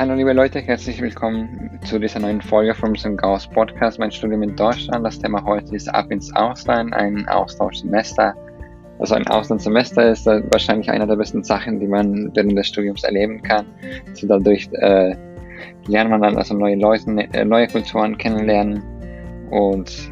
Hallo 0.00 0.14
liebe 0.14 0.32
Leute, 0.32 0.60
herzlich 0.60 1.02
willkommen 1.02 1.78
zu 1.84 1.98
dieser 1.98 2.20
neuen 2.20 2.40
Folge 2.40 2.74
vom 2.74 2.94
Gauss 3.18 3.46
Podcast, 3.46 3.98
mein 3.98 4.10
Studium 4.10 4.42
in 4.42 4.56
Deutschland. 4.56 5.04
Das 5.04 5.18
Thema 5.18 5.44
heute 5.44 5.76
ist 5.76 5.88
Ab 5.88 6.10
ins 6.10 6.34
Ausland, 6.34 6.94
ein 6.94 7.28
Austauschsemester. 7.28 8.34
Also 8.98 9.14
ein 9.14 9.26
Auslandssemester 9.26 10.10
ist 10.10 10.24
wahrscheinlich 10.24 10.90
eine 10.90 11.06
der 11.06 11.16
besten 11.16 11.44
Sachen, 11.44 11.80
die 11.80 11.86
man 11.86 12.34
während 12.34 12.56
des 12.56 12.68
Studiums 12.68 13.04
erleben 13.04 13.42
kann. 13.42 13.66
Also 14.08 14.26
dadurch 14.26 14.70
äh, 14.72 15.14
lernt 15.86 16.08
man 16.08 16.22
dann 16.22 16.38
also 16.38 16.54
neue 16.54 16.76
Leute, 16.76 17.28
äh, 17.34 17.44
neue 17.44 17.66
Kulturen 17.66 18.16
kennenlernen 18.16 18.82
und 19.50 20.10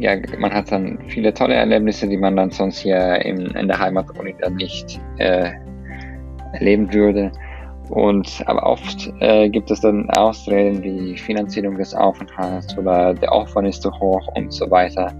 ja, 0.00 0.16
man 0.38 0.52
hat 0.52 0.70
dann 0.70 0.98
viele 1.08 1.32
tolle 1.32 1.54
Erlebnisse, 1.54 2.06
die 2.06 2.18
man 2.18 2.36
dann 2.36 2.50
sonst 2.50 2.80
hier 2.80 3.24
in, 3.24 3.46
in 3.52 3.68
der 3.68 3.78
Heimatuni 3.78 4.34
dann 4.38 4.56
nicht 4.56 5.00
äh, 5.16 5.50
erleben 6.52 6.92
würde. 6.92 7.32
Und 7.92 8.42
aber 8.46 8.62
oft 8.62 9.12
äh, 9.20 9.50
gibt 9.50 9.70
es 9.70 9.82
dann 9.82 10.08
Ausreden 10.12 10.82
wie 10.82 11.14
Finanzierung 11.18 11.76
des 11.76 11.94
Aufenthalts 11.94 12.76
oder 12.78 13.12
der 13.12 13.30
Aufwand 13.30 13.68
ist 13.68 13.82
zu 13.82 13.92
hoch 13.92 14.26
und 14.34 14.50
so 14.50 14.70
weiter. 14.70 15.14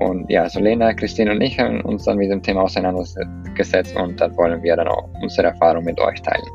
Und 0.00 0.24
ja, 0.30 0.48
so 0.48 0.58
Lena, 0.58 0.94
Christine 0.94 1.32
und 1.32 1.42
ich 1.42 1.58
haben 1.58 1.82
uns 1.82 2.04
dann 2.04 2.16
mit 2.16 2.30
dem 2.30 2.42
Thema 2.42 2.62
auseinandergesetzt 2.62 3.94
und 3.94 4.18
dann 4.18 4.34
wollen 4.38 4.62
wir 4.62 4.74
dann 4.74 4.88
auch 4.88 5.06
unsere 5.20 5.48
Erfahrung 5.48 5.84
mit 5.84 6.00
euch 6.00 6.22
teilen. 6.22 6.48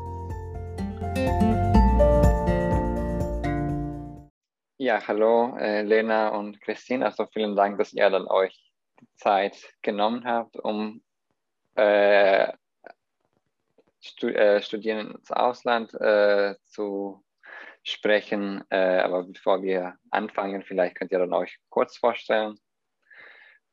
Ja, 4.78 5.06
hallo 5.06 5.56
äh, 5.56 5.82
Lena 5.82 6.30
und 6.30 6.60
Christine. 6.62 7.04
Also 7.04 7.26
vielen 7.32 7.54
Dank, 7.54 7.78
dass 7.78 7.92
ihr 7.92 8.10
dann 8.10 8.26
euch 8.26 8.72
die 9.00 9.06
Zeit 9.14 9.56
genommen 9.82 10.24
habt, 10.24 10.56
um 10.56 11.00
äh, 11.76 12.48
Studieren 14.08 15.12
ins 15.12 15.30
Ausland 15.30 15.94
äh, 15.94 16.56
zu 16.64 17.24
sprechen. 17.82 18.64
Äh, 18.70 19.00
aber 19.00 19.24
bevor 19.24 19.62
wir 19.62 19.96
anfangen, 20.10 20.62
vielleicht 20.62 20.96
könnt 20.96 21.12
ihr 21.12 21.18
dann 21.18 21.32
euch 21.32 21.58
kurz 21.68 21.96
vorstellen 21.96 22.58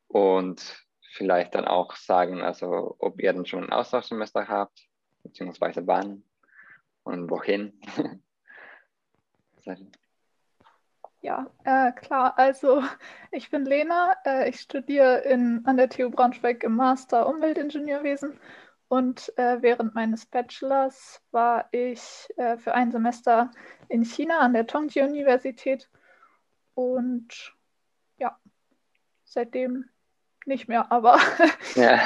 und 0.08 0.84
vielleicht 1.12 1.54
dann 1.54 1.66
auch 1.66 1.96
sagen, 1.96 2.42
also 2.42 2.96
ob 2.98 3.20
ihr 3.20 3.32
dann 3.32 3.46
schon 3.46 3.64
ein 3.64 3.72
Austauschsemester 3.72 4.48
habt, 4.48 4.86
beziehungsweise 5.22 5.86
wann 5.86 6.24
und 7.04 7.30
wohin. 7.30 7.80
Ja, 11.22 11.50
äh, 11.64 11.90
klar. 11.90 12.38
Also 12.38 12.84
ich 13.32 13.50
bin 13.50 13.64
Lena. 13.64 14.14
Äh, 14.24 14.48
ich 14.48 14.60
studiere 14.60 15.22
in, 15.22 15.60
an 15.64 15.76
der 15.76 15.88
TU 15.88 16.08
Braunschweig 16.08 16.62
im 16.62 16.76
Master 16.76 17.28
Umweltingenieurwesen 17.28 18.38
und 18.88 19.36
äh, 19.36 19.62
während 19.62 19.94
meines 19.94 20.26
Bachelors 20.26 21.20
war 21.32 21.68
ich 21.72 22.28
äh, 22.36 22.56
für 22.56 22.74
ein 22.74 22.92
Semester 22.92 23.50
in 23.88 24.04
China 24.04 24.38
an 24.38 24.52
der 24.52 24.66
Tongji 24.66 25.02
Universität. 25.02 25.88
Und 26.74 27.54
ja, 28.18 28.38
seitdem 29.24 29.86
nicht 30.44 30.68
mehr, 30.68 30.92
aber, 30.92 31.18
ja. 31.74 32.00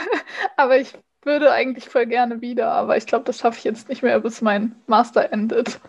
aber 0.56 0.78
ich 0.78 0.94
würde 1.22 1.52
eigentlich 1.52 1.88
voll 1.88 2.06
gerne 2.06 2.40
wieder, 2.40 2.72
aber 2.72 2.96
ich 2.96 3.06
glaube, 3.06 3.24
das 3.24 3.38
schaffe 3.38 3.58
ich 3.58 3.64
jetzt 3.64 3.88
nicht 3.88 4.02
mehr, 4.02 4.18
bis 4.18 4.42
mein 4.42 4.74
Master 4.86 5.32
endet. 5.32 5.80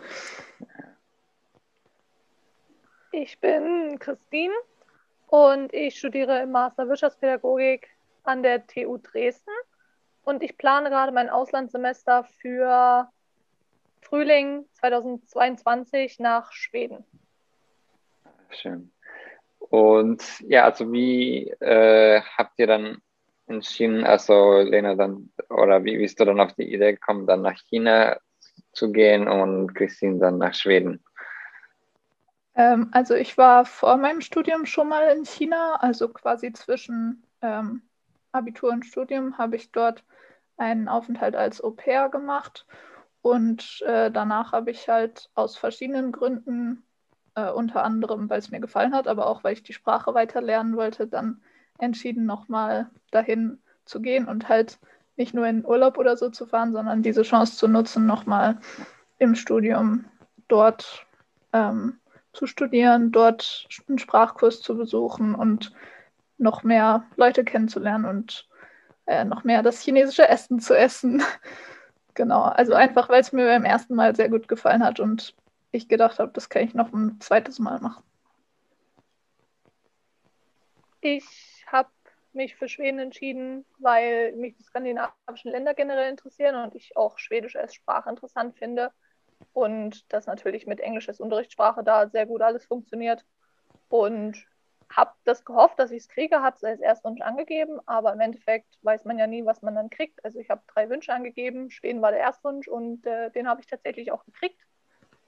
Ich 3.10 3.40
bin 3.40 3.98
Christine 3.98 4.54
und 5.26 5.72
ich 5.74 5.98
studiere 5.98 6.42
im 6.42 6.52
Master 6.52 6.88
Wirtschaftspädagogik 6.88 7.88
an 8.22 8.44
der 8.44 8.66
TU 8.66 8.98
Dresden 8.98 9.50
und 10.28 10.42
ich 10.42 10.58
plane 10.58 10.90
gerade 10.90 11.10
mein 11.10 11.30
Auslandssemester 11.30 12.24
für 12.24 13.08
Frühling 14.02 14.66
2022 14.74 16.18
nach 16.18 16.52
Schweden. 16.52 17.02
Schön. 18.50 18.92
Und 19.58 20.22
ja, 20.40 20.64
also 20.64 20.92
wie 20.92 21.48
äh, 21.60 22.20
habt 22.36 22.58
ihr 22.58 22.66
dann 22.66 22.98
entschieden, 23.46 24.04
also 24.04 24.60
Lena 24.60 24.94
dann, 24.94 25.32
oder 25.48 25.82
wie 25.84 25.96
bist 25.96 26.20
du 26.20 26.26
dann 26.26 26.40
auf 26.40 26.52
die 26.52 26.74
Idee 26.74 26.92
gekommen, 26.92 27.26
dann 27.26 27.40
nach 27.40 27.58
China 27.68 28.18
zu 28.72 28.92
gehen 28.92 29.28
und 29.28 29.74
Christine 29.74 30.18
dann 30.18 30.36
nach 30.36 30.54
Schweden? 30.54 31.02
Ähm, 32.54 32.90
also 32.92 33.14
ich 33.14 33.38
war 33.38 33.64
vor 33.64 33.96
meinem 33.96 34.20
Studium 34.20 34.66
schon 34.66 34.90
mal 34.90 35.08
in 35.16 35.24
China, 35.24 35.76
also 35.80 36.10
quasi 36.10 36.52
zwischen 36.52 37.24
ähm, 37.40 37.87
Abitur 38.38 38.70
und 38.70 38.86
Studium 38.86 39.38
habe 39.38 39.56
ich 39.56 39.70
dort 39.72 40.04
einen 40.56 40.88
Aufenthalt 40.88 41.36
als 41.36 41.62
Au 41.62 41.70
pair 41.70 42.08
gemacht. 42.08 42.66
Und 43.22 43.82
äh, 43.86 44.10
danach 44.10 44.52
habe 44.52 44.70
ich 44.70 44.88
halt 44.88 45.30
aus 45.34 45.56
verschiedenen 45.56 46.12
Gründen, 46.12 46.84
äh, 47.34 47.50
unter 47.50 47.84
anderem, 47.84 48.30
weil 48.30 48.38
es 48.38 48.50
mir 48.50 48.60
gefallen 48.60 48.94
hat, 48.94 49.08
aber 49.08 49.26
auch 49.26 49.44
weil 49.44 49.52
ich 49.52 49.62
die 49.62 49.72
Sprache 49.72 50.14
weiter 50.14 50.40
lernen 50.40 50.76
wollte, 50.76 51.06
dann 51.06 51.40
entschieden, 51.78 52.26
nochmal 52.26 52.90
dahin 53.10 53.58
zu 53.84 54.00
gehen 54.00 54.26
und 54.26 54.48
halt 54.48 54.78
nicht 55.16 55.34
nur 55.34 55.46
in 55.46 55.64
Urlaub 55.64 55.98
oder 55.98 56.16
so 56.16 56.30
zu 56.30 56.46
fahren, 56.46 56.72
sondern 56.72 57.02
diese 57.02 57.22
Chance 57.22 57.56
zu 57.56 57.68
nutzen, 57.68 58.06
nochmal 58.06 58.58
im 59.18 59.34
Studium 59.34 60.04
dort 60.46 61.06
ähm, 61.52 61.98
zu 62.32 62.46
studieren, 62.46 63.10
dort 63.10 63.68
einen 63.88 63.98
Sprachkurs 63.98 64.60
zu 64.60 64.76
besuchen 64.76 65.34
und 65.34 65.72
noch 66.38 66.62
mehr 66.62 67.04
Leute 67.16 67.44
kennenzulernen 67.44 68.04
und 68.04 68.48
äh, 69.06 69.24
noch 69.24 69.44
mehr 69.44 69.62
das 69.62 69.80
chinesische 69.80 70.28
Essen 70.28 70.60
zu 70.60 70.74
essen. 70.74 71.22
genau, 72.14 72.42
also 72.42 72.74
einfach, 72.74 73.08
weil 73.08 73.20
es 73.20 73.32
mir 73.32 73.46
beim 73.46 73.64
ersten 73.64 73.94
Mal 73.94 74.14
sehr 74.14 74.28
gut 74.28 74.48
gefallen 74.48 74.84
hat 74.84 75.00
und 75.00 75.34
ich 75.70 75.88
gedacht 75.88 76.18
habe, 76.18 76.32
das 76.32 76.48
kann 76.48 76.62
ich 76.62 76.74
noch 76.74 76.92
ein 76.92 77.20
zweites 77.20 77.58
Mal 77.58 77.80
machen. 77.80 78.02
Ich 81.00 81.64
habe 81.66 81.90
mich 82.32 82.56
für 82.56 82.68
Schweden 82.68 82.98
entschieden, 82.98 83.64
weil 83.78 84.32
mich 84.32 84.56
die 84.56 84.62
skandinavischen 84.62 85.50
Länder 85.50 85.74
generell 85.74 86.10
interessieren 86.10 86.56
und 86.56 86.74
ich 86.74 86.96
auch 86.96 87.18
Schwedisch 87.18 87.56
als 87.56 87.74
Sprache 87.74 88.10
interessant 88.10 88.56
finde 88.56 88.92
und 89.52 90.12
das 90.12 90.26
natürlich 90.26 90.66
mit 90.66 90.80
Englisch 90.80 91.08
als 91.08 91.20
Unterrichtssprache 91.20 91.82
da 91.82 92.08
sehr 92.08 92.26
gut 92.26 92.42
alles 92.42 92.66
funktioniert. 92.66 93.24
Und 93.88 94.44
habe 94.90 95.12
das 95.24 95.44
gehofft, 95.44 95.78
dass 95.78 95.90
ich 95.90 95.98
es 95.98 96.08
kriege, 96.08 96.40
habe 96.40 96.56
es 96.56 96.64
als 96.64 96.80
Erstwunsch 96.80 97.20
angegeben, 97.20 97.80
aber 97.86 98.12
im 98.12 98.20
Endeffekt 98.20 98.78
weiß 98.82 99.04
man 99.04 99.18
ja 99.18 99.26
nie, 99.26 99.44
was 99.44 99.62
man 99.62 99.74
dann 99.74 99.90
kriegt. 99.90 100.24
Also 100.24 100.38
ich 100.38 100.50
habe 100.50 100.62
drei 100.66 100.88
Wünsche 100.88 101.12
angegeben, 101.12 101.70
Schweden 101.70 102.02
war 102.02 102.10
der 102.10 102.20
Erstwunsch 102.20 102.68
und 102.68 103.06
äh, 103.06 103.30
den 103.30 103.48
habe 103.48 103.60
ich 103.60 103.66
tatsächlich 103.66 104.12
auch 104.12 104.24
gekriegt 104.24 104.60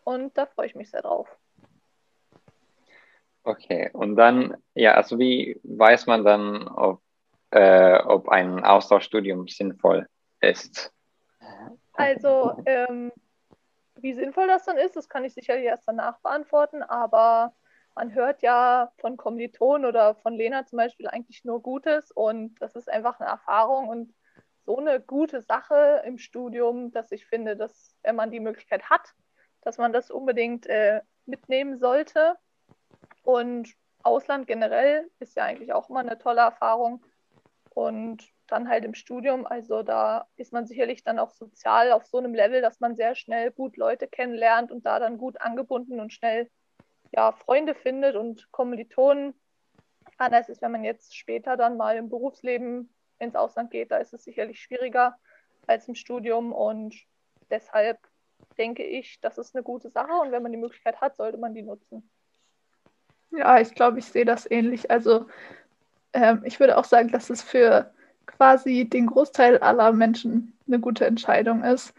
und 0.04 0.36
da 0.36 0.46
freue 0.46 0.66
ich 0.66 0.74
mich 0.74 0.90
sehr 0.90 1.02
drauf. 1.02 1.28
Okay, 3.42 3.90
und 3.92 4.16
dann, 4.16 4.56
ja, 4.74 4.94
also 4.94 5.18
wie 5.18 5.58
weiß 5.62 6.06
man 6.06 6.24
dann, 6.24 6.68
ob, 6.68 7.00
äh, 7.50 7.98
ob 8.02 8.28
ein 8.28 8.64
Austauschstudium 8.64 9.48
sinnvoll 9.48 10.06
ist? 10.40 10.92
Also, 11.94 12.54
ähm, 12.66 13.12
wie 13.96 14.12
sinnvoll 14.12 14.46
das 14.46 14.64
dann 14.64 14.76
ist, 14.76 14.96
das 14.96 15.08
kann 15.08 15.24
ich 15.24 15.34
sicherlich 15.34 15.64
erst 15.64 15.86
danach 15.86 16.18
beantworten, 16.20 16.82
aber 16.82 17.54
man 18.00 18.14
hört 18.14 18.40
ja 18.40 18.90
von 18.96 19.18
Kommilitonen 19.18 19.84
oder 19.84 20.14
von 20.14 20.32
Lena 20.32 20.64
zum 20.64 20.78
Beispiel 20.78 21.06
eigentlich 21.06 21.44
nur 21.44 21.60
Gutes 21.60 22.10
und 22.10 22.54
das 22.58 22.74
ist 22.74 22.88
einfach 22.88 23.20
eine 23.20 23.28
Erfahrung 23.28 23.88
und 23.88 24.14
so 24.64 24.78
eine 24.78 25.00
gute 25.00 25.42
Sache 25.42 26.02
im 26.06 26.16
Studium, 26.16 26.92
dass 26.92 27.12
ich 27.12 27.26
finde, 27.26 27.58
dass 27.58 27.94
wenn 28.02 28.16
man 28.16 28.30
die 28.30 28.40
Möglichkeit 28.40 28.88
hat, 28.88 29.12
dass 29.60 29.76
man 29.76 29.92
das 29.92 30.10
unbedingt 30.10 30.66
äh, 30.66 31.02
mitnehmen 31.26 31.76
sollte. 31.76 32.38
Und 33.22 33.68
Ausland 34.02 34.46
generell 34.46 35.10
ist 35.18 35.36
ja 35.36 35.44
eigentlich 35.44 35.74
auch 35.74 35.90
immer 35.90 36.00
eine 36.00 36.16
tolle 36.16 36.40
Erfahrung. 36.40 37.04
Und 37.74 38.26
dann 38.46 38.70
halt 38.70 38.86
im 38.86 38.94
Studium, 38.94 39.46
also 39.46 39.82
da 39.82 40.26
ist 40.36 40.54
man 40.54 40.66
sicherlich 40.66 41.04
dann 41.04 41.18
auch 41.18 41.32
sozial 41.32 41.92
auf 41.92 42.06
so 42.06 42.16
einem 42.16 42.34
Level, 42.34 42.62
dass 42.62 42.80
man 42.80 42.96
sehr 42.96 43.14
schnell 43.14 43.50
gut 43.50 43.76
Leute 43.76 44.08
kennenlernt 44.08 44.72
und 44.72 44.86
da 44.86 44.98
dann 44.98 45.18
gut 45.18 45.38
angebunden 45.40 46.00
und 46.00 46.14
schnell 46.14 46.50
ja, 47.12 47.32
Freunde 47.32 47.74
findet 47.74 48.16
und 48.16 48.50
Kommilitonen. 48.52 49.34
Anders 50.16 50.48
ist, 50.48 50.62
wenn 50.62 50.72
man 50.72 50.84
jetzt 50.84 51.16
später 51.16 51.56
dann 51.56 51.76
mal 51.76 51.96
im 51.96 52.08
Berufsleben 52.08 52.92
ins 53.18 53.36
Ausland 53.36 53.70
geht, 53.70 53.90
da 53.90 53.98
ist 53.98 54.12
es 54.12 54.24
sicherlich 54.24 54.60
schwieriger 54.60 55.16
als 55.66 55.88
im 55.88 55.94
Studium 55.94 56.52
und 56.52 56.94
deshalb 57.50 57.98
denke 58.58 58.82
ich, 58.82 59.20
das 59.20 59.38
ist 59.38 59.54
eine 59.54 59.62
gute 59.62 59.90
Sache 59.90 60.12
und 60.12 60.32
wenn 60.32 60.42
man 60.42 60.52
die 60.52 60.58
Möglichkeit 60.58 61.00
hat, 61.00 61.16
sollte 61.16 61.38
man 61.38 61.54
die 61.54 61.62
nutzen. 61.62 62.10
Ja, 63.30 63.60
ich 63.60 63.74
glaube, 63.74 63.98
ich 63.98 64.06
sehe 64.06 64.24
das 64.24 64.50
ähnlich. 64.50 64.90
Also 64.90 65.26
ähm, 66.12 66.42
ich 66.44 66.58
würde 66.58 66.76
auch 66.76 66.84
sagen, 66.84 67.10
dass 67.10 67.30
es 67.30 67.42
für 67.42 67.92
quasi 68.26 68.88
den 68.88 69.06
Großteil 69.06 69.58
aller 69.58 69.92
Menschen 69.92 70.58
eine 70.66 70.80
gute 70.80 71.06
Entscheidung 71.06 71.62
ist. 71.62 71.94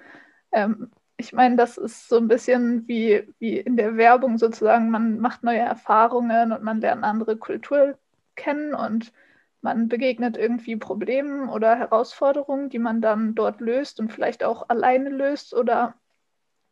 Ähm, 0.51 0.91
ich 1.21 1.33
meine, 1.33 1.55
das 1.55 1.77
ist 1.77 2.09
so 2.09 2.17
ein 2.17 2.27
bisschen 2.27 2.87
wie, 2.87 3.31
wie 3.37 3.57
in 3.59 3.77
der 3.77 3.95
Werbung 3.95 4.39
sozusagen. 4.39 4.89
Man 4.89 5.19
macht 5.19 5.43
neue 5.43 5.59
Erfahrungen 5.59 6.51
und 6.51 6.63
man 6.63 6.81
lernt 6.81 7.03
andere 7.03 7.37
Kultur 7.37 7.95
kennen 8.35 8.73
und 8.73 9.13
man 9.61 9.87
begegnet 9.87 10.35
irgendwie 10.35 10.75
Problemen 10.77 11.47
oder 11.47 11.75
Herausforderungen, 11.75 12.69
die 12.69 12.79
man 12.79 13.01
dann 13.01 13.35
dort 13.35 13.61
löst 13.61 13.99
und 13.99 14.11
vielleicht 14.11 14.43
auch 14.43 14.67
alleine 14.69 15.09
löst 15.09 15.53
oder 15.53 15.93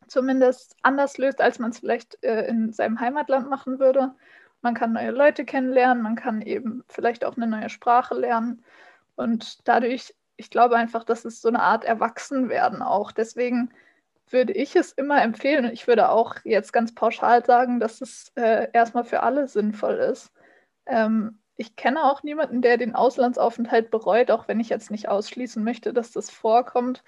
zumindest 0.08 0.76
anders 0.82 1.16
löst, 1.16 1.40
als 1.40 1.60
man 1.60 1.70
es 1.70 1.78
vielleicht 1.78 2.18
äh, 2.24 2.48
in 2.48 2.72
seinem 2.72 2.98
Heimatland 2.98 3.48
machen 3.48 3.78
würde. 3.78 4.16
Man 4.62 4.74
kann 4.74 4.92
neue 4.92 5.12
Leute 5.12 5.44
kennenlernen, 5.44 6.02
man 6.02 6.16
kann 6.16 6.42
eben 6.42 6.82
vielleicht 6.88 7.24
auch 7.24 7.36
eine 7.36 7.46
neue 7.46 7.70
Sprache 7.70 8.14
lernen 8.16 8.64
und 9.14 9.68
dadurch, 9.68 10.12
ich 10.36 10.50
glaube 10.50 10.74
einfach, 10.76 11.04
das 11.04 11.24
ist 11.24 11.40
so 11.40 11.48
eine 11.48 11.62
Art 11.62 11.84
Erwachsenwerden 11.84 12.82
auch. 12.82 13.12
Deswegen 13.12 13.70
würde 14.32 14.52
ich 14.52 14.76
es 14.76 14.92
immer 14.92 15.22
empfehlen 15.22 15.64
ich 15.72 15.86
würde 15.86 16.10
auch 16.10 16.36
jetzt 16.44 16.72
ganz 16.72 16.94
pauschal 16.94 17.44
sagen, 17.44 17.80
dass 17.80 18.00
es 18.00 18.32
äh, 18.36 18.68
erstmal 18.72 19.04
für 19.04 19.22
alle 19.22 19.48
sinnvoll 19.48 19.96
ist. 19.96 20.32
Ähm, 20.86 21.38
ich 21.56 21.76
kenne 21.76 22.04
auch 22.04 22.22
niemanden, 22.22 22.62
der 22.62 22.78
den 22.78 22.94
Auslandsaufenthalt 22.94 23.90
bereut, 23.90 24.30
auch 24.30 24.48
wenn 24.48 24.60
ich 24.60 24.70
jetzt 24.70 24.90
nicht 24.90 25.08
ausschließen 25.08 25.62
möchte, 25.62 25.92
dass 25.92 26.10
das 26.12 26.30
vorkommt. 26.30 27.04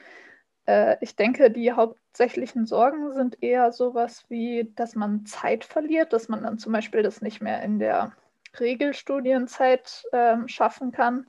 Äh, 0.66 0.96
ich 1.00 1.16
denke, 1.16 1.50
die 1.50 1.72
hauptsächlichen 1.72 2.66
Sorgen 2.66 3.12
sind 3.12 3.42
eher 3.42 3.72
sowas 3.72 4.24
wie, 4.28 4.70
dass 4.76 4.94
man 4.94 5.24
Zeit 5.24 5.64
verliert, 5.64 6.12
dass 6.12 6.28
man 6.28 6.42
dann 6.42 6.58
zum 6.58 6.72
Beispiel 6.72 7.02
das 7.02 7.22
nicht 7.22 7.40
mehr 7.40 7.62
in 7.62 7.78
der 7.78 8.12
Regelstudienzeit 8.60 10.04
äh, 10.12 10.36
schaffen 10.46 10.92
kann. 10.92 11.26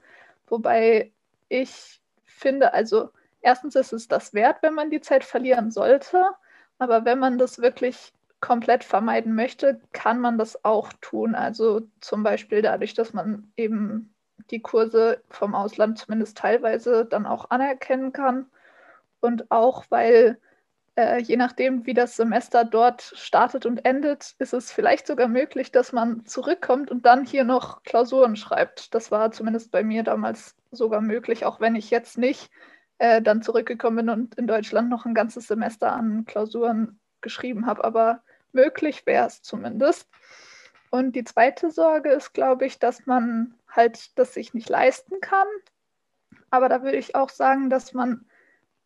Wobei 0.47 1.13
ich 1.49 2.01
finde, 2.25 2.73
also 2.73 3.09
erstens 3.43 3.75
ist 3.75 3.93
es 3.93 4.07
das 4.07 4.33
wert, 4.33 4.57
wenn 4.61 4.73
man 4.73 4.89
die 4.89 5.01
Zeit 5.01 5.23
verlieren 5.23 5.71
sollte, 5.71 6.23
aber 6.79 7.05
wenn 7.05 7.19
man 7.19 7.37
das 7.37 7.59
wirklich 7.59 8.13
komplett 8.41 8.83
vermeiden 8.83 9.35
möchte, 9.35 9.79
kann 9.93 10.19
man 10.19 10.37
das 10.37 10.65
auch 10.65 10.91
tun. 10.99 11.35
Also 11.35 11.81
zum 12.01 12.23
Beispiel 12.23 12.61
dadurch, 12.61 12.93
dass 12.93 13.13
man 13.13 13.51
eben 13.55 14.13
die 14.51 14.61
Kurse 14.61 15.21
vom 15.29 15.55
Ausland 15.55 15.97
zumindest 15.97 16.37
teilweise 16.37 17.05
dann 17.05 17.25
auch 17.25 17.49
anerkennen 17.51 18.11
kann 18.11 18.47
und 19.21 19.49
auch 19.51 19.85
weil 19.89 20.37
äh, 20.95 21.21
je 21.21 21.37
nachdem, 21.37 21.85
wie 21.85 21.93
das 21.93 22.15
Semester 22.15 22.65
dort 22.65 23.13
startet 23.15 23.65
und 23.65 23.85
endet, 23.85 24.35
ist 24.39 24.53
es 24.53 24.71
vielleicht 24.71 25.07
sogar 25.07 25.27
möglich, 25.27 25.71
dass 25.71 25.91
man 25.91 26.25
zurückkommt 26.25 26.91
und 26.91 27.05
dann 27.05 27.25
hier 27.25 27.43
noch 27.45 27.83
Klausuren 27.83 28.35
schreibt. 28.35 28.93
Das 28.93 29.09
war 29.11 29.31
zumindest 29.31 29.71
bei 29.71 29.83
mir 29.83 30.03
damals 30.03 30.55
sogar 30.71 31.01
möglich, 31.01 31.45
auch 31.45 31.59
wenn 31.59 31.75
ich 31.75 31.89
jetzt 31.89 32.17
nicht 32.17 32.51
äh, 33.03 33.21
dann 33.21 33.41
zurückgekommen 33.41 33.97
bin 33.97 34.09
und 34.09 34.35
in 34.35 34.47
Deutschland 34.47 34.89
noch 34.89 35.05
ein 35.05 35.13
ganzes 35.13 35.47
Semester 35.47 35.91
an 35.91 36.23
Klausuren 36.23 37.01
geschrieben 37.19 37.65
habe. 37.65 37.83
Aber 37.83 38.23
möglich 38.53 39.05
wäre 39.05 39.27
es 39.27 39.41
zumindest. 39.41 40.07
Und 40.89 41.13
die 41.13 41.25
zweite 41.25 41.69
Sorge 41.69 42.11
ist, 42.11 42.31
glaube 42.31 42.65
ich, 42.65 42.79
dass 42.79 43.05
man 43.05 43.55
halt 43.67 44.17
das 44.17 44.33
sich 44.33 44.53
nicht 44.53 44.69
leisten 44.69 45.19
kann. 45.19 45.47
Aber 46.49 46.69
da 46.69 46.81
würde 46.81 46.95
ich 46.95 47.13
auch 47.13 47.29
sagen, 47.29 47.69
dass 47.69 47.93
man 47.93 48.25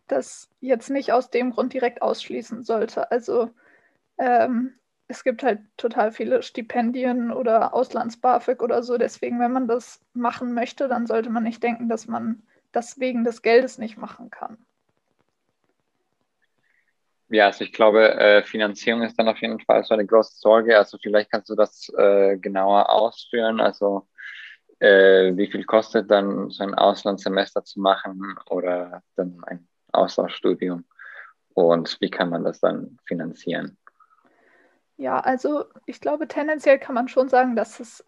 das 0.07 0.49
jetzt 0.61 0.89
nicht 0.89 1.13
aus 1.13 1.29
dem 1.29 1.51
Grund 1.51 1.73
direkt 1.73 2.01
ausschließen 2.01 2.63
sollte. 2.63 3.11
Also 3.11 3.51
ähm, 4.17 4.73
es 5.07 5.23
gibt 5.23 5.43
halt 5.43 5.59
total 5.77 6.11
viele 6.11 6.41
Stipendien 6.41 7.31
oder 7.31 7.71
Auslands-BAföG 7.75 8.63
oder 8.63 8.81
so. 8.81 8.97
Deswegen, 8.97 9.39
wenn 9.39 9.51
man 9.51 9.67
das 9.67 9.99
machen 10.13 10.55
möchte, 10.55 10.87
dann 10.87 11.05
sollte 11.05 11.29
man 11.29 11.43
nicht 11.43 11.61
denken, 11.61 11.87
dass 11.87 12.07
man 12.07 12.41
das 12.71 12.99
wegen 12.99 13.23
des 13.23 13.41
Geldes 13.41 13.77
nicht 13.77 13.97
machen 13.97 14.29
kann. 14.29 14.57
Ja, 17.29 17.47
also 17.47 17.65
ich 17.65 17.73
glaube, 17.73 18.13
äh, 18.13 18.43
Finanzierung 18.43 19.01
ist 19.01 19.19
dann 19.19 19.27
auf 19.27 19.39
jeden 19.39 19.59
Fall 19.59 19.83
so 19.83 19.93
eine 19.93 20.05
große 20.05 20.37
Sorge. 20.37 20.77
Also 20.77 20.97
vielleicht 20.97 21.29
kannst 21.29 21.49
du 21.49 21.55
das 21.55 21.91
äh, 21.97 22.37
genauer 22.37 22.89
ausführen. 22.89 23.59
Also 23.59 24.07
äh, 24.79 25.35
wie 25.35 25.47
viel 25.47 25.65
kostet 25.65 26.09
dann 26.09 26.49
so 26.49 26.63
ein 26.63 26.73
Auslandssemester 26.73 27.65
zu 27.65 27.81
machen 27.81 28.37
oder 28.49 29.01
dann 29.15 29.43
ein 29.45 29.67
Austauschstudium 29.91 30.85
und 31.53 31.97
wie 31.99 32.09
kann 32.09 32.29
man 32.29 32.43
das 32.43 32.59
dann 32.59 32.97
finanzieren? 33.05 33.77
Ja, 34.97 35.19
also 35.19 35.65
ich 35.85 35.99
glaube, 35.99 36.27
tendenziell 36.27 36.79
kann 36.79 36.95
man 36.95 37.07
schon 37.07 37.29
sagen, 37.29 37.55
dass 37.55 37.79
es 37.79 38.03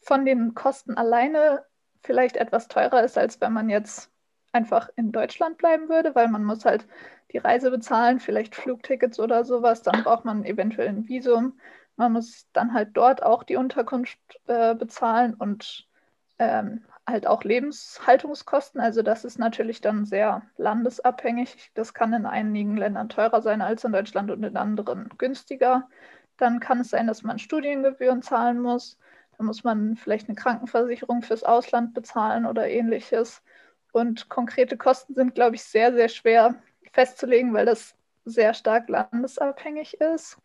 von 0.00 0.24
den 0.24 0.54
Kosten 0.54 0.96
alleine 0.96 1.64
vielleicht 2.04 2.36
etwas 2.36 2.68
teurer 2.68 3.02
ist, 3.02 3.18
als 3.18 3.40
wenn 3.40 3.52
man 3.52 3.68
jetzt 3.68 4.10
einfach 4.52 4.88
in 4.96 5.10
Deutschland 5.10 5.58
bleiben 5.58 5.88
würde, 5.88 6.14
weil 6.14 6.28
man 6.28 6.44
muss 6.44 6.64
halt 6.64 6.86
die 7.32 7.38
Reise 7.38 7.70
bezahlen, 7.70 8.20
vielleicht 8.20 8.54
Flugtickets 8.54 9.18
oder 9.18 9.44
sowas, 9.44 9.82
dann 9.82 10.04
braucht 10.04 10.24
man 10.24 10.44
eventuell 10.44 10.88
ein 10.88 11.08
Visum. 11.08 11.58
Man 11.96 12.12
muss 12.12 12.46
dann 12.52 12.72
halt 12.72 12.90
dort 12.94 13.22
auch 13.22 13.42
die 13.42 13.56
Unterkunft 13.56 14.18
äh, 14.46 14.74
bezahlen 14.74 15.34
und 15.34 15.88
ähm, 16.38 16.84
halt 17.06 17.26
auch 17.26 17.44
Lebenshaltungskosten. 17.44 18.80
Also 18.80 19.02
das 19.02 19.24
ist 19.24 19.38
natürlich 19.38 19.80
dann 19.80 20.04
sehr 20.04 20.42
landesabhängig. 20.56 21.70
Das 21.74 21.94
kann 21.94 22.12
in 22.12 22.26
einigen 22.26 22.76
Ländern 22.76 23.08
teurer 23.08 23.42
sein 23.42 23.60
als 23.60 23.84
in 23.84 23.92
Deutschland 23.92 24.30
und 24.30 24.42
in 24.44 24.56
anderen 24.56 25.10
günstiger. 25.18 25.88
Dann 26.36 26.60
kann 26.60 26.80
es 26.80 26.90
sein, 26.90 27.06
dass 27.06 27.22
man 27.22 27.38
Studiengebühren 27.38 28.22
zahlen 28.22 28.60
muss. 28.60 28.98
Da 29.36 29.44
muss 29.44 29.64
man 29.64 29.96
vielleicht 29.96 30.28
eine 30.28 30.36
Krankenversicherung 30.36 31.22
fürs 31.22 31.44
Ausland 31.44 31.94
bezahlen 31.94 32.46
oder 32.46 32.68
ähnliches. 32.68 33.42
Und 33.92 34.28
konkrete 34.28 34.76
Kosten 34.76 35.14
sind, 35.14 35.34
glaube 35.34 35.56
ich, 35.56 35.64
sehr, 35.64 35.92
sehr 35.92 36.08
schwer 36.08 36.56
festzulegen, 36.92 37.52
weil 37.54 37.66
das 37.66 37.94
sehr 38.24 38.54
stark 38.54 38.88
landesabhängig 38.88 40.00
ist. 40.00 40.38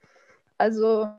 Also 0.58 1.10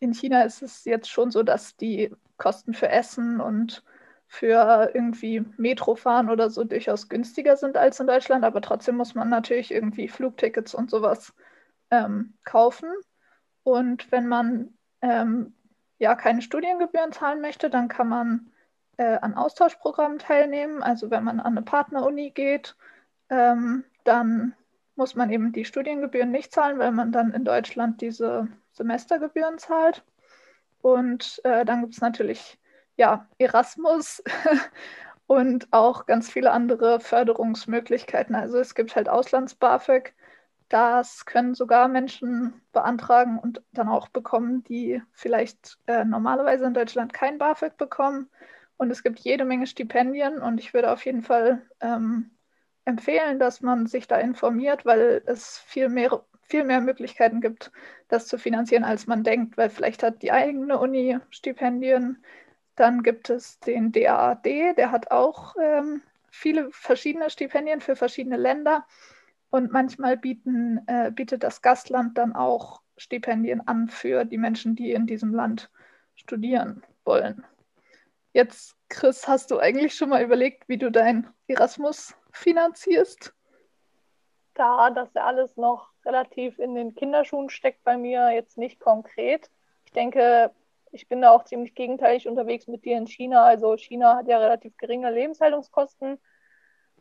in 0.00 0.12
China 0.12 0.42
ist 0.42 0.62
es 0.62 0.84
jetzt 0.84 1.10
schon 1.10 1.30
so, 1.30 1.42
dass 1.42 1.76
die 1.76 2.14
Kosten 2.36 2.74
für 2.74 2.88
Essen 2.88 3.40
und 3.40 3.82
für 4.26 4.90
irgendwie 4.94 5.44
Metro 5.56 5.94
fahren 5.94 6.30
oder 6.30 6.50
so 6.50 6.64
durchaus 6.64 7.08
günstiger 7.08 7.56
sind 7.56 7.76
als 7.76 8.00
in 8.00 8.06
Deutschland, 8.06 8.44
aber 8.44 8.60
trotzdem 8.60 8.96
muss 8.96 9.14
man 9.14 9.28
natürlich 9.28 9.70
irgendwie 9.70 10.08
Flugtickets 10.08 10.74
und 10.74 10.90
sowas 10.90 11.32
ähm, 11.90 12.34
kaufen. 12.44 12.88
Und 13.62 14.10
wenn 14.10 14.26
man 14.26 14.74
ähm, 15.02 15.54
ja 15.98 16.14
keine 16.14 16.42
Studiengebühren 16.42 17.12
zahlen 17.12 17.40
möchte, 17.40 17.70
dann 17.70 17.88
kann 17.88 18.08
man 18.08 18.52
äh, 18.96 19.18
an 19.18 19.34
Austauschprogrammen 19.34 20.18
teilnehmen. 20.18 20.82
Also 20.82 21.10
wenn 21.10 21.24
man 21.24 21.40
an 21.40 21.56
eine 21.56 21.62
Partneruni 21.62 22.30
geht, 22.30 22.76
ähm, 23.30 23.84
dann 24.04 24.54
muss 24.96 25.14
man 25.16 25.30
eben 25.30 25.52
die 25.52 25.64
Studiengebühren 25.64 26.30
nicht 26.30 26.52
zahlen, 26.52 26.78
weil 26.78 26.92
man 26.92 27.12
dann 27.12 27.32
in 27.32 27.44
Deutschland 27.44 28.00
diese 28.00 28.48
Semestergebühren 28.72 29.58
zahlt. 29.58 30.04
Und 30.82 31.40
äh, 31.44 31.64
dann 31.64 31.80
gibt 31.80 31.94
es 31.94 32.00
natürlich 32.00 32.58
ja, 32.96 33.26
Erasmus 33.38 34.22
und 35.26 35.68
auch 35.72 36.06
ganz 36.06 36.30
viele 36.30 36.52
andere 36.52 37.00
Förderungsmöglichkeiten. 37.00 38.34
Also 38.34 38.58
es 38.58 38.74
gibt 38.74 38.94
halt 38.94 39.08
Auslands-BAföG. 39.08 40.14
Das 40.68 41.26
können 41.26 41.54
sogar 41.54 41.88
Menschen 41.88 42.60
beantragen 42.72 43.38
und 43.38 43.62
dann 43.72 43.88
auch 43.88 44.08
bekommen, 44.08 44.64
die 44.64 45.02
vielleicht 45.12 45.78
äh, 45.86 46.04
normalerweise 46.04 46.64
in 46.64 46.74
Deutschland 46.74 47.12
kein 47.12 47.38
BAföG 47.38 47.76
bekommen. 47.76 48.30
Und 48.76 48.90
es 48.90 49.02
gibt 49.02 49.20
jede 49.20 49.44
Menge 49.44 49.66
Stipendien 49.66 50.38
und 50.40 50.58
ich 50.58 50.74
würde 50.74 50.90
auf 50.90 51.04
jeden 51.04 51.22
Fall 51.22 51.62
ähm, 51.80 52.30
empfehlen, 52.84 53.38
dass 53.38 53.60
man 53.60 53.86
sich 53.86 54.08
da 54.08 54.16
informiert, 54.16 54.84
weil 54.84 55.22
es 55.26 55.58
viel 55.58 55.88
mehr, 55.88 56.24
viel 56.42 56.64
mehr 56.64 56.80
Möglichkeiten 56.80 57.40
gibt, 57.40 57.70
das 58.08 58.26
zu 58.26 58.38
finanzieren, 58.38 58.84
als 58.84 59.06
man 59.06 59.22
denkt, 59.22 59.56
weil 59.56 59.70
vielleicht 59.70 60.02
hat 60.02 60.22
die 60.22 60.32
eigene 60.32 60.78
Uni 60.78 61.18
Stipendien, 61.30 62.24
dann 62.74 63.02
gibt 63.02 63.30
es 63.30 63.60
den 63.60 63.92
DAAD, 63.92 64.74
der 64.76 64.90
hat 64.90 65.10
auch 65.10 65.54
ähm, 65.62 66.02
viele 66.30 66.68
verschiedene 66.72 67.30
Stipendien 67.30 67.80
für 67.80 67.94
verschiedene 67.96 68.36
Länder. 68.36 68.86
Und 69.54 69.70
manchmal 69.70 70.16
bieten, 70.16 70.80
äh, 70.88 71.12
bietet 71.12 71.44
das 71.44 71.62
Gastland 71.62 72.18
dann 72.18 72.34
auch 72.34 72.80
Stipendien 72.96 73.60
an 73.68 73.88
für 73.88 74.24
die 74.24 74.36
Menschen, 74.36 74.74
die 74.74 74.90
in 74.90 75.06
diesem 75.06 75.32
Land 75.32 75.70
studieren 76.16 76.82
wollen. 77.04 77.44
Jetzt, 78.32 78.74
Chris, 78.88 79.28
hast 79.28 79.52
du 79.52 79.60
eigentlich 79.60 79.94
schon 79.94 80.08
mal 80.08 80.24
überlegt, 80.24 80.68
wie 80.68 80.76
du 80.76 80.90
dein 80.90 81.28
Erasmus 81.46 82.16
finanzierst? 82.32 83.32
Da 84.54 84.90
das 84.90 85.14
ja 85.14 85.24
alles 85.24 85.56
noch 85.56 85.92
relativ 86.04 86.58
in 86.58 86.74
den 86.74 86.96
Kinderschuhen 86.96 87.48
steckt 87.48 87.84
bei 87.84 87.96
mir, 87.96 88.30
jetzt 88.30 88.58
nicht 88.58 88.80
konkret. 88.80 89.52
Ich 89.84 89.92
denke, 89.92 90.50
ich 90.90 91.06
bin 91.06 91.22
da 91.22 91.30
auch 91.30 91.44
ziemlich 91.44 91.76
gegenteilig 91.76 92.26
unterwegs 92.26 92.66
mit 92.66 92.84
dir 92.84 92.96
in 92.96 93.06
China. 93.06 93.44
Also 93.44 93.76
China 93.76 94.16
hat 94.16 94.26
ja 94.26 94.38
relativ 94.38 94.76
geringe 94.78 95.12
Lebenshaltungskosten. 95.12 96.18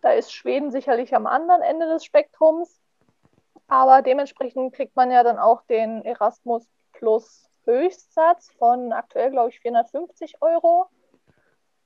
Da 0.03 0.11
ist 0.11 0.33
Schweden 0.33 0.69
sicherlich 0.69 1.15
am 1.15 1.25
anderen 1.25 1.61
Ende 1.61 1.87
des 1.87 2.03
Spektrums. 2.03 2.81
Aber 3.67 4.01
dementsprechend 4.01 4.75
kriegt 4.75 4.97
man 4.97 5.09
ja 5.09 5.23
dann 5.23 5.39
auch 5.39 5.61
den 5.63 6.03
Erasmus 6.03 6.67
Plus 6.91 7.49
Höchstsatz 7.63 8.51
von 8.59 8.91
aktuell, 8.91 9.31
glaube 9.31 9.49
ich, 9.49 9.61
450 9.61 10.41
Euro. 10.41 10.87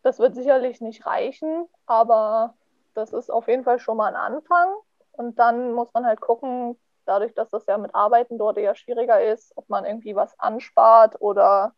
Das 0.01 0.17
wird 0.17 0.33
sicherlich 0.33 0.81
nicht 0.81 1.05
reichen, 1.05 1.67
aber 1.85 2.55
das 2.95 3.13
ist 3.13 3.29
auf 3.29 3.47
jeden 3.47 3.63
Fall 3.63 3.77
schon 3.77 3.97
mal 3.97 4.07
ein 4.07 4.15
Anfang. 4.15 4.73
Und 5.11 5.37
dann 5.37 5.73
muss 5.73 5.93
man 5.93 6.05
halt 6.05 6.19
gucken, 6.19 6.75
dadurch, 7.05 7.35
dass 7.35 7.51
das 7.51 7.67
ja 7.67 7.77
mit 7.77 7.93
Arbeiten 7.93 8.39
dort 8.39 8.57
eher 8.57 8.73
schwieriger 8.73 9.21
ist, 9.23 9.53
ob 9.55 9.69
man 9.69 9.85
irgendwie 9.85 10.15
was 10.15 10.37
anspart 10.39 11.21
oder 11.21 11.75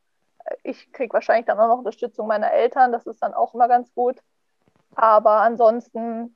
ich 0.63 0.91
kriege 0.93 1.13
wahrscheinlich 1.13 1.45
dann 1.45 1.59
auch 1.59 1.67
noch 1.67 1.79
Unterstützung 1.79 2.27
meiner 2.27 2.51
Eltern, 2.53 2.93
das 2.93 3.05
ist 3.05 3.21
dann 3.21 3.33
auch 3.33 3.53
immer 3.53 3.67
ganz 3.67 3.93
gut. 3.93 4.15
Aber 4.95 5.41
ansonsten 5.41 6.35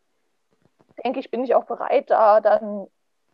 denke 1.03 1.19
ich, 1.19 1.31
bin 1.31 1.43
ich 1.43 1.55
auch 1.55 1.65
bereit, 1.65 2.09
da 2.09 2.39
dann 2.39 2.87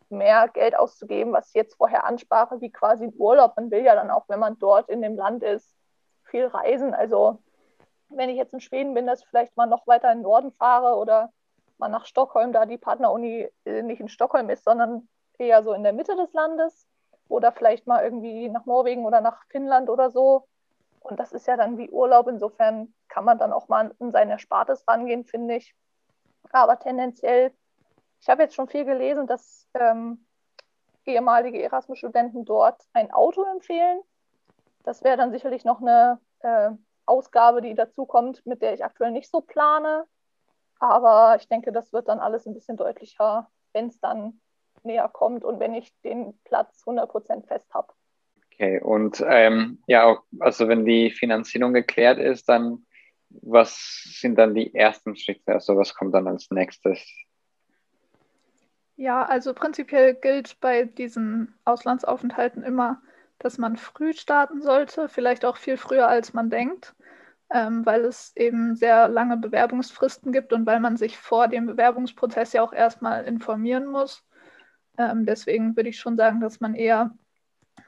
mehr 0.08 0.48
Geld 0.48 0.76
auszugeben, 0.76 1.32
was 1.32 1.48
ich 1.48 1.54
jetzt 1.54 1.76
vorher 1.76 2.04
ansprach, 2.04 2.52
wie 2.60 2.70
quasi 2.70 3.12
Urlaub. 3.16 3.56
Man 3.56 3.70
will 3.70 3.84
ja 3.84 3.94
dann 3.94 4.10
auch, 4.10 4.28
wenn 4.28 4.40
man 4.40 4.58
dort 4.58 4.88
in 4.88 5.02
dem 5.02 5.16
Land 5.16 5.42
ist, 5.42 5.76
viel 6.24 6.46
reisen. 6.46 6.94
Also 6.94 7.38
wenn 8.08 8.28
ich 8.28 8.36
jetzt 8.36 8.52
in 8.52 8.60
Schweden 8.60 8.94
bin, 8.94 9.06
dass 9.06 9.20
ich 9.20 9.28
vielleicht 9.28 9.56
mal 9.56 9.66
noch 9.66 9.86
weiter 9.86 10.10
in 10.10 10.18
den 10.18 10.24
Norden 10.24 10.52
fahre 10.52 10.96
oder 10.96 11.30
mal 11.78 11.88
nach 11.88 12.06
Stockholm, 12.06 12.52
da 12.52 12.66
die 12.66 12.78
Partneruni 12.78 13.48
äh, 13.64 13.82
nicht 13.82 14.00
in 14.00 14.08
Stockholm 14.08 14.50
ist, 14.50 14.64
sondern 14.64 15.08
eher 15.38 15.62
so 15.62 15.72
in 15.72 15.82
der 15.82 15.92
Mitte 15.92 16.16
des 16.16 16.32
Landes 16.32 16.86
oder 17.28 17.52
vielleicht 17.52 17.86
mal 17.86 18.02
irgendwie 18.02 18.48
nach 18.48 18.66
Norwegen 18.66 19.06
oder 19.06 19.20
nach 19.20 19.44
Finnland 19.48 19.88
oder 19.88 20.10
so. 20.10 20.46
Und 21.00 21.18
das 21.18 21.32
ist 21.32 21.46
ja 21.46 21.56
dann 21.56 21.78
wie 21.78 21.90
Urlaub. 21.90 22.28
Insofern 22.28 22.94
kann 23.08 23.24
man 23.24 23.38
dann 23.38 23.52
auch 23.52 23.68
mal 23.68 23.94
in 23.98 24.12
seine 24.12 24.32
Erspartes 24.32 24.86
rangehen, 24.86 25.24
finde 25.24 25.56
ich. 25.56 25.74
Aber 26.52 26.78
tendenziell, 26.78 27.52
ich 28.20 28.28
habe 28.28 28.42
jetzt 28.42 28.54
schon 28.54 28.68
viel 28.68 28.84
gelesen, 28.84 29.26
dass 29.26 29.68
ähm, 29.74 30.26
ehemalige 31.06 31.62
Erasmus-Studenten 31.62 32.44
dort 32.44 32.82
ein 32.92 33.10
Auto 33.10 33.42
empfehlen. 33.44 34.00
Das 34.84 35.02
wäre 35.02 35.16
dann 35.16 35.32
sicherlich 35.32 35.64
noch 35.64 35.80
eine 35.80 36.20
äh, 36.40 36.70
Ausgabe, 37.06 37.60
die 37.60 37.74
dazukommt, 37.74 38.44
mit 38.46 38.62
der 38.62 38.74
ich 38.74 38.84
aktuell 38.84 39.10
nicht 39.10 39.30
so 39.30 39.40
plane. 39.40 40.06
Aber 40.78 41.36
ich 41.36 41.48
denke, 41.48 41.72
das 41.72 41.92
wird 41.92 42.08
dann 42.08 42.20
alles 42.20 42.46
ein 42.46 42.54
bisschen 42.54 42.76
deutlicher, 42.76 43.50
wenn 43.72 43.88
es 43.88 44.00
dann 44.00 44.40
näher 44.82 45.08
kommt 45.08 45.44
und 45.44 45.60
wenn 45.60 45.74
ich 45.74 45.94
den 46.02 46.38
Platz 46.44 46.82
100% 46.86 47.46
fest 47.46 47.72
habe. 47.74 47.92
Okay, 48.60 48.78
und 48.78 49.24
ähm, 49.26 49.78
ja, 49.86 50.18
also 50.38 50.68
wenn 50.68 50.84
die 50.84 51.10
Finanzierung 51.10 51.72
geklärt 51.72 52.18
ist, 52.18 52.46
dann 52.46 52.84
was 53.30 54.02
sind 54.20 54.36
dann 54.36 54.54
die 54.54 54.74
ersten 54.74 55.16
Schritte? 55.16 55.54
Also 55.54 55.78
was 55.78 55.94
kommt 55.94 56.14
dann 56.14 56.28
als 56.28 56.50
nächstes? 56.50 57.02
Ja, 58.96 59.24
also 59.24 59.54
prinzipiell 59.54 60.12
gilt 60.14 60.60
bei 60.60 60.84
diesen 60.84 61.54
Auslandsaufenthalten 61.64 62.62
immer, 62.62 63.00
dass 63.38 63.56
man 63.56 63.78
früh 63.78 64.12
starten 64.12 64.60
sollte, 64.60 65.08
vielleicht 65.08 65.46
auch 65.46 65.56
viel 65.56 65.78
früher 65.78 66.08
als 66.08 66.34
man 66.34 66.50
denkt, 66.50 66.94
ähm, 67.50 67.86
weil 67.86 68.04
es 68.04 68.36
eben 68.36 68.76
sehr 68.76 69.08
lange 69.08 69.38
Bewerbungsfristen 69.38 70.32
gibt 70.32 70.52
und 70.52 70.66
weil 70.66 70.80
man 70.80 70.98
sich 70.98 71.16
vor 71.16 71.48
dem 71.48 71.64
Bewerbungsprozess 71.64 72.52
ja 72.52 72.62
auch 72.62 72.74
erstmal 72.74 73.24
informieren 73.24 73.86
muss. 73.86 74.22
Ähm, 74.98 75.24
deswegen 75.24 75.76
würde 75.76 75.88
ich 75.88 75.98
schon 75.98 76.18
sagen, 76.18 76.40
dass 76.40 76.60
man 76.60 76.74
eher 76.74 77.14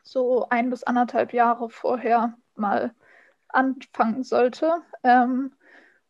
so 0.02 0.48
ein 0.50 0.70
bis 0.70 0.84
anderthalb 0.84 1.32
Jahre 1.32 1.70
vorher 1.70 2.34
mal 2.54 2.94
anfangen 3.48 4.24
sollte. 4.24 4.82
Ähm, 5.02 5.52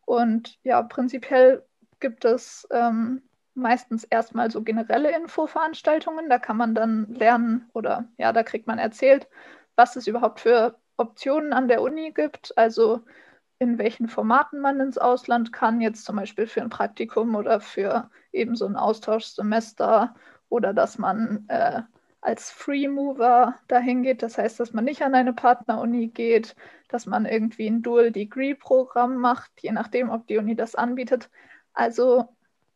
und 0.05 0.59
ja, 0.63 0.81
prinzipiell 0.83 1.65
gibt 1.99 2.25
es 2.25 2.67
ähm, 2.71 3.21
meistens 3.53 4.03
erstmal 4.03 4.51
so 4.51 4.61
generelle 4.63 5.15
Infoveranstaltungen. 5.15 6.29
Da 6.29 6.39
kann 6.39 6.57
man 6.57 6.75
dann 6.75 7.13
lernen 7.13 7.69
oder 7.73 8.05
ja, 8.17 8.33
da 8.33 8.43
kriegt 8.43 8.67
man 8.67 8.79
erzählt, 8.79 9.27
was 9.75 9.95
es 9.95 10.07
überhaupt 10.07 10.39
für 10.41 10.77
Optionen 10.97 11.53
an 11.53 11.67
der 11.67 11.81
Uni 11.81 12.11
gibt. 12.11 12.57
Also 12.57 13.01
in 13.59 13.77
welchen 13.77 14.07
Formaten 14.09 14.59
man 14.59 14.79
ins 14.79 14.97
Ausland 14.97 15.53
kann, 15.53 15.79
jetzt 15.79 16.05
zum 16.05 16.17
Beispiel 16.17 16.47
für 16.47 16.61
ein 16.61 16.69
Praktikum 16.69 17.35
oder 17.35 17.59
für 17.61 18.09
eben 18.31 18.55
so 18.55 18.65
ein 18.65 18.75
Austauschsemester 18.75 20.15
oder 20.49 20.73
dass 20.73 20.97
man 20.97 21.45
äh, 21.47 21.83
als 22.23 22.49
Free 22.51 22.87
Mover 22.87 23.55
dahin 23.67 24.01
geht. 24.03 24.23
Das 24.23 24.37
heißt, 24.37 24.59
dass 24.59 24.73
man 24.73 24.85
nicht 24.85 25.01
an 25.01 25.13
eine 25.13 25.33
Partneruni 25.33 26.07
geht, 26.07 26.55
dass 26.87 27.05
man 27.05 27.25
irgendwie 27.25 27.67
ein 27.67 27.81
Dual-Degree-Programm 27.81 29.17
macht, 29.17 29.51
je 29.61 29.71
nachdem, 29.71 30.09
ob 30.09 30.27
die 30.27 30.37
Uni 30.37 30.55
das 30.55 30.75
anbietet. 30.75 31.29
Also 31.73 32.29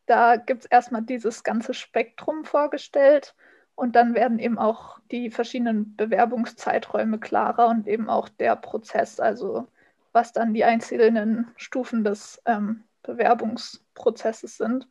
da 0.06 0.36
gibt 0.36 0.64
es 0.64 0.70
erstmal 0.70 1.02
dieses 1.02 1.44
ganze 1.44 1.74
Spektrum 1.74 2.44
vorgestellt 2.44 3.34
und 3.74 3.96
dann 3.96 4.14
werden 4.14 4.38
eben 4.38 4.58
auch 4.58 4.98
die 5.10 5.30
verschiedenen 5.30 5.96
Bewerbungszeiträume 5.96 7.18
klarer 7.18 7.68
und 7.68 7.86
eben 7.86 8.10
auch 8.10 8.28
der 8.28 8.56
Prozess, 8.56 9.20
also 9.20 9.66
was 10.12 10.32
dann 10.32 10.52
die 10.52 10.64
einzelnen 10.64 11.52
Stufen 11.56 12.04
des 12.04 12.42
ähm, 12.44 12.84
Bewerbungsprozesses 13.02 14.56
sind. 14.56 14.88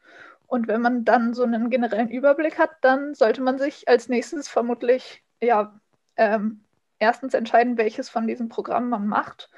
Und 0.48 0.68
wenn 0.68 0.82
man 0.82 1.06
dann 1.06 1.34
so 1.34 1.44
einen 1.44 1.70
generellen 1.70 2.10
Überblick 2.10 2.58
hat, 2.58 2.72
dann 2.82 3.14
sollte 3.14 3.42
man 3.42 3.60
sich 3.60 3.88
als 3.88 4.10
nächstes 4.10 4.48
vermutlich 4.48 5.24
ja 5.42 5.80
ähm, 6.16 6.64
erstens 7.00 7.34
entscheiden, 7.34 7.78
welches 7.78 8.10
von 8.10 8.28
diesen 8.28 8.50
Programmen 8.50 8.90
man 8.90 9.08
macht 9.08 9.50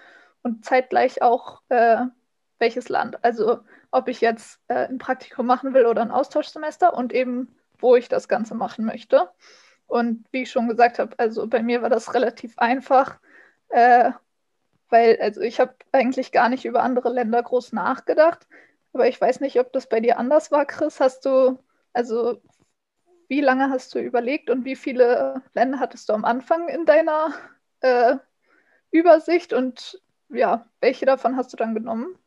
und 0.42 0.66
zeitgleich 0.66 1.22
auch 1.22 1.62
äh, 1.70 2.06
welches 2.58 2.90
Land. 2.90 3.24
Also 3.24 3.60
ob 3.92 4.08
ich 4.08 4.20
jetzt 4.20 4.60
äh, 4.68 4.88
ein 4.88 4.98
Praktikum 4.98 5.46
machen 5.46 5.74
will 5.74 5.86
oder 5.86 6.02
ein 6.02 6.12
Austauschsemester 6.12 6.94
und 6.94 7.14
eben 7.14 7.56
wo 7.80 7.96
ich 7.96 8.10
das 8.10 8.28
Ganze 8.28 8.56
machen 8.56 8.86
möchte. 8.86 9.30
Und 9.88 10.26
wie 10.32 10.44
ich 10.44 10.52
schon 10.52 10.68
gesagt 10.68 11.00
habe, 11.00 11.18
also 11.18 11.48
bei 11.48 11.64
mir 11.64 11.82
war 11.82 11.90
das 11.90 12.14
relativ 12.14 12.58
einfach, 12.58 13.20
äh, 13.70 14.12
weil 14.90 15.20
also 15.22 15.42
ich 15.42 15.60
habe 15.60 15.74
eigentlich 15.92 16.32
gar 16.32 16.50
nicht 16.50 16.66
über 16.66 16.84
andere 16.84 17.10
Länder 17.10 17.42
groß 17.42 17.74
nachgedacht. 17.74 18.48
Aber 18.94 19.08
ich 19.08 19.20
weiß 19.20 19.40
nicht, 19.40 19.60
ob 19.60 19.72
das 19.74 19.88
bei 19.88 20.00
dir 20.00 20.18
anders 20.18 20.52
war, 20.52 20.66
Chris. 20.66 21.00
Hast 21.00 21.26
du, 21.26 21.60
also 21.94 22.42
wie 23.28 23.42
lange 23.42 23.70
hast 23.70 23.94
du 23.94 24.00
überlegt 24.00 24.50
und 24.50 24.66
wie 24.66 24.76
viele 24.76 25.42
Länder 25.54 25.80
hattest 25.80 26.10
du 26.10 26.14
am 26.14 26.26
Anfang 26.26 26.68
in 26.68 26.86
deiner 26.86 27.34
äh, 27.82 28.18
Übersicht 28.92 29.54
und 29.54 30.02
ja, 30.30 30.66
welche 30.82 31.06
davon 31.06 31.36
hast 31.38 31.54
du 31.54 31.58
dann 31.58 31.76
genommen? 31.76 32.18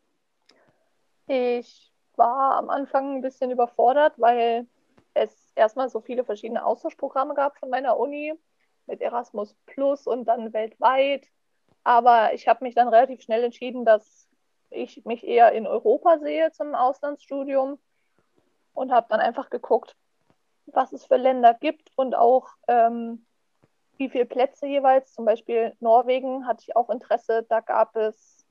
Ich 1.27 1.93
war 2.17 2.57
am 2.57 2.71
Anfang 2.71 3.17
ein 3.17 3.21
bisschen 3.23 3.51
überfordert, 3.51 4.15
weil 4.17 4.67
es 5.15 5.53
erstmal 5.55 5.89
so 5.89 6.01
viele 6.01 6.25
verschiedene 6.25 6.65
Austauschprogramme 6.65 7.35
gab 7.35 7.59
von 7.59 7.71
meiner 7.71 7.97
Uni 7.97 8.35
mit 8.87 9.01
Erasmus 9.01 9.55
Plus 9.67 10.07
und 10.07 10.27
dann 10.27 10.53
weltweit. 10.53 11.27
Aber 11.85 12.33
ich 12.35 12.49
habe 12.49 12.65
mich 12.65 12.75
dann 12.75 12.89
relativ 12.89 13.23
schnell 13.23 13.45
entschieden, 13.45 13.85
dass 13.85 14.29
ich 14.73 15.05
mich 15.05 15.27
eher 15.27 15.53
in 15.53 15.67
Europa 15.67 16.19
sehe 16.19 16.51
zum 16.53 16.75
Auslandsstudium 16.75 17.79
und 18.75 18.93
habe 18.93 19.07
dann 19.11 19.21
einfach 19.21 19.51
geguckt, 19.51 19.97
was 20.67 20.93
es 20.93 21.05
für 21.05 21.17
Länder 21.17 21.55
gibt 21.55 21.91
und 21.97 22.15
auch 22.15 22.49
ähm, 22.69 23.27
wie 23.99 24.09
viele 24.09 24.27
Plätze 24.27 24.67
jeweils. 24.67 25.13
Zum 25.13 25.25
Beispiel 25.25 25.77
Norwegen 25.81 26.47
hatte 26.47 26.65
ich 26.67 26.77
auch 26.77 26.91
Interesse. 26.91 27.45
Da 27.49 27.61
gab 27.61 27.97
es 27.97 28.45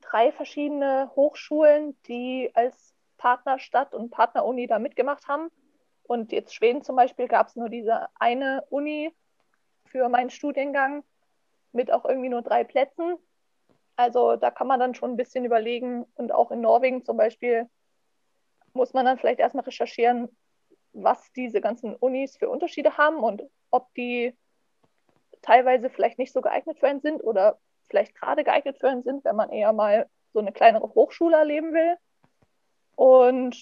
drei 0.00 0.32
verschiedene 0.32 1.10
Hochschulen, 1.16 1.96
die 2.06 2.50
als 2.54 2.94
Partnerstadt 3.16 3.94
und 3.94 4.10
Partneruni 4.10 4.66
da 4.66 4.78
mitgemacht 4.78 5.28
haben. 5.28 5.50
Und 6.02 6.32
jetzt 6.32 6.54
Schweden 6.54 6.82
zum 6.82 6.96
Beispiel 6.96 7.28
gab 7.28 7.48
es 7.48 7.56
nur 7.56 7.68
diese 7.68 8.08
eine 8.18 8.64
Uni 8.68 9.14
für 9.86 10.08
meinen 10.08 10.30
Studiengang 10.30 11.04
mit 11.72 11.90
auch 11.90 12.04
irgendwie 12.04 12.28
nur 12.28 12.42
drei 12.42 12.64
Plätzen. 12.64 13.16
Also 13.96 14.36
da 14.36 14.50
kann 14.50 14.66
man 14.66 14.80
dann 14.80 14.94
schon 14.94 15.12
ein 15.12 15.16
bisschen 15.16 15.44
überlegen 15.44 16.04
und 16.14 16.32
auch 16.32 16.50
in 16.50 16.60
Norwegen 16.60 17.04
zum 17.04 17.16
Beispiel 17.16 17.68
muss 18.72 18.92
man 18.92 19.04
dann 19.04 19.18
vielleicht 19.18 19.38
erstmal 19.38 19.64
recherchieren, 19.64 20.28
was 20.92 21.32
diese 21.32 21.60
ganzen 21.60 21.94
Unis 21.94 22.36
für 22.36 22.48
Unterschiede 22.48 22.96
haben 22.96 23.18
und 23.18 23.42
ob 23.70 23.92
die 23.94 24.36
teilweise 25.42 25.90
vielleicht 25.90 26.18
nicht 26.18 26.32
so 26.32 26.40
geeignet 26.40 26.78
für 26.78 26.88
einen 26.88 27.00
sind 27.00 27.22
oder 27.22 27.58
vielleicht 27.88 28.14
gerade 28.14 28.44
geeignet 28.44 28.78
für 28.78 28.88
einen 28.88 29.02
sind, 29.02 29.24
wenn 29.24 29.36
man 29.36 29.50
eher 29.50 29.72
mal 29.72 30.08
so 30.32 30.40
eine 30.40 30.52
kleinere 30.52 30.88
Hochschule 30.94 31.36
erleben 31.36 31.72
will. 31.72 31.96
Und 32.96 33.56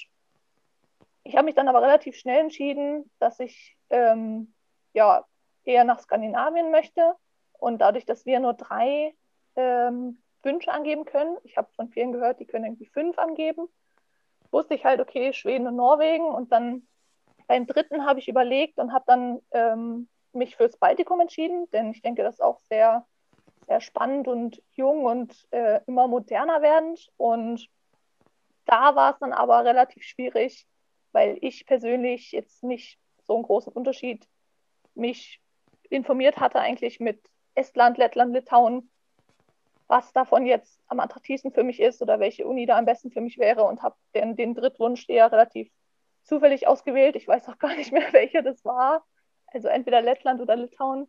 ich 1.24 1.36
habe 1.36 1.44
mich 1.44 1.54
dann 1.54 1.68
aber 1.68 1.82
relativ 1.82 2.16
schnell 2.16 2.40
entschieden, 2.40 3.10
dass 3.18 3.40
ich 3.40 3.76
ähm, 3.90 4.54
ja 4.92 5.24
eher 5.64 5.84
nach 5.84 6.00
Skandinavien 6.00 6.70
möchte. 6.70 7.14
Und 7.52 7.78
dadurch, 7.78 8.06
dass 8.06 8.26
wir 8.26 8.40
nur 8.40 8.54
drei 8.54 9.14
ähm, 9.56 10.18
Wünsche 10.42 10.72
angeben 10.72 11.04
können. 11.04 11.36
Ich 11.44 11.56
habe 11.56 11.68
von 11.74 11.88
vielen 11.88 12.12
gehört, 12.12 12.40
die 12.40 12.46
können 12.46 12.64
irgendwie 12.64 12.86
fünf 12.86 13.18
angeben. 13.18 13.68
Wusste 14.50 14.74
ich 14.74 14.84
halt, 14.84 15.00
okay, 15.00 15.32
Schweden 15.32 15.66
und 15.66 15.76
Norwegen. 15.76 16.24
Und 16.26 16.52
dann 16.52 16.86
beim 17.46 17.66
dritten 17.66 18.04
habe 18.04 18.18
ich 18.18 18.28
überlegt 18.28 18.78
und 18.78 18.92
habe 18.92 19.04
dann 19.06 19.40
ähm, 19.52 20.08
mich 20.32 20.56
fürs 20.56 20.76
Baltikum 20.76 21.20
entschieden, 21.20 21.68
denn 21.70 21.90
ich 21.90 22.02
denke, 22.02 22.22
das 22.22 22.36
ist 22.36 22.40
auch 22.40 22.58
sehr, 22.60 23.06
sehr 23.66 23.80
spannend 23.80 24.28
und 24.28 24.62
jung 24.72 25.04
und 25.04 25.46
äh, 25.50 25.80
immer 25.86 26.08
moderner 26.08 26.62
werdend. 26.62 27.10
Und 27.16 27.68
da 28.64 28.94
war 28.94 29.12
es 29.12 29.18
dann 29.18 29.32
aber 29.32 29.64
relativ 29.64 30.02
schwierig, 30.02 30.66
weil 31.12 31.38
ich 31.40 31.66
persönlich 31.66 32.32
jetzt 32.32 32.62
nicht 32.62 32.98
so 33.26 33.34
einen 33.34 33.44
großen 33.44 33.72
Unterschied 33.72 34.26
mich 34.94 35.40
informiert 35.88 36.38
hatte, 36.38 36.58
eigentlich 36.58 37.00
mit 37.00 37.20
Estland, 37.54 37.98
Lettland, 37.98 38.32
Litauen 38.32 38.90
was 39.92 40.10
davon 40.14 40.46
jetzt 40.46 40.80
am 40.86 41.00
attraktivsten 41.00 41.52
für 41.52 41.64
mich 41.64 41.78
ist 41.78 42.00
oder 42.00 42.18
welche 42.18 42.46
Uni 42.46 42.64
da 42.64 42.78
am 42.78 42.86
besten 42.86 43.10
für 43.10 43.20
mich 43.20 43.36
wäre 43.36 43.64
und 43.64 43.82
habe 43.82 43.94
den, 44.14 44.36
den 44.36 44.54
Drittwunsch 44.54 45.06
eher 45.06 45.30
relativ 45.30 45.70
zufällig 46.22 46.66
ausgewählt. 46.66 47.14
Ich 47.14 47.28
weiß 47.28 47.46
auch 47.50 47.58
gar 47.58 47.76
nicht 47.76 47.92
mehr, 47.92 48.10
welcher 48.14 48.40
das 48.40 48.64
war. 48.64 49.04
Also 49.48 49.68
entweder 49.68 50.00
Lettland 50.00 50.40
oder 50.40 50.56
Litauen. 50.56 51.08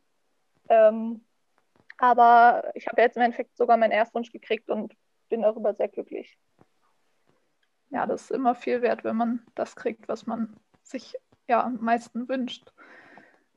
Ähm, 0.68 1.24
aber 1.98 2.72
ich 2.74 2.86
habe 2.88 3.02
jetzt 3.02 3.16
im 3.16 3.24
Endeffekt 3.24 3.56
sogar 3.56 3.78
meinen 3.78 3.92
Erstwunsch 3.92 4.34
gekriegt 4.34 4.70
und 4.70 4.94
bin 5.30 5.44
darüber 5.44 5.74
sehr 5.74 5.88
glücklich. 5.88 6.38
Ja, 7.90 8.06
das 8.06 8.24
ist 8.24 8.32
immer 8.32 8.54
viel 8.54 8.82
wert, 8.82 9.06
wenn 9.06 9.16
man 9.16 9.46
das 9.56 9.78
kriegt, 9.78 10.10
was 10.10 10.28
man 10.28 10.58
sich 10.82 11.16
ja, 11.48 11.64
am 11.64 11.80
meisten 11.80 12.28
wünscht. 12.28 12.74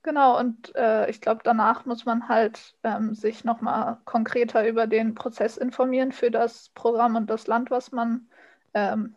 Genau, 0.07 0.39
und 0.39 0.73
äh, 0.77 1.11
ich 1.11 1.21
glaube, 1.21 1.41
danach 1.43 1.85
muss 1.85 2.05
man 2.05 2.29
halt 2.29 2.77
ähm, 2.85 3.17
sich 3.17 3.43
nochmal 3.43 3.99
konkreter 4.05 4.65
über 4.69 4.87
den 4.87 5.17
Prozess 5.17 5.57
informieren 5.57 6.13
für 6.13 6.31
das 6.31 6.69
Programm 6.77 7.17
und 7.17 7.29
das 7.29 7.49
Land, 7.49 7.73
was 7.73 7.91
man 7.91 8.29
ähm, 8.73 9.17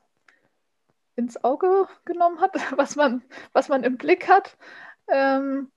ins 1.15 1.43
Auge 1.43 1.88
genommen 2.05 2.41
hat, 2.41 2.55
was 2.75 2.96
man, 2.96 3.22
was 3.53 3.69
man 3.69 3.84
im 3.84 3.98
Blick 3.98 4.27
hat. 4.27 4.58
Ähm, 5.08 5.72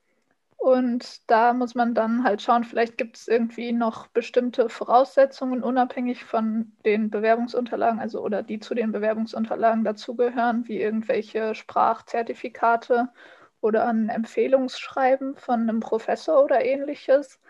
und 0.57 1.31
da 1.31 1.53
muss 1.53 1.75
man 1.75 1.95
dann 1.95 2.25
halt 2.25 2.41
schauen, 2.41 2.65
vielleicht 2.65 2.97
gibt 2.97 3.19
es 3.19 3.29
irgendwie 3.29 3.73
noch 3.73 4.07
bestimmte 4.07 4.71
Voraussetzungen, 4.71 5.63
unabhängig 5.63 6.25
von 6.25 6.73
den 6.87 7.11
Bewerbungsunterlagen, 7.11 8.01
also 8.01 8.23
oder 8.23 8.43
die 8.43 8.61
zu 8.61 8.75
den 8.75 8.93
Bewerbungsunterlagen 8.93 9.85
dazugehören, 9.85 10.67
wie 10.69 10.81
irgendwelche 10.81 11.55
Sprachzertifikate 11.55 13.11
oder 13.63 13.89
ein 13.89 14.11
Empfehlungsschreiben 14.11 15.37
von 15.37 15.61
einem 15.63 15.81
Professor 15.81 16.45
oder 16.45 16.65
ähnliches. 16.65 17.41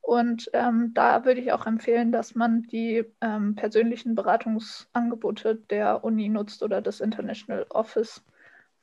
Und 0.00 0.50
ähm, 0.52 0.92
da 0.94 1.24
würde 1.24 1.40
ich 1.40 1.52
auch 1.52 1.66
empfehlen, 1.66 2.12
dass 2.12 2.34
man 2.34 2.62
die 2.62 3.04
ähm, 3.22 3.56
persönlichen 3.56 4.14
Beratungsangebote 4.14 5.56
der 5.56 6.04
Uni 6.04 6.28
nutzt 6.28 6.62
oder 6.62 6.82
des 6.82 7.00
International 7.00 7.66
Office, 7.70 8.22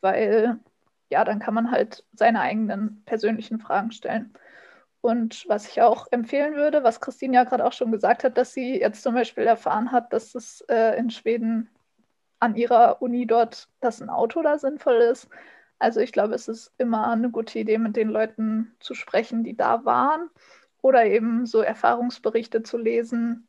weil 0.02 0.60
ja, 1.12 1.24
dann 1.24 1.40
kann 1.40 1.54
man 1.54 1.72
halt 1.72 2.04
seine 2.14 2.42
eigenen 2.42 3.04
persönlichen 3.06 3.60
Fragen 3.60 3.92
stellen. 3.92 4.34
Und 5.02 5.46
was 5.48 5.68
ich 5.68 5.82
auch 5.82 6.08
empfehlen 6.12 6.56
würde, 6.56 6.84
was 6.84 7.02
Christine 7.02 7.36
ja 7.36 7.44
gerade 7.44 7.66
auch 7.66 7.74
schon 7.74 7.92
gesagt 7.92 8.24
hat, 8.24 8.38
dass 8.38 8.54
sie 8.54 8.80
jetzt 8.80 9.04
zum 9.04 9.14
Beispiel 9.16 9.44
erfahren 9.46 9.92
hat, 9.92 10.14
dass 10.14 10.36
es 10.36 10.62
äh, 10.70 10.98
in 10.98 11.10
Schweden 11.10 11.70
an 12.40 12.56
ihrer 12.56 13.02
Uni 13.02 13.28
dort, 13.28 13.68
dass 13.82 14.02
ein 14.02 14.10
Auto 14.10 14.42
da 14.42 14.58
sinnvoll 14.58 14.96
ist. 14.96 15.28
Also 15.82 16.00
ich 16.00 16.12
glaube, 16.12 16.36
es 16.36 16.48
ist 16.48 16.72
immer 16.78 17.10
eine 17.10 17.32
gute 17.32 17.58
Idee, 17.58 17.80
mit 17.80 17.96
den 17.96 18.10
Leuten 18.10 18.76
zu 18.80 18.94
sprechen, 18.94 19.44
die 19.44 19.58
da 19.58 19.84
waren 19.84 20.30
oder 20.84 21.06
eben 21.06 21.48
so 21.48 21.62
Erfahrungsberichte 21.62 22.62
zu 22.62 22.78
lesen. 22.78 23.48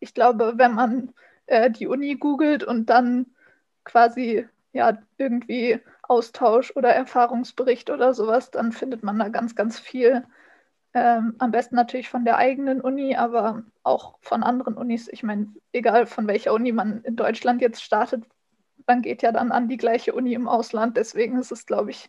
Ich 0.00 0.12
glaube, 0.12 0.54
wenn 0.56 0.74
man 0.74 1.14
äh, 1.46 1.70
die 1.70 1.86
Uni 1.86 2.16
googelt 2.16 2.64
und 2.64 2.90
dann 2.90 3.26
quasi 3.84 4.44
ja 4.72 4.98
irgendwie 5.18 5.80
Austausch 6.02 6.72
oder 6.74 6.90
Erfahrungsbericht 6.90 7.90
oder 7.90 8.12
sowas, 8.12 8.50
dann 8.50 8.72
findet 8.72 9.04
man 9.04 9.20
da 9.20 9.28
ganz, 9.28 9.54
ganz 9.54 9.78
viel. 9.78 10.24
Ähm, 10.94 11.36
am 11.38 11.52
besten 11.52 11.76
natürlich 11.76 12.08
von 12.08 12.24
der 12.24 12.38
eigenen 12.38 12.80
Uni, 12.80 13.14
aber 13.14 13.62
auch 13.84 14.18
von 14.20 14.42
anderen 14.42 14.76
Unis. 14.76 15.08
Ich 15.12 15.22
meine, 15.22 15.54
egal 15.72 16.06
von 16.06 16.26
welcher 16.26 16.54
Uni 16.54 16.72
man 16.72 17.02
in 17.04 17.14
Deutschland 17.14 17.62
jetzt 17.62 17.84
startet, 17.84 18.24
man 18.86 19.02
geht 19.02 19.22
ja 19.22 19.32
dann 19.32 19.52
an 19.52 19.68
die 19.68 19.76
gleiche 19.76 20.14
Uni 20.14 20.34
im 20.34 20.48
Ausland. 20.48 20.96
Deswegen 20.96 21.38
ist 21.38 21.52
es, 21.52 21.66
glaube 21.66 21.90
ich, 21.90 22.08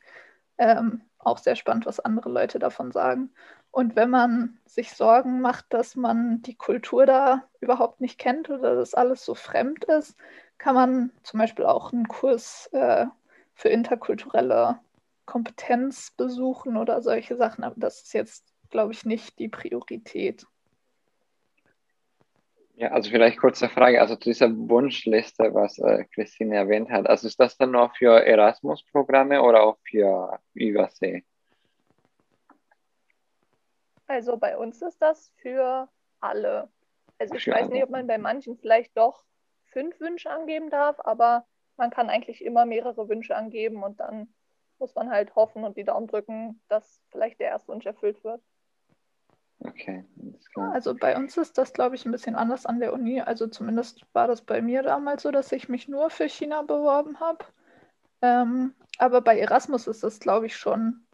ähm, 0.58 1.02
auch 1.20 1.38
sehr 1.38 1.56
spannend, 1.56 1.86
was 1.86 2.00
andere 2.00 2.30
Leute 2.30 2.60
davon 2.60 2.92
sagen. 2.92 3.32
Und 3.72 3.96
wenn 3.96 4.10
man 4.10 4.60
sich 4.66 4.94
Sorgen 4.94 5.42
macht, 5.42 5.66
dass 5.74 5.96
man 5.96 6.42
die 6.44 6.56
Kultur 6.56 7.06
da 7.06 7.44
überhaupt 7.60 8.02
nicht 8.02 8.20
kennt 8.20 8.50
oder 8.50 8.76
dass 8.76 8.94
alles 8.94 9.26
so 9.26 9.34
fremd 9.36 9.86
ist, 9.86 10.16
kann 10.58 10.76
man 10.76 11.12
zum 11.24 11.40
Beispiel 11.40 11.66
auch 11.66 11.92
einen 11.92 12.08
Kurs 12.08 12.70
äh, 12.74 13.08
für 13.56 13.70
interkulturelle 13.70 14.80
Kompetenz 15.26 16.12
besuchen 16.12 16.78
oder 16.78 17.02
solche 17.02 17.36
Sachen. 17.36 17.64
Aber 17.64 17.76
das 17.78 18.04
ist 18.04 18.14
jetzt, 18.14 18.46
glaube 18.70 18.94
ich, 18.94 19.06
nicht 19.06 19.40
die 19.40 19.50
Priorität. 19.50 20.46
Ja, 22.76 22.90
also 22.92 23.12
vielleicht 23.12 23.38
kurze 23.40 23.70
Frage. 23.70 24.02
Also 24.02 24.16
zu 24.16 24.30
dieser 24.30 24.50
Wunschliste, 24.50 25.54
was 25.54 25.78
äh, 25.78 26.06
Christine 26.14 26.56
erwähnt 26.56 26.90
hat, 26.90 27.08
also 27.08 27.28
ist 27.28 27.40
das 27.40 27.56
dann 27.56 27.72
nur 27.72 27.90
für 27.92 28.26
Erasmus-Programme 28.26 29.42
oder 29.44 29.64
auch 29.64 29.78
für 29.84 30.40
Übersee? 30.54 31.24
Also 34.08 34.38
bei 34.38 34.58
uns 34.58 34.82
ist 34.82 35.02
das 35.02 35.32
für 35.38 35.88
alle. 36.20 36.70
Also 37.20 37.36
ich 37.36 37.44
für 37.44 37.52
weiß 37.52 37.64
alle. 37.64 37.74
nicht, 37.74 37.84
ob 37.84 37.90
man 37.92 38.08
bei 38.08 38.18
manchen 38.18 38.58
vielleicht 38.58 38.98
doch 38.98 39.24
fünf 39.66 40.00
Wünsche 40.00 40.30
angeben 40.30 40.70
darf, 40.70 40.98
aber 41.00 41.46
man 41.78 41.92
kann 41.92 42.10
eigentlich 42.10 42.44
immer 42.44 42.66
mehrere 42.66 43.08
Wünsche 43.08 43.36
angeben 43.36 43.84
und 43.84 44.00
dann 44.00 44.34
muss 44.80 44.96
man 44.96 45.10
halt 45.10 45.36
hoffen 45.36 45.64
und 45.64 45.78
die 45.78 45.84
Daumen 45.84 46.08
drücken, 46.08 46.62
dass 46.70 47.02
vielleicht 47.10 47.40
der 47.40 47.48
erste 47.48 47.72
Wunsch 47.72 47.86
erfüllt 47.86 48.24
wird. 48.24 48.42
Okay, 49.66 50.04
Also 50.56 50.94
bei 50.96 51.16
uns 51.16 51.38
ist 51.38 51.58
das, 51.58 51.74
glaube 51.74 51.96
ich, 51.96 52.06
ein 52.06 52.12
bisschen 52.12 52.36
anders 52.36 52.66
an 52.66 52.80
der 52.80 52.94
Uni. 52.94 53.22
Also 53.22 53.48
zumindest 53.48 54.06
war 54.14 54.28
das 54.28 54.42
bei 54.42 54.62
mir 54.62 54.84
damals 54.84 55.24
so, 55.24 55.32
dass 55.32 55.52
ich 55.52 55.70
mich 55.70 55.88
nur 55.88 56.10
für 56.10 56.28
China 56.28 56.62
beworben 56.62 57.20
habe. 57.20 57.46
Ähm, 58.22 58.74
aber 58.98 59.22
bei 59.22 59.40
Erasmus 59.40 59.88
ist 59.88 60.04
es, 60.04 60.20
glaube 60.20 60.46
ich, 60.48 60.56
schon 60.56 61.06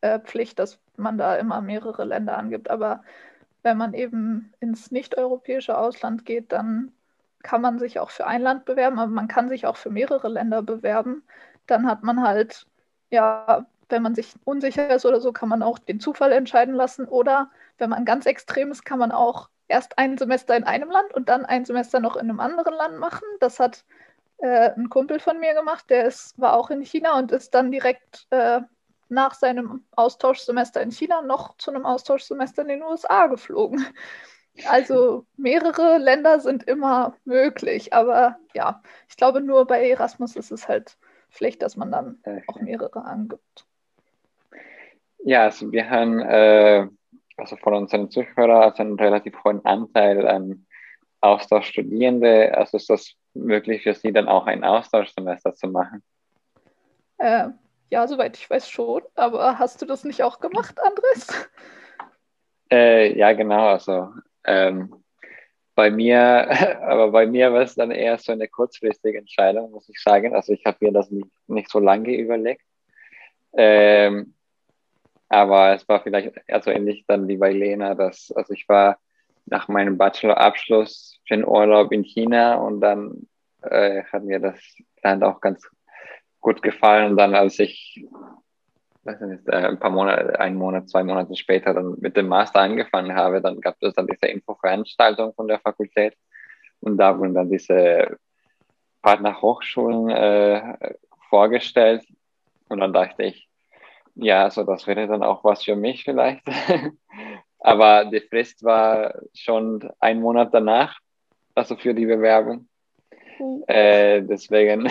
äh, 0.00 0.18
Pflicht, 0.20 0.58
dass 0.58 0.80
man 0.96 1.18
da 1.18 1.36
immer 1.36 1.60
mehrere 1.60 2.04
Länder 2.04 2.36
angibt. 2.38 2.70
Aber 2.70 3.02
wenn 3.62 3.76
man 3.76 3.94
eben 3.94 4.52
ins 4.60 4.90
nicht-europäische 4.90 5.76
Ausland 5.76 6.24
geht, 6.24 6.52
dann 6.52 6.92
kann 7.42 7.60
man 7.60 7.78
sich 7.78 8.00
auch 8.00 8.10
für 8.10 8.26
ein 8.26 8.42
Land 8.42 8.64
bewerben, 8.64 8.98
aber 8.98 9.10
man 9.10 9.28
kann 9.28 9.48
sich 9.48 9.66
auch 9.66 9.76
für 9.76 9.90
mehrere 9.90 10.28
Länder 10.28 10.62
bewerben. 10.62 11.22
Dann 11.66 11.86
hat 11.86 12.02
man 12.02 12.22
halt, 12.22 12.66
ja, 13.10 13.66
wenn 13.88 14.02
man 14.02 14.14
sich 14.14 14.34
unsicher 14.44 14.94
ist 14.94 15.06
oder 15.06 15.20
so, 15.20 15.32
kann 15.32 15.48
man 15.48 15.62
auch 15.62 15.78
den 15.78 16.00
Zufall 16.00 16.32
entscheiden 16.32 16.74
lassen. 16.74 17.06
Oder 17.06 17.50
wenn 17.78 17.90
man 17.90 18.04
ganz 18.04 18.26
extrem 18.26 18.70
ist, 18.70 18.84
kann 18.84 18.98
man 18.98 19.12
auch 19.12 19.48
erst 19.68 19.98
ein 19.98 20.18
Semester 20.18 20.56
in 20.56 20.64
einem 20.64 20.90
Land 20.90 21.14
und 21.14 21.28
dann 21.28 21.44
ein 21.44 21.64
Semester 21.64 22.00
noch 22.00 22.16
in 22.16 22.28
einem 22.28 22.40
anderen 22.40 22.74
Land 22.74 22.98
machen. 22.98 23.24
Das 23.40 23.60
hat 23.60 23.84
äh, 24.38 24.70
ein 24.72 24.88
Kumpel 24.88 25.20
von 25.20 25.38
mir 25.40 25.54
gemacht, 25.54 25.90
der 25.90 26.06
ist, 26.06 26.38
war 26.38 26.54
auch 26.54 26.70
in 26.70 26.82
China 26.82 27.18
und 27.18 27.32
ist 27.32 27.54
dann 27.54 27.70
direkt 27.70 28.26
äh, 28.30 28.60
nach 29.08 29.34
seinem 29.34 29.84
Austauschsemester 29.96 30.80
in 30.80 30.90
China 30.90 31.22
noch 31.22 31.56
zu 31.56 31.70
einem 31.70 31.86
Austauschsemester 31.86 32.62
in 32.62 32.68
den 32.68 32.82
USA 32.82 33.26
geflogen. 33.26 33.84
Also 34.66 35.24
mehrere 35.36 35.98
Länder 35.98 36.40
sind 36.40 36.64
immer 36.64 37.14
möglich, 37.24 37.92
aber 37.92 38.40
ja, 38.54 38.82
ich 39.08 39.16
glaube 39.16 39.40
nur 39.40 39.68
bei 39.68 39.88
Erasmus 39.88 40.34
ist 40.34 40.50
es 40.50 40.66
halt 40.66 40.98
Pflicht, 41.30 41.62
dass 41.62 41.76
man 41.76 41.92
dann 41.92 42.18
okay. 42.22 42.42
auch 42.48 42.60
mehrere 42.60 43.04
angibt. 43.04 43.67
Ja, 45.24 45.44
also 45.44 45.70
wir 45.72 45.90
haben 45.90 46.20
äh, 46.20 46.86
also 47.36 47.56
von 47.56 47.74
unseren 47.74 48.10
Zuhörern 48.10 48.62
also 48.62 48.82
einen 48.82 48.98
relativ 48.98 49.34
hohen 49.44 49.64
Anteil 49.64 50.26
an 50.26 50.66
Austauschstudierende. 51.20 52.56
Also 52.56 52.76
ist 52.76 52.90
das 52.90 53.14
möglich 53.34 53.82
für 53.82 53.94
Sie 53.94 54.12
dann 54.12 54.28
auch 54.28 54.46
ein 54.46 54.64
Austauschsemester 54.64 55.54
zu 55.54 55.68
machen? 55.68 56.02
Äh, 57.18 57.48
ja, 57.90 58.06
soweit 58.06 58.36
ich 58.36 58.48
weiß 58.48 58.68
schon. 58.68 59.02
Aber 59.14 59.58
hast 59.58 59.80
du 59.80 59.86
das 59.86 60.04
nicht 60.04 60.22
auch 60.22 60.40
gemacht, 60.40 60.78
Andres? 60.80 61.48
Äh, 62.70 63.16
ja, 63.16 63.32
genau. 63.32 63.68
Also 63.68 64.10
ähm, 64.44 65.02
bei 65.74 65.90
mir, 65.90 66.50
aber 66.82 67.12
bei 67.12 67.26
mir 67.26 67.50
war 67.50 67.62
es 67.62 67.74
dann 67.74 67.90
eher 67.90 68.18
so 68.18 68.32
eine 68.32 68.46
kurzfristige 68.46 69.16
Entscheidung, 69.16 69.70
muss 69.70 69.88
ich 69.88 69.98
sagen. 70.02 70.34
Also 70.34 70.52
ich 70.52 70.66
habe 70.66 70.76
mir 70.82 70.92
das 70.92 71.10
nicht, 71.10 71.30
nicht 71.46 71.70
so 71.70 71.78
lange 71.78 72.14
überlegt. 72.14 72.60
Ähm, 73.54 74.34
aber 75.28 75.74
es 75.74 75.88
war 75.88 76.02
vielleicht 76.02 76.32
also 76.48 76.70
ähnlich 76.70 77.04
dann 77.06 77.28
wie 77.28 77.36
bei 77.36 77.52
Lena, 77.52 77.94
dass 77.94 78.32
also 78.34 78.52
ich 78.54 78.68
war 78.68 78.98
nach 79.46 79.68
meinem 79.68 79.96
Bachelorabschluss 79.96 81.20
für 81.26 81.34
einen 81.34 81.46
Urlaub 81.46 81.92
in 81.92 82.04
China 82.04 82.56
und 82.56 82.80
dann 82.80 83.26
äh, 83.62 84.02
hat 84.04 84.24
mir 84.24 84.40
das 84.40 84.58
Land 85.02 85.22
auch 85.22 85.40
ganz 85.40 85.68
gut 86.40 86.62
gefallen. 86.62 87.12
Und 87.12 87.16
dann, 87.16 87.34
als 87.34 87.58
ich 87.58 88.04
weiß 89.04 89.20
nicht, 89.22 89.48
äh, 89.48 89.56
ein 89.56 89.78
paar 89.78 89.90
Monate, 89.90 90.38
einen 90.38 90.56
Monat, 90.56 90.88
zwei 90.88 91.02
Monate 91.02 91.34
später 91.36 91.74
dann 91.74 91.96
mit 91.98 92.16
dem 92.16 92.28
Master 92.28 92.60
angefangen 92.60 93.14
habe, 93.14 93.40
dann 93.40 93.60
gab 93.60 93.76
es 93.80 93.94
dann 93.94 94.06
diese 94.06 94.26
Infoveranstaltung 94.26 95.34
von 95.34 95.48
der 95.48 95.60
Fakultät 95.60 96.14
und 96.80 96.98
da 96.98 97.18
wurden 97.18 97.34
dann 97.34 97.50
diese 97.50 98.18
Partnerhochschulen 99.02 100.10
äh, 100.10 100.94
vorgestellt 101.28 102.04
und 102.68 102.80
dann 102.80 102.92
dachte 102.92 103.24
ich, 103.24 103.47
ja, 104.18 104.44
also 104.44 104.64
das 104.64 104.86
wäre 104.86 105.06
dann 105.06 105.22
auch 105.22 105.44
was 105.44 105.64
für 105.64 105.76
mich 105.76 106.04
vielleicht. 106.04 106.42
Aber 107.60 108.04
die 108.04 108.20
Frist 108.20 108.62
war 108.64 109.14
schon 109.34 109.88
ein 110.00 110.20
Monat 110.20 110.52
danach, 110.52 110.98
also 111.54 111.76
für 111.76 111.94
die 111.94 112.06
Bewerbung. 112.06 112.68
Mhm. 113.38 113.64
Äh, 113.66 114.22
deswegen 114.22 114.88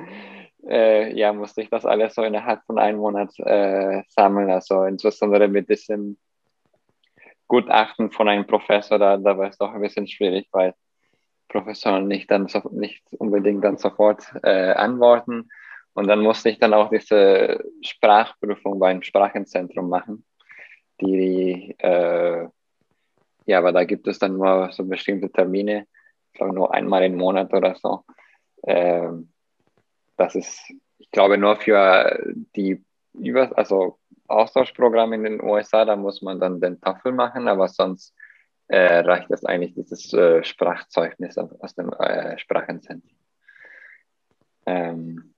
äh, 0.68 1.12
ja, 1.14 1.32
musste 1.32 1.62
ich 1.62 1.70
das 1.70 1.84
alles 1.84 2.14
so 2.14 2.22
innerhalb 2.22 2.64
von 2.64 2.78
einem 2.78 2.98
Monat 2.98 3.32
äh, 3.38 4.02
sammeln. 4.08 4.50
Also 4.50 4.84
insbesondere 4.84 5.48
mit 5.48 5.68
diesem 5.68 6.16
Gutachten 7.48 8.10
von 8.10 8.28
einem 8.28 8.46
Professor, 8.46 8.98
da, 8.98 9.16
da 9.16 9.36
war 9.36 9.48
es 9.48 9.58
doch 9.58 9.72
ein 9.72 9.80
bisschen 9.80 10.06
schwierig, 10.06 10.48
weil 10.52 10.74
Professoren 11.48 12.08
nicht 12.08 12.30
dann 12.30 12.48
so, 12.48 12.62
nicht 12.70 13.02
unbedingt 13.18 13.64
dann 13.64 13.76
sofort 13.76 14.24
äh, 14.42 14.72
antworten. 14.72 15.50
Und 15.94 16.06
dann 16.08 16.20
musste 16.20 16.48
ich 16.50 16.58
dann 16.58 16.74
auch 16.74 16.90
diese 16.90 17.62
Sprachprüfung 17.82 18.78
beim 18.78 19.02
Sprachenzentrum 19.02 19.88
machen. 19.88 20.24
Die, 21.00 21.74
äh, 21.78 22.48
ja, 23.46 23.58
aber 23.58 23.72
da 23.72 23.84
gibt 23.84 24.06
es 24.06 24.18
dann 24.18 24.36
nur 24.36 24.70
so 24.72 24.84
bestimmte 24.84 25.30
Termine, 25.30 25.86
ich 26.32 26.38
glaube 26.38 26.54
nur 26.54 26.72
einmal 26.72 27.02
im 27.02 27.16
Monat 27.16 27.52
oder 27.52 27.74
so. 27.74 28.04
Ähm, 28.64 29.32
das 30.16 30.34
ist, 30.34 30.72
ich 30.98 31.10
glaube 31.10 31.36
nur 31.36 31.56
für 31.56 32.22
die 32.56 32.84
Über 33.14 33.56
also 33.58 33.98
Austauschprogramme 34.28 35.16
in 35.16 35.24
den 35.24 35.42
USA, 35.42 35.84
da 35.84 35.96
muss 35.96 36.22
man 36.22 36.40
dann 36.40 36.60
den 36.60 36.80
TOEFL 36.80 37.12
machen, 37.12 37.48
aber 37.48 37.68
sonst 37.68 38.14
äh, 38.68 39.00
reicht 39.00 39.30
das 39.30 39.44
eigentlich 39.44 39.74
dieses 39.74 40.12
äh, 40.14 40.42
Sprachzeugnis 40.42 41.36
aus 41.36 41.74
dem 41.74 41.92
äh, 41.92 42.38
Sprachenzentrum. 42.38 43.10
Ähm, 44.64 45.31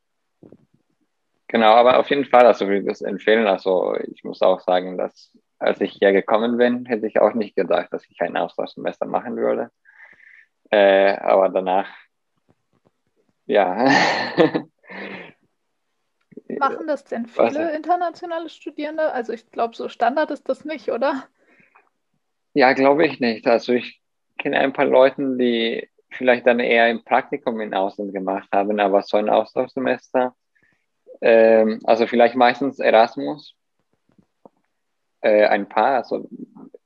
genau, 1.54 1.74
aber 1.74 2.00
auf 2.00 2.10
jeden 2.10 2.24
Fall, 2.24 2.46
also 2.46 2.66
würde 2.66 2.80
ich 2.80 2.86
das 2.86 3.00
empfehlen. 3.00 3.46
Also 3.46 3.94
ich 4.12 4.24
muss 4.24 4.42
auch 4.42 4.58
sagen, 4.58 4.98
dass 4.98 5.30
als 5.60 5.80
ich 5.80 5.92
hier 5.92 6.12
gekommen 6.12 6.56
bin, 6.56 6.84
hätte 6.84 7.06
ich 7.06 7.20
auch 7.20 7.32
nicht 7.32 7.54
gedacht, 7.54 7.92
dass 7.92 8.04
ich 8.10 8.20
ein 8.20 8.36
Austauschsemester 8.36 9.06
machen 9.06 9.36
würde. 9.36 9.70
Äh, 10.70 11.16
aber 11.18 11.50
danach, 11.50 11.88
ja. 13.46 13.88
Machen 16.58 16.88
das 16.88 17.04
denn 17.04 17.26
viele 17.26 17.68
Was? 17.68 17.76
internationale 17.76 18.48
Studierende? 18.48 19.12
Also 19.12 19.32
ich 19.32 19.48
glaube, 19.52 19.76
so 19.76 19.88
Standard 19.88 20.32
ist 20.32 20.48
das 20.48 20.64
nicht, 20.64 20.90
oder? 20.90 21.22
Ja, 22.52 22.72
glaube 22.72 23.06
ich 23.06 23.20
nicht. 23.20 23.46
Also 23.46 23.74
ich 23.74 24.02
kenne 24.38 24.58
ein 24.58 24.72
paar 24.72 24.86
Leute, 24.86 25.36
die 25.36 25.88
vielleicht 26.10 26.48
dann 26.48 26.58
eher 26.58 26.90
im 26.90 27.04
Praktikum 27.04 27.60
in 27.60 27.74
Ausland 27.74 28.12
gemacht 28.12 28.48
haben, 28.52 28.80
aber 28.80 29.02
so 29.02 29.18
ein 29.18 29.28
Austauschsemester, 29.28 30.34
ähm, 31.24 31.80
also 31.84 32.06
vielleicht 32.06 32.37
meistens 32.37 32.78
Erasmus, 32.78 33.56
äh, 35.22 35.46
ein 35.46 35.70
paar, 35.70 35.96
also, 35.96 36.28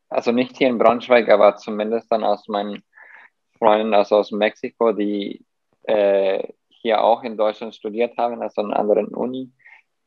also 0.08 0.30
nicht 0.30 0.56
hier 0.56 0.68
in 0.68 0.78
Braunschweig, 0.78 1.28
aber 1.28 1.56
zumindest 1.56 2.12
dann 2.12 2.22
aus 2.22 2.46
meinen 2.46 2.84
Freunden, 3.58 3.94
also 3.94 4.16
aus 4.18 4.30
Mexiko, 4.30 4.92
die 4.92 5.44
äh, 5.82 6.46
hier 6.68 7.02
auch 7.02 7.24
in 7.24 7.36
Deutschland 7.36 7.74
studiert 7.74 8.16
haben, 8.16 8.40
also 8.40 8.60
an 8.62 8.72
anderen 8.72 9.08
Uni. 9.08 9.52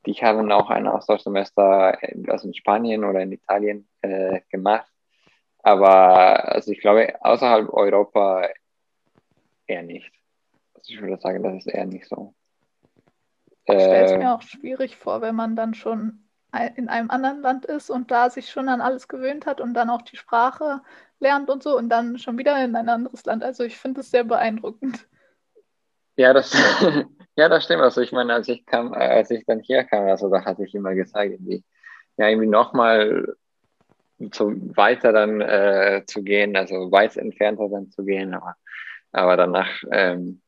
Die 0.06 0.14
haben 0.14 0.50
auch 0.54 0.70
ein 0.70 0.88
Austauschsemester 0.88 1.98
also 2.30 2.48
in 2.48 2.54
Spanien 2.54 3.04
oder 3.04 3.20
in 3.20 3.34
Italien 3.34 3.90
äh, 4.02 4.40
gemacht. 4.50 4.90
Aber 5.60 6.54
also 6.54 6.72
ich 6.72 6.80
glaube, 6.80 7.16
außerhalb 7.20 7.68
Europa 7.74 8.48
eher 9.68 9.84
nicht. 9.84 10.10
Also 10.74 10.94
ich 10.94 11.02
würde 11.02 11.20
sagen, 11.20 11.44
das 11.44 11.66
ist 11.66 11.68
eher 11.68 11.86
nicht 11.86 12.08
so. 12.08 12.34
Ich 13.72 13.84
stelle 13.84 14.06
es 14.06 14.12
äh, 14.12 14.18
mir 14.18 14.34
auch 14.34 14.42
schwierig 14.42 14.98
vor, 14.98 15.22
wenn 15.22 15.36
man 15.36 15.56
dann 15.56 15.74
schon 15.74 16.24
in 16.76 16.90
einem 16.90 17.10
anderen 17.10 17.42
Land 17.42 17.66
ist 17.66 17.90
und 17.90 18.12
da 18.12 18.30
sich 18.30 18.50
schon 18.50 18.68
an 18.68 18.82
alles 18.82 19.08
gewöhnt 19.08 19.46
hat 19.46 19.62
und 19.62 19.74
dann 19.74 19.90
auch 19.90 20.02
die 20.02 20.18
Sprache 20.18 20.82
lernt 21.20 21.50
und 21.50 21.64
so 21.64 21.78
und 21.78 21.88
dann 21.90 22.18
schon 22.18 22.38
wieder 22.38 22.62
in 22.64 22.76
ein 22.76 22.90
anderes 22.90 23.24
Land. 23.26 23.44
Also 23.44 23.64
ich 23.64 23.78
finde 23.78 24.02
es 24.02 24.12
sehr 24.12 24.26
beeindruckend. 24.26 25.08
Ja, 26.18 26.34
das, 26.34 26.52
ja, 27.38 27.48
das 27.48 27.64
stimmt. 27.64 27.82
Also 27.82 28.02
ich 28.02 28.12
meine, 28.12 28.34
als 28.34 28.50
ich 28.50 28.66
kam, 28.66 28.94
als 28.94 29.32
ich 29.32 29.46
dann 29.46 29.62
hier 29.62 29.86
kam, 29.86 30.08
also 30.08 30.30
da 30.30 30.44
hatte 30.44 30.66
ich 30.66 30.76
immer 30.76 30.94
gesagt, 30.94 31.32
irgendwie, 31.32 31.64
ja, 32.18 32.28
irgendwie 32.28 32.50
nochmal 32.50 33.36
so 34.34 34.52
weiter 34.76 35.14
dann 35.14 35.42
äh, 35.42 36.04
zu 36.06 36.22
gehen, 36.22 36.56
also 36.56 36.92
weit 36.92 37.18
entfernter 37.18 37.70
dann 37.70 37.90
zu 37.90 38.04
gehen, 38.04 38.34
aber, 38.34 38.56
aber 39.12 39.38
danach, 39.38 39.84
ähm, 39.92 40.41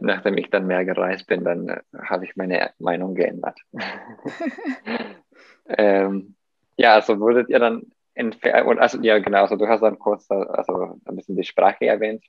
nachdem 0.00 0.36
ich 0.36 0.50
dann 0.50 0.66
mehr 0.66 0.84
gereist 0.84 1.26
bin, 1.26 1.44
dann 1.44 1.68
äh, 1.68 1.80
habe 1.98 2.24
ich 2.24 2.36
meine 2.36 2.70
Meinung 2.78 3.14
geändert. 3.14 3.58
ähm, 5.68 6.36
ja, 6.76 6.94
also 6.94 7.18
wurdet 7.20 7.48
ihr 7.48 7.58
dann 7.58 7.82
entfernt, 8.14 8.80
also 8.80 9.00
ja 9.00 9.18
genau, 9.18 9.42
also 9.42 9.56
du 9.56 9.68
hast 9.68 9.82
dann 9.82 9.98
kurz 9.98 10.30
also 10.30 10.98
ein 11.04 11.16
bisschen 11.16 11.36
die 11.36 11.44
Sprache 11.44 11.86
erwähnt. 11.86 12.24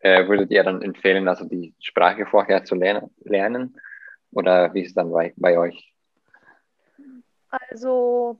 Äh, 0.00 0.28
würdet 0.28 0.50
ihr 0.50 0.62
dann 0.62 0.82
empfehlen, 0.82 1.26
also 1.28 1.44
die 1.46 1.74
Sprache 1.80 2.26
vorher 2.26 2.64
zu 2.64 2.74
lernen, 2.74 3.10
lernen? 3.20 3.76
Oder 4.30 4.72
wie 4.74 4.82
ist 4.82 4.88
es 4.88 4.94
dann 4.94 5.10
bei, 5.10 5.32
bei 5.36 5.58
euch? 5.58 5.94
Also 7.48 8.38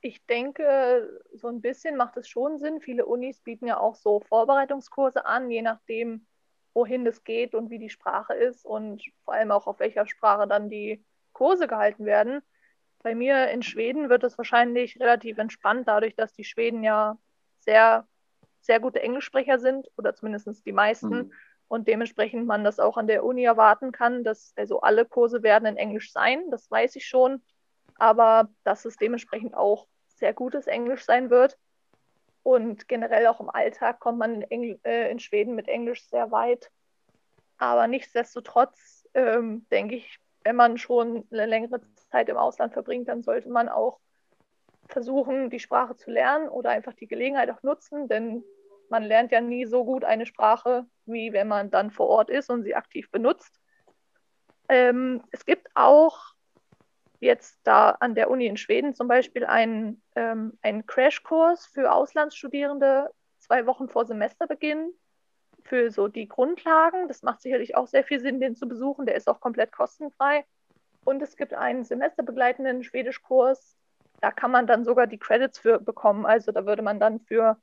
ich 0.00 0.24
denke, 0.26 1.20
so 1.34 1.48
ein 1.48 1.60
bisschen 1.60 1.96
macht 1.96 2.16
es 2.16 2.28
schon 2.28 2.58
Sinn. 2.58 2.80
Viele 2.80 3.04
Unis 3.04 3.40
bieten 3.40 3.66
ja 3.66 3.78
auch 3.78 3.94
so 3.94 4.20
Vorbereitungskurse 4.20 5.26
an, 5.26 5.50
je 5.50 5.62
nachdem, 5.62 6.26
wohin 6.74 7.04
das 7.04 7.24
geht 7.24 7.54
und 7.54 7.70
wie 7.70 7.78
die 7.78 7.90
Sprache 7.90 8.34
ist 8.34 8.64
und 8.64 9.02
vor 9.24 9.34
allem 9.34 9.50
auch 9.50 9.66
auf 9.66 9.80
welcher 9.80 10.06
Sprache 10.06 10.46
dann 10.46 10.68
die 10.68 11.04
Kurse 11.32 11.66
gehalten 11.66 12.04
werden. 12.04 12.42
Bei 13.02 13.14
mir 13.14 13.48
in 13.50 13.62
Schweden 13.62 14.08
wird 14.08 14.24
es 14.24 14.36
wahrscheinlich 14.36 15.00
relativ 15.00 15.38
entspannt, 15.38 15.88
dadurch, 15.88 16.14
dass 16.14 16.32
die 16.32 16.44
Schweden 16.44 16.82
ja 16.84 17.18
sehr, 17.58 18.06
sehr 18.60 18.78
gute 18.78 19.00
Englischsprecher 19.02 19.58
sind 19.58 19.90
oder 19.96 20.14
zumindest 20.14 20.66
die 20.66 20.72
meisten. 20.72 21.08
Mhm. 21.08 21.32
Und 21.68 21.86
dementsprechend 21.88 22.46
man 22.46 22.64
das 22.64 22.80
auch 22.80 22.96
an 22.96 23.06
der 23.06 23.24
Uni 23.24 23.44
erwarten 23.44 23.92
kann, 23.92 24.24
dass 24.24 24.52
also 24.56 24.80
alle 24.80 25.04
Kurse 25.06 25.42
werden 25.42 25.66
in 25.66 25.76
Englisch 25.76 26.12
sein, 26.12 26.42
das 26.50 26.70
weiß 26.70 26.96
ich 26.96 27.06
schon. 27.06 27.42
Aber 27.96 28.48
dass 28.64 28.84
es 28.84 28.96
dementsprechend 28.96 29.54
auch 29.54 29.86
sehr 30.08 30.34
gutes 30.34 30.66
Englisch 30.66 31.04
sein 31.04 31.30
wird. 31.30 31.58
Und 32.42 32.88
generell 32.88 33.26
auch 33.26 33.40
im 33.40 33.50
Alltag 33.50 34.00
kommt 34.00 34.18
man 34.18 34.42
in, 34.42 34.82
äh, 34.84 35.10
in 35.10 35.18
Schweden 35.18 35.54
mit 35.54 35.68
Englisch 35.68 36.08
sehr 36.08 36.30
weit. 36.30 36.70
Aber 37.58 37.86
nichtsdestotrotz 37.86 39.06
ähm, 39.14 39.66
denke 39.70 39.96
ich, 39.96 40.18
wenn 40.44 40.56
man 40.56 40.78
schon 40.78 41.26
eine 41.30 41.46
längere 41.46 41.80
Zeit 42.10 42.28
im 42.28 42.38
Ausland 42.38 42.72
verbringt, 42.72 43.08
dann 43.08 43.22
sollte 43.22 43.50
man 43.50 43.68
auch 43.68 44.00
versuchen, 44.88 45.50
die 45.50 45.60
Sprache 45.60 45.96
zu 45.96 46.10
lernen 46.10 46.48
oder 46.48 46.70
einfach 46.70 46.94
die 46.94 47.06
Gelegenheit 47.06 47.50
auch 47.50 47.62
nutzen, 47.62 48.08
denn 48.08 48.42
man 48.88 49.04
lernt 49.04 49.30
ja 49.30 49.40
nie 49.40 49.66
so 49.66 49.84
gut 49.84 50.04
eine 50.04 50.26
Sprache, 50.26 50.86
wie 51.04 51.32
wenn 51.32 51.48
man 51.48 51.70
dann 51.70 51.90
vor 51.90 52.08
Ort 52.08 52.30
ist 52.30 52.50
und 52.50 52.64
sie 52.64 52.74
aktiv 52.74 53.10
benutzt. 53.10 53.60
Ähm, 54.68 55.22
es 55.30 55.44
gibt 55.44 55.68
auch 55.74 56.34
jetzt 57.20 57.60
da 57.64 57.90
an 57.90 58.14
der 58.14 58.30
Uni 58.30 58.46
in 58.46 58.56
Schweden 58.56 58.94
zum 58.94 59.08
Beispiel 59.08 59.44
einen, 59.44 60.02
ähm, 60.16 60.58
einen 60.62 60.86
Crashkurs 60.86 61.66
für 61.66 61.92
Auslandsstudierende 61.92 63.10
zwei 63.38 63.66
Wochen 63.66 63.88
vor 63.88 64.06
Semesterbeginn 64.06 64.92
für 65.64 65.90
so 65.90 66.08
die 66.08 66.28
Grundlagen. 66.28 67.08
Das 67.08 67.22
macht 67.22 67.42
sicherlich 67.42 67.76
auch 67.76 67.86
sehr 67.86 68.04
viel 68.04 68.20
Sinn, 68.20 68.40
den 68.40 68.56
zu 68.56 68.66
besuchen. 68.66 69.06
Der 69.06 69.14
ist 69.14 69.28
auch 69.28 69.40
komplett 69.40 69.72
kostenfrei. 69.72 70.44
Und 71.04 71.22
es 71.22 71.36
gibt 71.36 71.54
einen 71.54 71.84
semesterbegleitenden 71.84 72.82
Schwedischkurs. 72.82 73.76
Da 74.20 74.30
kann 74.30 74.50
man 74.50 74.66
dann 74.66 74.84
sogar 74.84 75.06
die 75.06 75.18
Credits 75.18 75.58
für 75.58 75.78
bekommen. 75.78 76.26
Also 76.26 76.52
da 76.52 76.66
würde 76.66 76.82
man 76.82 77.00
dann 77.00 77.20
für 77.20 77.58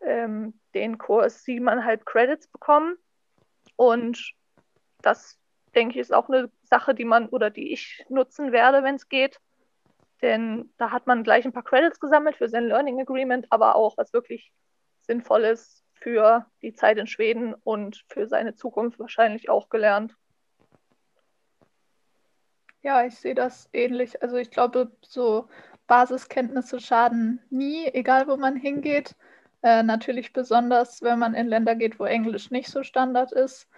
ähm, 0.00 0.60
den 0.74 0.98
Kurs 0.98 1.44
siebeneinhalb 1.44 2.04
Credits 2.06 2.48
bekommen. 2.48 2.96
Und 3.76 4.34
das 5.02 5.38
denke 5.76 5.94
ich, 5.94 6.00
ist 6.00 6.14
auch 6.14 6.28
eine 6.28 6.50
Sache, 6.64 6.94
die 6.94 7.04
man 7.04 7.28
oder 7.28 7.50
die 7.50 7.72
ich 7.72 8.04
nutzen 8.08 8.50
werde, 8.50 8.82
wenn 8.82 8.96
es 8.96 9.08
geht. 9.08 9.38
Denn 10.22 10.72
da 10.78 10.90
hat 10.90 11.06
man 11.06 11.22
gleich 11.22 11.44
ein 11.44 11.52
paar 11.52 11.62
Credits 11.62 12.00
gesammelt 12.00 12.36
für 12.36 12.48
sein 12.48 12.66
Learning 12.66 13.00
Agreement, 13.00 13.46
aber 13.50 13.76
auch 13.76 13.96
was 13.98 14.12
wirklich 14.12 14.50
Sinnvolles 15.02 15.84
für 15.94 16.46
die 16.62 16.72
Zeit 16.72 16.98
in 16.98 17.06
Schweden 17.06 17.54
und 17.54 18.04
für 18.08 18.26
seine 18.26 18.54
Zukunft 18.54 18.98
wahrscheinlich 18.98 19.48
auch 19.48 19.68
gelernt. 19.68 20.16
Ja, 22.82 23.04
ich 23.04 23.16
sehe 23.16 23.34
das 23.34 23.68
ähnlich. 23.72 24.22
Also 24.22 24.36
ich 24.36 24.50
glaube, 24.50 24.92
so 25.02 25.48
Basiskenntnisse 25.86 26.80
schaden 26.80 27.40
nie, 27.50 27.86
egal 27.88 28.28
wo 28.28 28.36
man 28.36 28.56
hingeht. 28.56 29.14
Äh, 29.62 29.82
natürlich 29.82 30.32
besonders, 30.32 31.02
wenn 31.02 31.18
man 31.18 31.34
in 31.34 31.48
Länder 31.48 31.74
geht, 31.74 31.98
wo 31.98 32.04
Englisch 32.04 32.50
nicht 32.50 32.68
so 32.68 32.82
Standard 32.82 33.32
ist. 33.32 33.68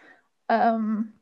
Ähm, 0.49 1.18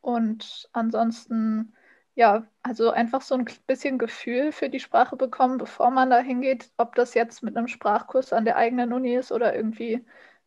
und 0.00 0.68
ansonsten, 0.72 1.74
ja, 2.14 2.46
also 2.62 2.90
einfach 2.90 3.22
so 3.22 3.34
ein 3.34 3.46
bisschen 3.66 3.98
Gefühl 3.98 4.52
für 4.52 4.68
die 4.68 4.80
Sprache 4.80 5.16
bekommen, 5.16 5.58
bevor 5.58 5.90
man 5.90 6.10
da 6.10 6.18
hingeht, 6.18 6.70
ob 6.76 6.94
das 6.94 7.14
jetzt 7.14 7.42
mit 7.42 7.56
einem 7.56 7.68
Sprachkurs 7.68 8.32
an 8.32 8.44
der 8.44 8.56
eigenen 8.56 8.92
Uni 8.92 9.14
ist 9.14 9.32
oder 9.32 9.54
irgendwie, 9.54 10.04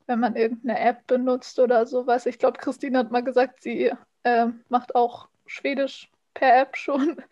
wenn 0.07 0.19
man 0.19 0.35
irgendeine 0.35 0.79
App 0.79 1.07
benutzt 1.07 1.59
oder 1.59 1.85
sowas. 1.85 2.25
Ich 2.25 2.39
glaube, 2.39 2.59
Christine 2.59 2.99
hat 2.99 3.11
mal 3.11 3.23
gesagt, 3.23 3.61
sie 3.61 3.91
äh, 4.23 4.47
macht 4.69 4.95
auch 4.95 5.29
Schwedisch 5.45 6.09
per 6.33 6.61
App 6.61 6.77
schon. 6.77 7.21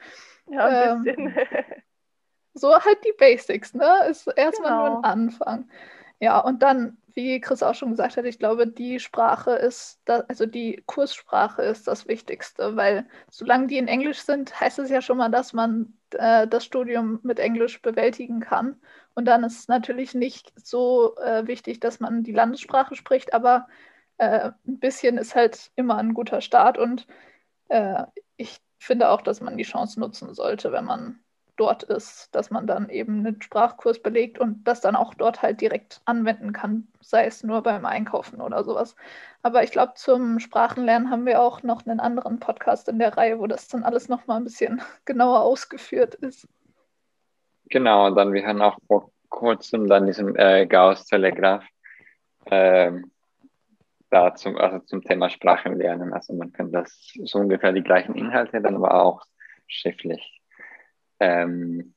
Ja, 0.51 0.65
ein 0.65 0.97
ähm, 0.97 1.03
bisschen. 1.03 1.35
so 2.55 2.73
halt 2.73 2.97
die 3.05 3.13
Basics, 3.19 3.75
ne? 3.75 4.07
Ist 4.09 4.25
erstmal 4.35 4.71
genau. 4.71 4.87
nur 4.87 4.97
ein 4.97 5.03
Anfang. 5.03 5.69
Ja, 6.19 6.39
und 6.39 6.61
dann 6.61 6.97
wie 7.15 7.39
Chris 7.41 7.63
auch 7.63 7.75
schon 7.75 7.91
gesagt 7.91 8.17
hat, 8.17 8.25
ich 8.25 8.39
glaube, 8.39 8.67
die 8.67 8.99
Sprache 8.99 9.51
ist, 9.51 9.99
das, 10.05 10.21
also 10.29 10.45
die 10.45 10.83
Kurssprache 10.85 11.61
ist 11.63 11.87
das 11.87 12.07
Wichtigste, 12.07 12.75
weil 12.75 13.07
solange 13.29 13.67
die 13.67 13.77
in 13.77 13.87
Englisch 13.87 14.19
sind, 14.21 14.57
heißt 14.59 14.79
es 14.79 14.89
ja 14.89 15.01
schon 15.01 15.17
mal, 15.17 15.29
dass 15.29 15.53
man 15.53 15.93
äh, 16.11 16.47
das 16.47 16.65
Studium 16.65 17.19
mit 17.23 17.39
Englisch 17.39 17.81
bewältigen 17.81 18.39
kann. 18.41 18.79
Und 19.15 19.25
dann 19.25 19.43
ist 19.43 19.59
es 19.59 19.67
natürlich 19.67 20.13
nicht 20.13 20.53
so 20.55 21.15
äh, 21.17 21.47
wichtig, 21.47 21.79
dass 21.79 21.99
man 21.99 22.23
die 22.23 22.31
Landessprache 22.33 22.95
spricht, 22.95 23.33
aber 23.33 23.67
äh, 24.17 24.51
ein 24.67 24.79
bisschen 24.79 25.17
ist 25.17 25.35
halt 25.35 25.71
immer 25.75 25.97
ein 25.97 26.13
guter 26.13 26.41
Start 26.41 26.77
und 26.77 27.07
äh, 27.69 28.03
ich 28.37 28.59
finde 28.79 29.09
auch, 29.09 29.21
dass 29.21 29.41
man 29.41 29.57
die 29.57 29.63
Chance 29.63 29.99
nutzen 29.99 30.33
sollte, 30.33 30.71
wenn 30.71 30.85
man 30.85 31.19
dort 31.59 31.83
ist, 31.83 32.33
dass 32.33 32.51
man 32.51 32.67
dann 32.67 32.89
eben 32.89 33.19
einen 33.19 33.41
Sprachkurs 33.41 33.99
belegt 33.99 34.39
und 34.39 34.63
das 34.63 34.81
dann 34.81 34.95
auch 34.95 35.13
dort 35.13 35.41
halt 35.41 35.61
direkt 35.61 36.01
anwenden 36.05 36.53
kann, 36.53 36.87
sei 37.01 37.25
es 37.25 37.43
nur 37.43 37.61
beim 37.61 37.85
Einkaufen 37.85 38.41
oder 38.41 38.63
sowas. 38.63 38.95
Aber 39.41 39.63
ich 39.63 39.71
glaube, 39.71 39.93
zum 39.95 40.39
Sprachenlernen 40.39 41.11
haben 41.11 41.25
wir 41.25 41.41
auch 41.41 41.63
noch 41.63 41.85
einen 41.85 41.99
anderen 41.99 42.39
Podcast 42.39 42.87
in 42.89 42.99
der 42.99 43.17
Reihe, 43.17 43.39
wo 43.39 43.47
das 43.47 43.67
dann 43.67 43.83
alles 43.83 44.09
nochmal 44.09 44.37
ein 44.37 44.45
bisschen 44.45 44.81
genauer 45.05 45.41
ausgeführt 45.41 46.15
ist. 46.15 46.47
Genau, 47.65 48.07
und 48.07 48.15
dann 48.15 48.33
wir 48.33 48.45
haben 48.47 48.61
auch 48.61 48.77
vor 48.87 49.11
kurzem 49.29 49.87
dann 49.87 50.07
diesen 50.07 50.35
äh, 50.35 50.65
Gauss-Telegraph 50.65 51.63
da 54.09 54.33
zum, 54.35 54.57
also 54.57 54.79
zum 54.79 55.03
Thema 55.03 55.29
Sprachenlernen. 55.29 56.13
Also 56.13 56.33
man 56.33 56.51
kann 56.51 56.71
das 56.71 57.13
so 57.23 57.39
ungefähr 57.39 57.71
die 57.71 57.83
gleichen 57.83 58.15
Inhalte 58.15 58.61
dann 58.61 58.75
aber 58.75 58.95
auch 59.03 59.23
schriftlich 59.67 60.38
ähm, 61.19 61.93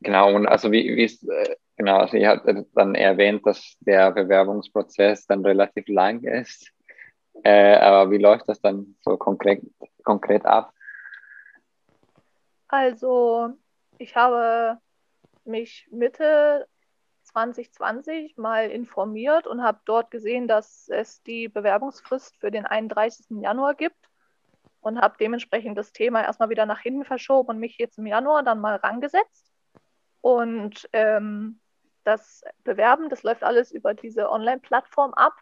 genau, 0.00 0.34
und 0.34 0.46
also 0.46 0.70
wie, 0.70 0.96
wie 0.96 1.04
ist, 1.04 1.28
äh, 1.28 1.56
genau, 1.76 1.98
also 1.98 2.16
ihr 2.16 2.28
habt 2.28 2.46
dann 2.74 2.94
erwähnt, 2.94 3.46
dass 3.46 3.76
der 3.80 4.12
Bewerbungsprozess 4.12 5.26
dann 5.26 5.44
relativ 5.44 5.88
lang 5.88 6.22
ist. 6.22 6.70
Äh, 7.42 7.76
aber 7.76 8.10
wie 8.10 8.18
läuft 8.18 8.48
das 8.48 8.60
dann 8.60 8.96
so 9.00 9.16
konkret, 9.16 9.62
konkret 10.02 10.44
ab? 10.46 10.72
Also, 12.68 13.50
ich 13.98 14.16
habe 14.16 14.78
mich 15.44 15.86
Mitte 15.90 16.66
2020 17.24 18.36
mal 18.36 18.70
informiert 18.70 19.46
und 19.46 19.62
habe 19.62 19.80
dort 19.84 20.10
gesehen, 20.10 20.48
dass 20.48 20.88
es 20.88 21.22
die 21.22 21.48
Bewerbungsfrist 21.48 22.36
für 22.38 22.50
den 22.50 22.66
31. 22.66 23.42
Januar 23.42 23.74
gibt 23.74 23.96
und 24.86 25.00
habe 25.00 25.16
dementsprechend 25.18 25.76
das 25.76 25.90
Thema 25.92 26.22
erstmal 26.22 26.48
wieder 26.48 26.64
nach 26.64 26.78
hinten 26.78 27.04
verschoben 27.04 27.48
und 27.48 27.58
mich 27.58 27.76
jetzt 27.76 27.98
im 27.98 28.06
Januar 28.06 28.44
dann 28.44 28.60
mal 28.60 28.76
rangesetzt. 28.76 29.50
Und 30.20 30.88
ähm, 30.92 31.58
das 32.04 32.44
Bewerben, 32.62 33.08
das 33.08 33.24
läuft 33.24 33.42
alles 33.42 33.72
über 33.72 33.94
diese 33.94 34.30
Online-Plattform 34.30 35.12
ab. 35.12 35.32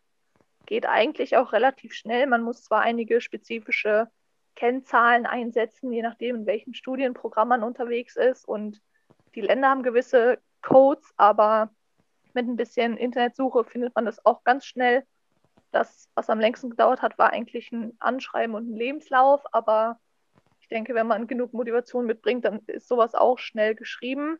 Geht 0.65 0.87
eigentlich 0.87 1.37
auch 1.37 1.53
relativ 1.53 1.93
schnell. 1.93 2.27
Man 2.27 2.41
muss 2.41 2.65
zwar 2.65 2.81
einige 2.81 3.21
spezifische 3.21 4.09
Kennzahlen 4.57 5.27
einsetzen, 5.27 5.93
je 5.93 6.01
nachdem, 6.01 6.37
in 6.37 6.47
welchem 6.47 6.73
Studienprogramm 6.73 7.49
man 7.49 7.63
unterwegs 7.63 8.17
ist. 8.17 8.49
Und 8.49 8.81
die 9.35 9.43
Länder 9.43 9.69
haben 9.69 9.83
gewisse 9.83 10.39
Codes, 10.63 11.13
aber 11.19 11.69
mit 12.33 12.49
ein 12.49 12.57
bisschen 12.57 12.97
Internetsuche 12.97 13.65
findet 13.65 13.95
man 13.95 14.07
das 14.07 14.25
auch 14.25 14.43
ganz 14.43 14.65
schnell. 14.65 15.05
Das, 15.75 16.09
was 16.15 16.31
am 16.31 16.39
längsten 16.39 16.71
gedauert 16.71 17.03
hat, 17.03 17.19
war 17.19 17.33
eigentlich 17.33 17.73
ein 17.73 17.97
Anschreiben 17.99 18.55
und 18.55 18.71
ein 18.71 18.77
Lebenslauf. 18.77 19.43
Aber 19.51 19.99
ich 20.61 20.69
denke, 20.69 20.95
wenn 20.95 21.09
man 21.09 21.27
genug 21.27 21.53
Motivation 21.53 22.07
mitbringt, 22.07 22.45
dann 22.45 22.61
ist 22.69 22.87
sowas 22.87 23.17
auch 23.17 23.39
schnell 23.39 23.75
geschrieben. 23.75 24.39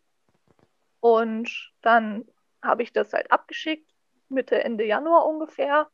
Und 1.01 1.73
dann 1.83 2.25
habe 2.63 2.85
ich 2.85 2.93
das 2.93 3.13
halt 3.13 3.33
abgeschickt, 3.33 3.91
Mitte, 4.29 4.63
Ende 4.63 4.85
Januar 4.85 5.27
ungefähr, 5.27 5.89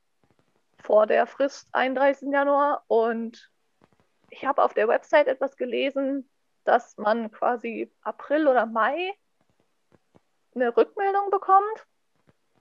vor 0.82 1.06
der 1.06 1.26
Frist 1.26 1.70
31. 1.72 2.30
Januar. 2.30 2.84
Und 2.86 3.50
ich 4.28 4.44
habe 4.44 4.62
auf 4.62 4.74
der 4.74 4.88
Website 4.88 5.26
etwas 5.26 5.56
gelesen, 5.56 6.28
dass 6.64 6.98
man 6.98 7.30
quasi 7.30 7.90
April 8.02 8.46
oder 8.46 8.66
Mai 8.66 9.14
eine 10.54 10.76
Rückmeldung 10.76 11.30
bekommt. 11.30 11.86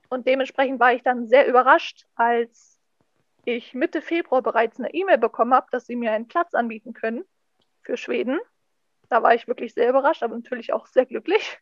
Und 0.10 0.28
dementsprechend 0.28 0.80
war 0.80 0.94
ich 0.94 1.04
dann 1.04 1.28
sehr 1.28 1.48
überrascht, 1.48 2.06
als 2.16 2.80
ich 3.46 3.74
Mitte 3.74 4.02
Februar 4.02 4.42
bereits 4.42 4.80
eine 4.80 4.94
E-Mail 4.94 5.18
bekommen 5.18 5.54
habe, 5.54 5.68
dass 5.72 5.86
sie 5.86 5.96
mir 5.96 6.12
einen 6.12 6.28
Platz 6.28 6.54
anbieten 6.54 6.94
können 6.94 7.24
für 7.82 7.96
Schweden. 7.96 8.40
Da 9.10 9.24
war 9.24 9.34
ich 9.34 9.48
wirklich 9.48 9.74
sehr 9.74 9.90
überrascht, 9.90 10.24
aber 10.24 10.36
natürlich 10.36 10.74
auch 10.74 10.88
sehr 10.88 11.06
glücklich. 11.06 11.60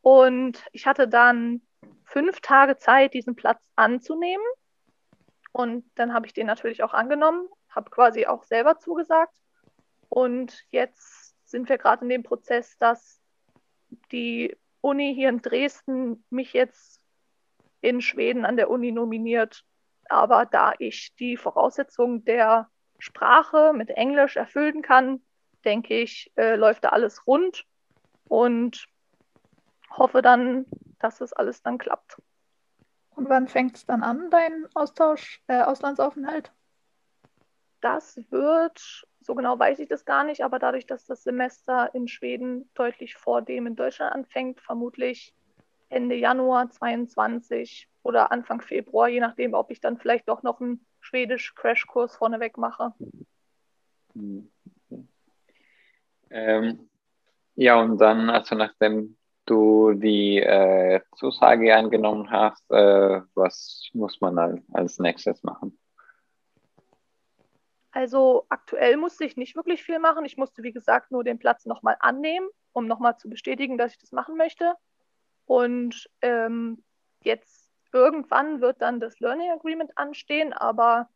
Und 0.00 0.64
ich 0.72 0.86
hatte 0.86 1.06
dann 1.06 1.62
fünf 2.04 2.40
Tage 2.40 2.76
Zeit, 2.76 3.14
diesen 3.14 3.36
Platz 3.36 3.60
anzunehmen. 3.76 4.44
Und 5.52 5.84
dann 5.96 6.14
habe 6.14 6.26
ich 6.26 6.32
den 6.32 6.46
natürlich 6.46 6.82
auch 6.82 6.94
angenommen, 6.94 7.48
habe 7.68 7.90
quasi 7.90 8.26
auch 8.26 8.42
selber 8.44 8.78
zugesagt. 8.78 9.34
Und 10.08 10.64
jetzt 10.70 11.34
sind 11.44 11.68
wir 11.68 11.78
gerade 11.78 12.02
in 12.02 12.08
dem 12.08 12.22
Prozess, 12.22 12.76
dass 12.78 13.20
die 14.10 14.56
Uni 14.80 15.14
hier 15.14 15.28
in 15.28 15.42
Dresden 15.42 16.24
mich 16.30 16.52
jetzt 16.52 17.01
in 17.82 18.00
Schweden 18.00 18.46
an 18.46 18.56
der 18.56 18.70
Uni 18.70 18.92
nominiert. 18.92 19.64
Aber 20.08 20.46
da 20.46 20.72
ich 20.78 21.14
die 21.16 21.36
Voraussetzungen 21.36 22.24
der 22.24 22.70
Sprache 22.98 23.72
mit 23.74 23.90
Englisch 23.90 24.36
erfüllen 24.36 24.80
kann, 24.80 25.22
denke 25.64 26.00
ich, 26.00 26.32
äh, 26.36 26.56
läuft 26.56 26.84
da 26.84 26.90
alles 26.90 27.26
rund 27.26 27.64
und 28.28 28.86
hoffe 29.90 30.22
dann, 30.22 30.66
dass 30.98 31.20
es 31.20 31.32
alles 31.32 31.62
dann 31.62 31.78
klappt. 31.78 32.20
Und 33.10 33.28
wann 33.28 33.48
fängt 33.48 33.76
es 33.76 33.86
dann 33.86 34.02
an, 34.02 34.30
dein 34.30 34.66
Austausch, 34.74 35.42
äh, 35.48 35.60
Auslandsaufenthalt? 35.62 36.52
Das 37.80 38.20
wird, 38.30 39.04
so 39.20 39.34
genau 39.34 39.58
weiß 39.58 39.80
ich 39.80 39.88
das 39.88 40.04
gar 40.04 40.24
nicht, 40.24 40.44
aber 40.44 40.58
dadurch, 40.58 40.86
dass 40.86 41.04
das 41.04 41.24
Semester 41.24 41.92
in 41.94 42.06
Schweden 42.06 42.70
deutlich 42.74 43.16
vor 43.16 43.42
dem 43.42 43.66
in 43.66 43.76
Deutschland 43.76 44.14
anfängt, 44.14 44.60
vermutlich 44.60 45.34
Ende 45.92 46.16
Januar 46.16 46.70
22 46.70 47.88
oder 48.02 48.32
Anfang 48.32 48.60
Februar, 48.60 49.08
je 49.08 49.20
nachdem, 49.20 49.54
ob 49.54 49.70
ich 49.70 49.80
dann 49.80 49.98
vielleicht 49.98 50.28
doch 50.28 50.42
noch 50.42 50.60
einen 50.60 50.84
Schwedisch-Crashkurs 51.00 52.16
vorneweg 52.16 52.58
mache. 52.58 52.92
Ähm, 56.30 56.88
ja, 57.54 57.80
und 57.80 57.98
dann, 57.98 58.30
also 58.30 58.54
nachdem 58.54 59.16
du 59.46 59.92
die 59.92 60.38
äh, 60.38 61.00
Zusage 61.16 61.74
eingenommen 61.74 62.30
hast, 62.30 62.70
äh, 62.70 63.20
was 63.34 63.90
muss 63.92 64.20
man 64.20 64.36
dann 64.36 64.64
als 64.72 64.98
nächstes 64.98 65.42
machen? 65.42 65.78
Also 67.90 68.46
aktuell 68.48 68.96
musste 68.96 69.24
ich 69.24 69.36
nicht 69.36 69.54
wirklich 69.54 69.82
viel 69.82 69.98
machen. 69.98 70.24
Ich 70.24 70.38
musste, 70.38 70.62
wie 70.62 70.72
gesagt, 70.72 71.10
nur 71.10 71.24
den 71.24 71.38
Platz 71.38 71.66
nochmal 71.66 71.96
annehmen, 72.00 72.48
um 72.72 72.86
nochmal 72.86 73.18
zu 73.18 73.28
bestätigen, 73.28 73.76
dass 73.76 73.92
ich 73.92 73.98
das 73.98 74.12
machen 74.12 74.36
möchte. 74.36 74.74
Und 75.46 76.08
ähm, 76.20 76.82
jetzt 77.22 77.70
irgendwann 77.92 78.60
wird 78.60 78.80
dann 78.80 79.00
das 79.00 79.20
Learning 79.20 79.50
Agreement 79.50 79.96
anstehen, 79.96 80.52
aber 80.52 81.08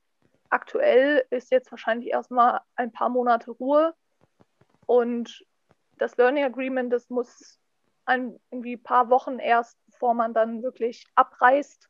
aktuell 0.50 1.24
ist 1.30 1.50
jetzt 1.50 1.70
wahrscheinlich 1.70 2.10
erstmal 2.10 2.60
ein 2.76 2.92
paar 2.92 3.08
Monate 3.08 3.50
Ruhe. 3.50 3.94
Und 4.86 5.44
das 5.98 6.16
Learning 6.16 6.44
Agreement, 6.44 6.92
das 6.92 7.08
muss 7.10 7.58
ein 8.04 8.38
irgendwie 8.50 8.76
paar 8.76 9.10
Wochen 9.10 9.38
erst, 9.38 9.78
bevor 9.86 10.14
man 10.14 10.32
dann 10.32 10.62
wirklich 10.62 11.04
abreist, 11.14 11.88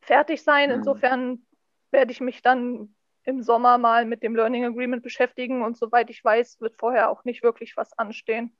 fertig 0.00 0.42
sein. 0.42 0.70
Mhm. 0.70 0.76
Insofern 0.76 1.46
werde 1.90 2.12
ich 2.12 2.20
mich 2.20 2.42
dann 2.42 2.94
im 3.22 3.42
Sommer 3.42 3.78
mal 3.78 4.04
mit 4.04 4.22
dem 4.22 4.36
Learning 4.36 4.64
Agreement 4.64 5.02
beschäftigen 5.02 5.62
und 5.62 5.78
soweit 5.78 6.10
ich 6.10 6.22
weiß, 6.22 6.60
wird 6.60 6.76
vorher 6.76 7.10
auch 7.10 7.24
nicht 7.24 7.42
wirklich 7.42 7.76
was 7.76 7.96
anstehen. 7.98 8.54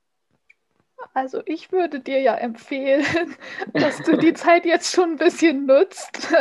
Also 1.12 1.42
ich 1.46 1.70
würde 1.72 2.00
dir 2.00 2.20
ja 2.20 2.34
empfehlen, 2.34 3.04
dass 3.72 3.98
du 4.02 4.16
die 4.16 4.34
Zeit 4.34 4.64
jetzt 4.64 4.92
schon 4.92 5.12
ein 5.12 5.16
bisschen 5.16 5.66
nutzt. 5.66 6.28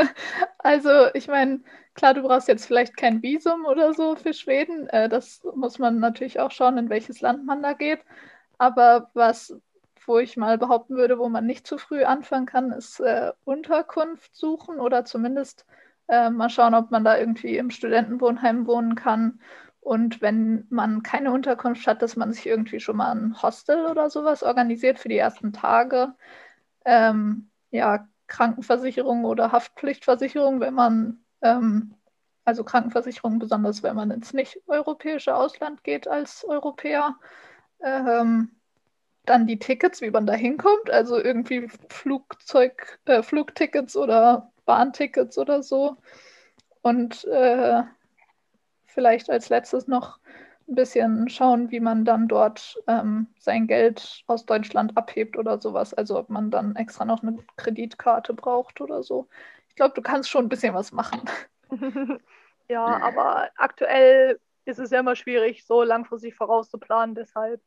Also 0.65 1.08
ich 1.13 1.28
meine, 1.28 1.60
klar, 1.93 2.13
du 2.13 2.21
brauchst 2.21 2.47
jetzt 2.47 2.65
vielleicht 2.65 2.95
kein 2.95 3.21
Visum 3.21 3.65
oder 3.65 3.93
so 3.93 4.15
für 4.15 4.34
Schweden. 4.34 4.88
Äh, 4.88 5.10
das 5.10 5.41
muss 5.56 5.78
man 5.78 5.99
natürlich 5.99 6.39
auch 6.39 6.52
schauen, 6.52 6.78
in 6.78 6.89
welches 6.89 7.19
Land 7.19 7.45
man 7.45 7.62
da 7.62 7.73
geht. 7.73 7.99
Aber 8.58 9.10
was, 9.13 9.54
wo 10.06 10.19
ich 10.19 10.38
mal 10.38 10.58
behaupten 10.58 10.95
würde, 10.95 11.19
wo 11.19 11.28
man 11.28 11.45
nicht 11.45 11.67
zu 11.67 11.78
früh 11.78 12.06
anfangen 12.06 12.45
kann, 12.45 12.71
ist 12.71 13.02
äh, 13.02 13.34
Unterkunft 13.43 14.34
suchen 14.36 14.80
oder 14.80 15.04
zumindest 15.04 15.65
äh, 16.08 16.30
mal 16.30 16.49
schauen, 16.49 16.76
ob 16.76 16.91
man 16.91 17.04
da 17.04 17.17
irgendwie 17.17 17.58
im 17.58 17.69
Studentenwohnheim 17.69 18.67
wohnen 18.67 18.95
kann 18.95 19.39
und 19.84 20.22
wenn 20.22 20.65
man 20.69 21.04
keine 21.04 21.32
Unterkunft 21.32 21.86
hat, 21.88 22.02
dass 22.02 22.15
man 22.15 22.32
sich 22.32 22.46
irgendwie 22.46 22.80
schon 22.80 22.98
mal 22.98 23.12
ein 23.12 23.41
Hostel 23.41 23.86
oder 23.86 24.10
sowas 24.10 24.41
organisiert 24.41 25.00
für 25.00 25.10
die 25.10 25.17
ersten 25.17 25.52
Tage. 25.52 26.13
Ähm, 26.86 27.50
ja, 27.72 28.08
Krankenversicherung 28.28 29.26
oder 29.26 29.52
Haftpflichtversicherung, 29.52 30.62
wenn 30.62 30.74
man, 30.74 31.24
ähm, 31.41 31.96
also 32.46 32.63
Krankenversicherung 32.63 33.39
besonders, 33.39 33.84
wenn 33.84 33.96
man 33.96 34.12
ins 34.12 34.34
nicht-europäische 34.34 35.36
Ausland 35.36 35.84
geht 35.84 36.08
als 36.08 36.46
Europäer. 36.46 37.17
Ähm, 37.82 38.52
dann 39.26 39.48
die 39.48 39.60
Tickets, 39.60 40.02
wie 40.02 40.12
man 40.12 40.26
da 40.26 40.34
hinkommt, 40.34 40.89
also 40.89 41.17
irgendwie 41.17 41.69
Flugzeug, 41.89 43.00
äh, 43.06 43.24
Flugtickets 43.24 43.96
oder 43.96 44.52
Bahntickets 44.65 45.38
oder 45.38 45.63
so. 45.63 45.98
Und 46.82 47.26
äh, 47.26 47.84
vielleicht 48.94 49.30
als 49.30 49.50
letztes 49.50 49.88
noch 49.88 50.20
ein 50.68 50.76
bisschen 50.76 51.30
schauen, 51.30 51.72
wie 51.72 51.80
man 51.80 52.06
dann 52.06 52.28
dort 52.28 52.78
ähm, 52.88 53.28
sein 53.38 53.68
Geld 53.68 54.24
aus 54.28 54.46
Deutschland 54.46 54.96
abhebt 54.98 55.38
oder 55.38 55.60
sowas. 55.60 55.94
Also 55.94 56.18
ob 56.18 56.30
man 56.30 56.52
dann 56.52 56.76
extra 56.76 57.06
noch 57.06 57.22
eine 57.22 57.38
Kreditkarte 57.58 58.34
braucht 58.34 58.80
oder 58.80 59.04
so. 59.04 59.28
Ich 59.70 59.76
glaube, 59.76 59.94
du 59.96 60.02
kannst 60.02 60.30
schon 60.30 60.46
ein 60.46 60.50
bisschen 60.50 60.74
was 60.74 60.92
machen. 60.92 61.22
ja, 62.70 62.86
aber 62.86 63.50
aktuell 63.58 64.40
ist 64.66 64.80
es 64.80 64.92
ja 64.92 65.00
immer 65.00 65.16
schwierig, 65.16 65.66
so 65.66 65.84
langfristig 65.84 66.36
vorauszuplanen. 66.36 67.16
Deshalb 67.16 67.62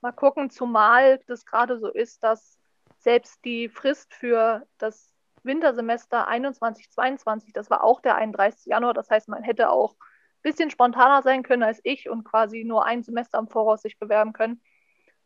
mal 0.00 0.12
gucken, 0.12 0.50
zumal 0.50 1.20
das 1.26 1.44
gerade 1.44 1.78
so 1.78 1.88
ist, 1.88 2.24
dass 2.24 2.58
selbst 2.98 3.44
die 3.44 3.68
Frist 3.68 4.12
für 4.12 4.66
das 4.78 5.14
Wintersemester 5.42 6.28
21, 6.28 6.90
22, 6.90 7.52
das 7.52 7.70
war 7.70 7.84
auch 7.84 8.00
der 8.00 8.16
31. 8.16 8.66
Januar. 8.66 8.94
Das 8.94 9.10
heißt, 9.10 9.28
man 9.28 9.42
hätte 9.42 9.70
auch 9.70 9.94
bisschen 10.42 10.70
spontaner 10.70 11.22
sein 11.22 11.42
können 11.42 11.62
als 11.62 11.80
ich 11.84 12.08
und 12.08 12.24
quasi 12.24 12.64
nur 12.64 12.84
ein 12.84 13.02
Semester 13.02 13.38
im 13.38 13.48
Voraus 13.48 13.82
sich 13.82 13.98
bewerben 13.98 14.32
können. 14.32 14.60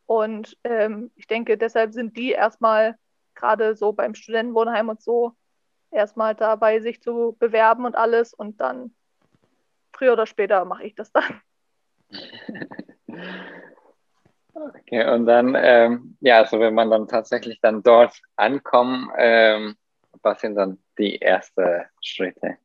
Und 0.07 0.59
ähm, 0.65 1.11
ich 1.15 1.27
denke, 1.27 1.57
deshalb 1.57 1.93
sind 1.93 2.17
die 2.17 2.33
erstmal 2.33 2.99
gerade 3.35 3.77
so 3.77 3.93
beim 3.93 4.15
Studentenwohnheim 4.15 4.89
und 4.89 5.03
so 5.03 5.33
erstmal 5.91 6.35
dabei, 6.35 6.81
sich 6.81 7.01
zu 7.01 7.37
bewerben 7.39 7.85
und 7.85 7.97
alles. 7.97 8.35
Und 8.35 8.61
dann 8.61 8.95
früher 9.93 10.13
oder 10.13 10.27
später 10.27 10.65
mache 10.65 10.85
ich 10.85 10.95
das 10.95 11.13
dann. 11.13 11.41
Okay, 14.57 15.05
und 15.13 15.27
dann, 15.27 15.57
ähm, 15.59 16.17
ja, 16.21 16.39
also 16.39 16.61
wenn 16.61 16.75
man 16.75 16.89
dann 16.89 17.09
tatsächlich 17.09 17.61
dann 17.61 17.83
dort 17.83 18.21
ankommt, 18.37 19.11
ähm, 19.19 19.75
was 20.23 20.41
sind 20.41 20.55
dann 20.55 20.79
die 20.97 21.21
ersten 21.21 21.83
Schritte? 22.01 22.59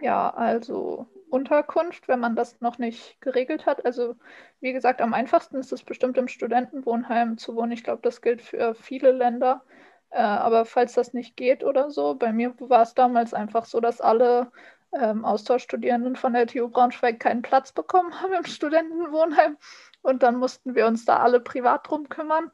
Ja, 0.00 0.30
also 0.30 1.06
Unterkunft, 1.30 2.08
wenn 2.08 2.20
man 2.20 2.36
das 2.36 2.60
noch 2.60 2.78
nicht 2.78 3.20
geregelt 3.20 3.66
hat. 3.66 3.84
Also 3.84 4.16
wie 4.60 4.72
gesagt, 4.72 5.00
am 5.00 5.14
einfachsten 5.14 5.56
ist 5.56 5.72
es 5.72 5.82
bestimmt 5.82 6.18
im 6.18 6.28
Studentenwohnheim 6.28 7.38
zu 7.38 7.56
wohnen. 7.56 7.72
Ich 7.72 7.84
glaube, 7.84 8.02
das 8.02 8.20
gilt 8.20 8.42
für 8.42 8.74
viele 8.74 9.12
Länder. 9.12 9.62
Äh, 10.10 10.22
aber 10.22 10.64
falls 10.64 10.94
das 10.94 11.14
nicht 11.14 11.36
geht 11.36 11.64
oder 11.64 11.90
so, 11.90 12.14
bei 12.14 12.32
mir 12.32 12.54
war 12.58 12.82
es 12.82 12.94
damals 12.94 13.32
einfach 13.34 13.64
so, 13.64 13.80
dass 13.80 14.00
alle 14.00 14.50
ähm, 14.92 15.24
Austauschstudierenden 15.24 16.16
von 16.16 16.32
der 16.32 16.46
TU 16.46 16.68
Braunschweig 16.68 17.20
keinen 17.20 17.42
Platz 17.42 17.72
bekommen 17.72 18.12
haben 18.20 18.32
im 18.32 18.44
Studentenwohnheim. 18.44 19.56
Und 20.02 20.22
dann 20.22 20.36
mussten 20.36 20.74
wir 20.74 20.86
uns 20.86 21.04
da 21.04 21.18
alle 21.18 21.40
privat 21.40 21.88
drum 21.88 22.08
kümmern. 22.08 22.50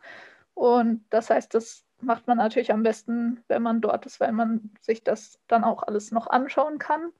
Und 0.54 1.04
das 1.10 1.30
heißt, 1.30 1.54
das 1.54 1.84
macht 2.00 2.26
man 2.26 2.38
natürlich 2.38 2.72
am 2.72 2.82
besten, 2.82 3.42
wenn 3.48 3.62
man 3.62 3.80
dort 3.80 4.06
ist, 4.06 4.20
weil 4.20 4.32
man 4.32 4.70
sich 4.80 5.02
das 5.04 5.38
dann 5.48 5.64
auch 5.64 5.82
alles 5.82 6.10
noch 6.10 6.26
anschauen 6.26 6.78
kann. 6.78 7.12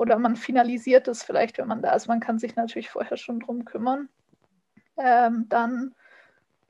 Oder 0.00 0.18
man 0.18 0.34
finalisiert 0.34 1.08
es 1.08 1.22
vielleicht, 1.22 1.58
wenn 1.58 1.68
man 1.68 1.82
da 1.82 1.92
ist. 1.92 2.08
Man 2.08 2.20
kann 2.20 2.38
sich 2.38 2.56
natürlich 2.56 2.88
vorher 2.88 3.18
schon 3.18 3.40
drum 3.40 3.66
kümmern. 3.66 4.08
Ähm, 4.96 5.44
dann, 5.50 5.94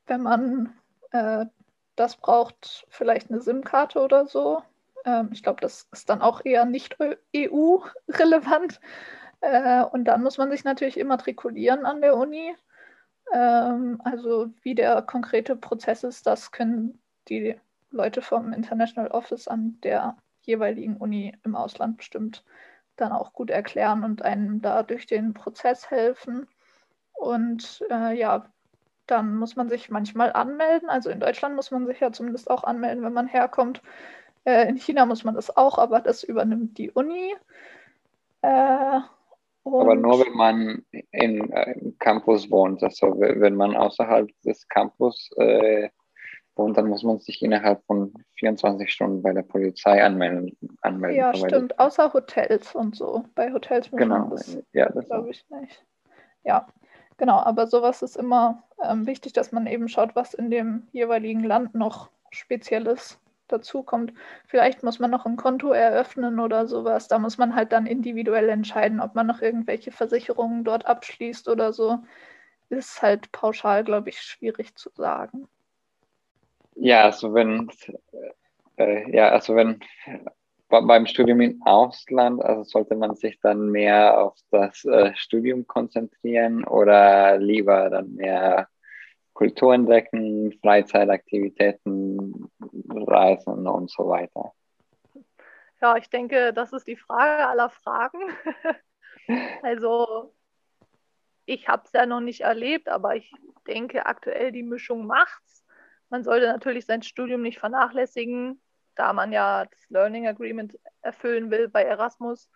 wenn 0.09 0.21
man 0.21 0.73
äh, 1.13 1.47
das 1.95 2.17
braucht, 2.17 2.89
vielleicht 2.89 3.31
eine 3.31 3.41
SIM-Karte 3.41 4.01
oder 4.01 4.27
so. 4.27 4.65
Ähm, 5.05 5.29
ich 5.31 5.45
glaube, 5.45 5.61
das 5.61 5.87
ist 5.93 6.11
dann 6.11 6.23
auch 6.23 6.45
eher 6.45 6.65
nicht 6.65 6.97
EU-relevant. 7.37 8.81
Äh, 9.43 9.85
und 9.85 10.07
dann 10.07 10.25
muss 10.25 10.37
man 10.37 10.51
sich 10.51 10.65
natürlich 10.65 10.99
immatrikulieren 10.99 11.87
an 11.87 12.01
der 12.01 12.17
Uni. 12.17 12.57
Ähm, 13.33 14.01
also 14.03 14.49
wie 14.63 14.75
der 14.75 15.03
konkrete 15.03 15.55
Prozess 15.55 16.03
ist, 16.03 16.27
das 16.27 16.51
können 16.51 17.01
die 17.29 17.55
Leute 17.93 18.23
vom 18.23 18.53
International 18.53 19.13
Office 19.13 19.47
an 19.47 19.79
der 19.85 20.17
jeweiligen 20.41 20.97
Uni 20.97 21.33
im 21.45 21.55
Ausland 21.55 21.99
bestimmt 21.99 22.43
dann 23.01 23.13
auch 23.13 23.33
gut 23.33 23.51
erklären 23.51 24.05
und 24.05 24.23
einem 24.23 24.61
da 24.63 24.83
durch 24.83 25.07
den 25.07 25.35
Prozess 25.35 25.91
helfen. 25.91 26.47
Und 27.15 27.85
äh, 27.91 28.19
ja, 28.19 28.47
dann 29.07 29.37
muss 29.37 29.57
man 29.57 29.69
sich 29.69 29.91
manchmal 29.91 30.33
anmelden. 30.33 30.89
Also 30.89 31.11
in 31.11 31.21
Deutschland 31.21 31.57
muss 31.57 31.71
man 31.71 31.87
sich 31.87 32.01
ja 32.01 32.13
zumindest 32.13 32.51
auch 32.51 32.65
anmelden, 32.65 33.05
wenn 33.05 33.13
man 33.13 33.27
herkommt. 33.27 33.83
Äh, 34.45 34.69
in 34.69 34.77
China 34.77 35.07
muss 35.07 35.25
man 35.25 35.35
das 35.35 35.57
auch, 35.57 35.79
aber 35.79 36.01
das 36.01 36.23
übernimmt 36.23 36.79
die 36.79 36.91
Uni. 36.91 37.35
Äh, 38.43 39.01
aber 39.65 39.95
nur 39.95 40.25
wenn 40.25 40.33
man 40.33 40.85
im 41.11 41.53
äh, 41.53 41.93
Campus 41.99 42.51
wohnt, 42.51 42.83
also 42.83 43.15
wenn 43.19 43.55
man 43.55 43.77
außerhalb 43.77 44.31
des 44.43 44.67
Campus 44.69 45.31
äh, 45.37 45.91
wohnt, 46.61 46.77
dann 46.77 46.89
muss 46.89 47.03
man 47.03 47.19
sich 47.19 47.43
innerhalb 47.43 47.85
von 47.87 48.13
24 48.35 48.93
Stunden 48.93 49.23
bei 49.23 49.33
der 49.33 49.43
Polizei 49.43 50.05
anmelden. 50.05 50.57
anmelden 50.83 51.19
ja, 51.19 51.35
stimmt, 51.35 51.79
außer 51.79 52.13
Hotels 52.13 52.75
und 52.75 52.95
so. 52.95 53.25
Bei 53.35 53.53
Hotels 53.53 53.91
muss 53.91 53.99
genau. 53.99 54.19
man 54.19 54.31
das, 54.31 54.59
ja, 54.73 54.89
das 54.91 55.07
glaube 55.07 55.31
ich, 55.31 55.45
nicht. 55.51 55.85
Ja, 56.45 56.67
genau, 57.17 57.39
aber 57.39 57.67
sowas 57.67 58.03
ist 58.03 58.17
immer 58.17 58.63
ähm, 58.83 59.07
wichtig, 59.07 59.33
dass 59.33 59.53
man 59.53 59.67
eben 59.67 59.89
schaut, 59.89 60.15
was 60.15 60.35
in 60.35 60.51
dem 60.51 60.87
jeweiligen 60.93 61.43
Land 61.43 61.75
noch 61.75 62.11
Spezielles 62.31 63.19
dazu 63.49 63.83
kommt. 63.83 64.13
Vielleicht 64.47 64.83
muss 64.83 64.99
man 64.99 65.11
noch 65.11 65.27
ein 65.27 65.37
Konto 65.37 65.73
eröffnen 65.73 66.39
oder 66.39 66.67
sowas. 66.67 67.09
Da 67.09 67.19
muss 67.19 67.39
man 67.39 67.55
halt 67.55 67.73
dann 67.73 67.87
individuell 67.87 68.49
entscheiden, 68.49 69.01
ob 69.01 69.15
man 69.15 69.27
noch 69.27 69.43
irgendwelche 69.43 69.91
Versicherungen 69.91 70.65
dort 70.65 70.87
abschließt 70.87 71.49
oder 71.49 71.73
so. 71.73 71.99
Ist 72.69 73.03
halt 73.03 73.33
pauschal, 73.33 73.83
glaube 73.83 74.11
ich, 74.11 74.21
schwierig 74.21 74.77
zu 74.77 74.91
sagen. 74.95 75.49
Ja, 76.83 77.05
also 77.05 77.35
wenn 77.35 77.71
äh, 78.77 79.15
ja, 79.15 79.29
also 79.29 79.55
wenn 79.55 79.81
beim 80.69 81.07
Studium 81.07 81.41
im 81.41 81.63
Ausland, 81.63 82.43
also 82.43 82.63
sollte 82.63 82.95
man 82.95 83.15
sich 83.17 83.39
dann 83.41 83.71
mehr 83.71 84.19
auf 84.19 84.39
das 84.51 84.85
äh, 84.87 85.13
Studium 85.15 85.67
konzentrieren 85.67 86.65
oder 86.65 87.37
lieber 87.37 87.91
dann 87.91 88.15
mehr 88.15 88.69
Kultur 89.35 89.75
entdecken, 89.75 90.53
Freizeitaktivitäten, 90.63 92.51
Reisen 92.89 93.67
und 93.67 93.91
so 93.91 94.09
weiter? 94.09 94.53
Ja, 95.83 95.97
ich 95.97 96.09
denke, 96.09 96.55
das 96.55 96.73
ist 96.73 96.87
die 96.87 96.97
Frage 96.97 97.47
aller 97.47 97.69
Fragen. 97.69 98.21
also 99.63 100.33
ich 101.45 101.69
habe 101.69 101.83
es 101.85 101.93
ja 101.93 102.07
noch 102.07 102.21
nicht 102.21 102.41
erlebt, 102.41 102.89
aber 102.89 103.17
ich 103.17 103.31
denke 103.67 104.07
aktuell 104.07 104.51
die 104.51 104.63
Mischung 104.63 105.07
macht's. 105.07 105.65
Man 106.11 106.25
sollte 106.25 106.47
natürlich 106.47 106.87
sein 106.87 107.03
Studium 107.03 107.43
nicht 107.43 107.59
vernachlässigen, 107.59 108.61
da 108.97 109.13
man 109.13 109.33
ja 109.33 109.65
das 109.65 109.89
Learning 109.89 110.27
Agreement 110.27 110.79
erfüllen 111.03 111.51
will 111.51 111.69
bei 111.69 111.85
Erasmus. 111.85 112.51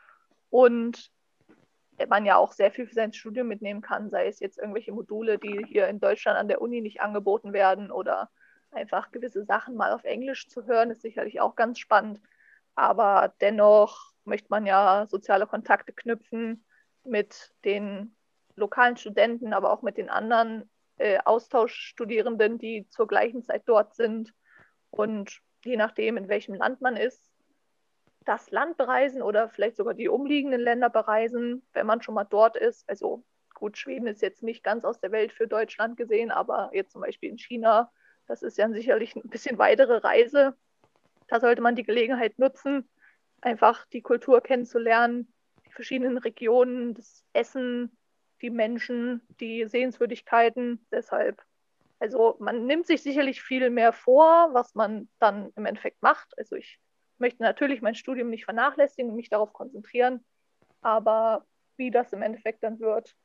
Und 0.51 1.11
man 2.09 2.27
ja 2.27 2.37
auch 2.37 2.53
sehr 2.53 2.73
viel 2.73 2.87
für 2.87 2.95
sein 2.95 3.13
Studium 3.13 3.49
mitnehmen 3.49 3.81
kann, 3.81 4.11
sei 4.11 4.27
es 4.27 4.41
jetzt 4.41 4.59
irgendwelche 4.59 4.93
Module, 4.93 5.39
die 5.39 5.65
hier 5.67 5.89
in 5.89 6.01
Deutschland 6.01 6.39
an 6.39 6.49
der 6.49 6.61
Uni 6.61 6.81
nicht 6.81 7.01
angeboten 7.01 7.53
werden 7.53 7.91
oder 7.91 8.31
einfach 8.73 9.13
gewisse 9.13 9.45
Sachen 9.45 9.77
mal 9.77 9.93
auf 9.93 10.05
Englisch 10.05 10.49
zu 10.49 10.67
hören, 10.67 10.91
ist 10.91 11.03
sicherlich 11.03 11.41
auch 11.41 11.55
ganz 11.55 11.79
spannend. 11.79 12.21
Aber 12.75 13.33
dennoch 13.41 14.13
möchte 14.25 14.49
man 14.51 14.67
ja 14.67 15.07
soziale 15.09 15.47
Kontakte 15.47 15.93
knüpfen 15.93 16.65
mit 17.05 17.53
den 17.65 18.17
lokalen 18.57 18.97
Studenten, 18.97 19.53
aber 19.53 19.73
auch 19.73 19.83
mit 19.83 19.97
den 19.97 20.11
anderen 20.11 20.69
äh, 20.99 21.19
Austauschstudierenden, 21.25 22.59
die 22.59 22.89
zur 22.89 23.07
gleichen 23.07 23.43
Zeit 23.43 23.63
dort 23.67 23.95
sind. 23.95 24.33
Und 24.91 25.41
je 25.65 25.77
nachdem, 25.77 26.17
in 26.17 26.29
welchem 26.29 26.55
Land 26.55 26.81
man 26.81 26.97
ist, 26.97 27.31
das 28.25 28.51
Land 28.51 28.77
bereisen 28.77 29.23
oder 29.23 29.49
vielleicht 29.49 29.77
sogar 29.77 29.95
die 29.95 30.09
umliegenden 30.09 30.61
Länder 30.61 30.91
bereisen, 30.91 31.63
wenn 31.73 31.87
man 31.87 32.03
schon 32.03 32.15
mal 32.15 32.25
dort 32.25 32.57
ist. 32.57 32.89
Also 32.89 33.25
gut, 33.55 33.77
Schweden 33.77 34.07
ist 34.07 34.23
jetzt 34.23 34.43
nicht 34.43 34.65
ganz 34.65 34.85
aus 34.85 35.01
der 35.01 35.13
Welt 35.13 35.33
für 35.33 35.47
Deutschland 35.47 35.97
gesehen, 35.97 36.31
aber 36.31 36.71
jetzt 36.73 36.93
zum 36.93 37.03
Beispiel 37.03 37.31
in 37.31 37.39
China, 37.39 37.91
das 38.27 38.43
ist 38.43 38.57
ja 38.57 38.71
sicherlich 38.71 39.15
ein 39.15 39.29
bisschen 39.29 39.59
weitere 39.59 39.99
Reise. 39.99 40.57
Da 41.29 41.41
sollte 41.41 41.63
man 41.63 41.77
die 41.77 41.85
Gelegenheit 41.85 42.39
nutzen, 42.39 42.89
einfach 43.41 43.87
die 43.87 44.03
Kultur 44.03 44.41
kennenzulernen, 44.41 45.33
die 45.67 45.73
verschiedenen 45.73 46.19
Regionen, 46.19 46.95
das 46.95 47.25
Essen, 47.33 47.97
die 48.45 48.51
Menschen, 48.51 49.23
die 49.41 49.65
Sehenswürdigkeiten. 49.65 50.87
Deshalb, 50.93 51.43
also 51.99 52.37
man 52.41 52.67
nimmt 52.67 52.87
sich 52.87 53.03
sicherlich 53.03 53.41
viel 53.41 53.71
mehr 53.71 53.95
vor, 53.95 54.51
was 54.53 54.75
man 54.75 55.09
dann 55.19 55.51
im 55.57 55.65
Endeffekt 55.65 56.03
macht. 56.03 56.37
Also 56.37 56.55
ich 56.55 56.79
möchte 57.17 57.43
natürlich 57.43 57.81
mein 57.81 57.95
Studium 57.95 58.29
nicht 58.29 58.45
vernachlässigen 58.45 59.11
und 59.11 59.17
mich 59.17 59.31
darauf 59.31 59.55
konzentrieren. 59.55 60.23
Aber 60.83 61.47
wie 61.79 61.91
das 61.91 62.13
im 62.13 62.21
Endeffekt 62.21 62.63
dann 62.63 62.81
wird, 62.81 63.17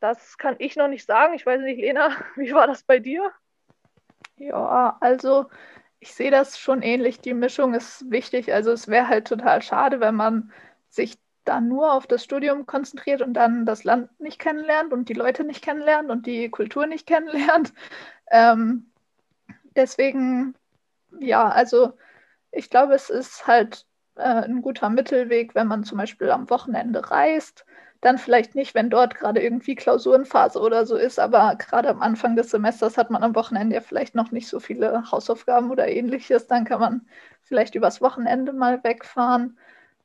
das 0.00 0.36
kann 0.36 0.56
ich 0.58 0.74
noch 0.74 0.88
nicht 0.88 1.06
sagen. 1.06 1.34
Ich 1.34 1.46
weiß 1.46 1.60
nicht, 1.60 1.80
Lena, 1.80 2.10
wie 2.36 2.52
war 2.52 2.66
das 2.66 2.82
bei 2.82 2.98
dir? 2.98 3.30
Ja, 4.36 4.96
also 5.00 5.46
ich 6.00 6.12
sehe 6.12 6.32
das 6.32 6.58
schon 6.58 6.82
ähnlich. 6.82 7.20
Die 7.20 7.34
Mischung 7.34 7.72
ist 7.72 8.10
wichtig. 8.10 8.52
Also 8.52 8.72
es 8.72 8.88
wäre 8.88 9.06
halt 9.06 9.28
total 9.28 9.62
schade, 9.62 10.00
wenn 10.00 10.16
man 10.16 10.52
sich 10.88 11.18
da 11.48 11.60
nur 11.60 11.92
auf 11.92 12.06
das 12.06 12.24
Studium 12.24 12.66
konzentriert 12.66 13.22
und 13.22 13.34
dann 13.34 13.66
das 13.66 13.84
Land 13.84 14.20
nicht 14.20 14.38
kennenlernt 14.38 14.92
und 14.92 15.08
die 15.08 15.14
Leute 15.14 15.44
nicht 15.44 15.62
kennenlernt 15.62 16.10
und 16.10 16.26
die 16.26 16.50
Kultur 16.50 16.86
nicht 16.86 17.06
kennenlernt. 17.06 17.72
Ähm, 18.28 18.90
deswegen, 19.76 20.56
ja, 21.20 21.48
also 21.48 21.92
ich 22.50 22.70
glaube, 22.70 22.94
es 22.94 23.08
ist 23.10 23.46
halt 23.46 23.86
äh, 24.16 24.22
ein 24.22 24.62
guter 24.62 24.90
Mittelweg, 24.90 25.54
wenn 25.54 25.68
man 25.68 25.84
zum 25.84 25.98
Beispiel 25.98 26.30
am 26.30 26.50
Wochenende 26.50 27.10
reist. 27.10 27.64
Dann 28.00 28.18
vielleicht 28.18 28.54
nicht, 28.56 28.74
wenn 28.74 28.90
dort 28.90 29.14
gerade 29.14 29.40
irgendwie 29.40 29.76
Klausurenphase 29.76 30.60
oder 30.60 30.86
so 30.86 30.96
ist, 30.96 31.18
aber 31.20 31.56
gerade 31.56 31.88
am 31.88 32.02
Anfang 32.02 32.36
des 32.36 32.50
Semesters 32.50 32.98
hat 32.98 33.10
man 33.10 33.22
am 33.22 33.36
Wochenende 33.36 33.76
ja 33.76 33.80
vielleicht 33.80 34.14
noch 34.16 34.32
nicht 34.32 34.48
so 34.48 34.60
viele 34.60 35.10
Hausaufgaben 35.12 35.70
oder 35.70 35.88
ähnliches. 35.88 36.46
Dann 36.48 36.64
kann 36.64 36.80
man 36.80 37.08
vielleicht 37.42 37.74
übers 37.76 38.00
Wochenende 38.00 38.52
mal 38.52 38.82
wegfahren 38.82 39.56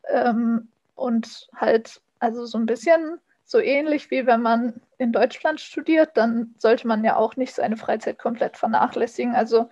ähm, 0.10 0.71
und 0.96 1.48
halt 1.56 2.02
also 2.20 2.46
so 2.46 2.58
ein 2.58 2.66
bisschen 2.66 3.20
so 3.46 3.60
ähnlich 3.60 4.12
wie 4.12 4.26
wenn 4.26 4.42
man 4.42 4.82
in 4.98 5.12
Deutschland 5.12 5.60
studiert, 5.60 6.12
dann 6.16 6.56
sollte 6.58 6.88
man 6.88 7.04
ja 7.04 7.18
auch 7.18 7.36
nicht 7.36 7.54
seine 7.54 7.76
Freizeit 7.76 8.18
komplett 8.18 8.56
vernachlässigen. 8.56 9.36
Also 9.36 9.70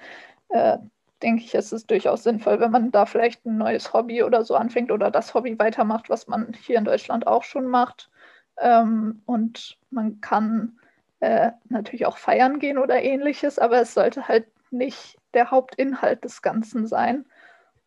äh, 0.49 0.77
denke 1.21 1.43
ich, 1.43 1.55
ist 1.55 1.71
es 1.71 1.85
durchaus 1.85 2.23
sinnvoll, 2.23 2.59
wenn 2.59 2.71
man 2.71 2.91
da 2.91 3.05
vielleicht 3.05 3.45
ein 3.45 3.57
neues 3.57 3.93
Hobby 3.93 4.23
oder 4.23 4.43
so 4.43 4.55
anfängt 4.55 4.91
oder 4.91 5.11
das 5.11 5.33
Hobby 5.33 5.57
weitermacht, 5.57 6.09
was 6.09 6.27
man 6.27 6.53
hier 6.65 6.77
in 6.77 6.85
Deutschland 6.85 7.25
auch 7.27 7.43
schon 7.43 7.67
macht. 7.67 8.09
Ähm, 8.57 9.21
und 9.25 9.77
man 9.91 10.19
kann 10.19 10.77
äh, 11.21 11.51
natürlich 11.69 12.05
auch 12.05 12.17
feiern 12.17 12.59
gehen 12.59 12.77
oder 12.77 13.01
ähnliches, 13.01 13.59
aber 13.59 13.79
es 13.79 13.93
sollte 13.93 14.27
halt 14.27 14.45
nicht 14.71 15.17
der 15.33 15.51
Hauptinhalt 15.51 16.23
des 16.23 16.41
Ganzen 16.41 16.87
sein. 16.87 17.25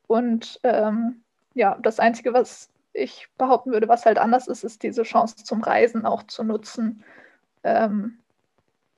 Und 0.06 0.60
ähm, 0.62 1.22
ja, 1.54 1.78
das 1.82 2.00
Einzige, 2.00 2.32
was 2.32 2.70
ich 2.92 3.28
behaupten 3.38 3.72
würde, 3.72 3.88
was 3.88 4.06
halt 4.06 4.18
anders 4.18 4.48
ist, 4.48 4.64
ist 4.64 4.82
diese 4.82 5.02
Chance 5.02 5.36
zum 5.36 5.62
Reisen 5.62 6.04
auch 6.06 6.24
zu 6.24 6.44
nutzen. 6.44 7.04
Ähm, 7.64 8.18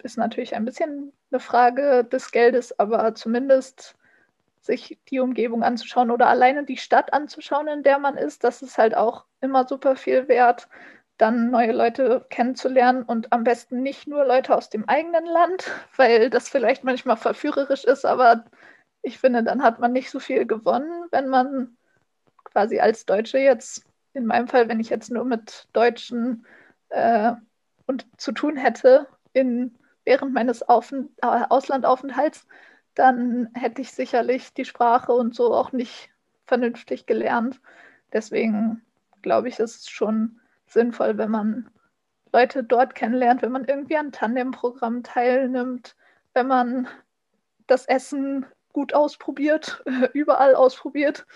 ist 0.02 0.18
natürlich 0.18 0.54
ein 0.54 0.64
bisschen 0.64 1.12
eine 1.30 1.40
Frage 1.40 2.04
des 2.04 2.30
Geldes, 2.30 2.78
aber 2.78 3.14
zumindest 3.14 3.96
sich 4.60 4.98
die 5.10 5.20
Umgebung 5.20 5.62
anzuschauen 5.62 6.10
oder 6.10 6.26
alleine 6.26 6.64
die 6.64 6.76
Stadt 6.76 7.12
anzuschauen, 7.12 7.68
in 7.68 7.82
der 7.82 7.98
man 7.98 8.16
ist, 8.16 8.44
das 8.44 8.62
ist 8.62 8.78
halt 8.78 8.96
auch 8.96 9.24
immer 9.40 9.66
super 9.66 9.96
viel 9.96 10.28
wert, 10.28 10.68
dann 11.18 11.50
neue 11.50 11.72
Leute 11.72 12.26
kennenzulernen 12.30 13.02
und 13.04 13.32
am 13.32 13.44
besten 13.44 13.82
nicht 13.82 14.08
nur 14.08 14.24
Leute 14.24 14.56
aus 14.56 14.70
dem 14.70 14.88
eigenen 14.88 15.26
Land, 15.26 15.70
weil 15.96 16.30
das 16.30 16.48
vielleicht 16.48 16.84
manchmal 16.84 17.16
verführerisch 17.16 17.84
ist, 17.84 18.04
aber 18.04 18.44
ich 19.02 19.18
finde, 19.18 19.42
dann 19.42 19.62
hat 19.62 19.80
man 19.80 19.92
nicht 19.92 20.10
so 20.10 20.18
viel 20.18 20.46
gewonnen, 20.46 21.06
wenn 21.10 21.28
man 21.28 21.76
quasi 22.54 22.78
als 22.78 23.04
Deutsche 23.04 23.38
jetzt, 23.38 23.84
in 24.12 24.26
meinem 24.26 24.46
Fall, 24.46 24.68
wenn 24.68 24.78
ich 24.78 24.90
jetzt 24.90 25.10
nur 25.10 25.24
mit 25.24 25.66
Deutschen 25.72 26.46
äh, 26.90 27.32
und 27.86 28.06
zu 28.16 28.30
tun 28.30 28.56
hätte 28.56 29.08
in, 29.32 29.74
während 30.04 30.32
meines 30.32 30.62
Aufent 30.62 31.10
äh, 31.20 31.42
Auslandaufenthalts, 31.48 32.46
dann 32.94 33.50
hätte 33.54 33.82
ich 33.82 33.90
sicherlich 33.90 34.54
die 34.54 34.64
Sprache 34.64 35.12
und 35.12 35.34
so 35.34 35.52
auch 35.52 35.72
nicht 35.72 36.10
vernünftig 36.46 37.06
gelernt. 37.06 37.60
Deswegen 38.12 38.82
glaube 39.20 39.48
ich, 39.48 39.58
ist 39.58 39.80
es 39.80 39.88
schon 39.88 40.38
sinnvoll, 40.68 41.18
wenn 41.18 41.32
man 41.32 41.68
Leute 42.32 42.62
dort 42.62 42.94
kennenlernt, 42.94 43.42
wenn 43.42 43.50
man 43.50 43.64
irgendwie 43.64 43.96
an 43.96 44.12
Tandem-Programmen 44.12 45.02
teilnimmt, 45.02 45.96
wenn 46.34 46.46
man 46.46 46.86
das 47.66 47.86
Essen 47.86 48.46
gut 48.72 48.94
ausprobiert, 48.94 49.82
überall 50.12 50.54
ausprobiert 50.54 51.26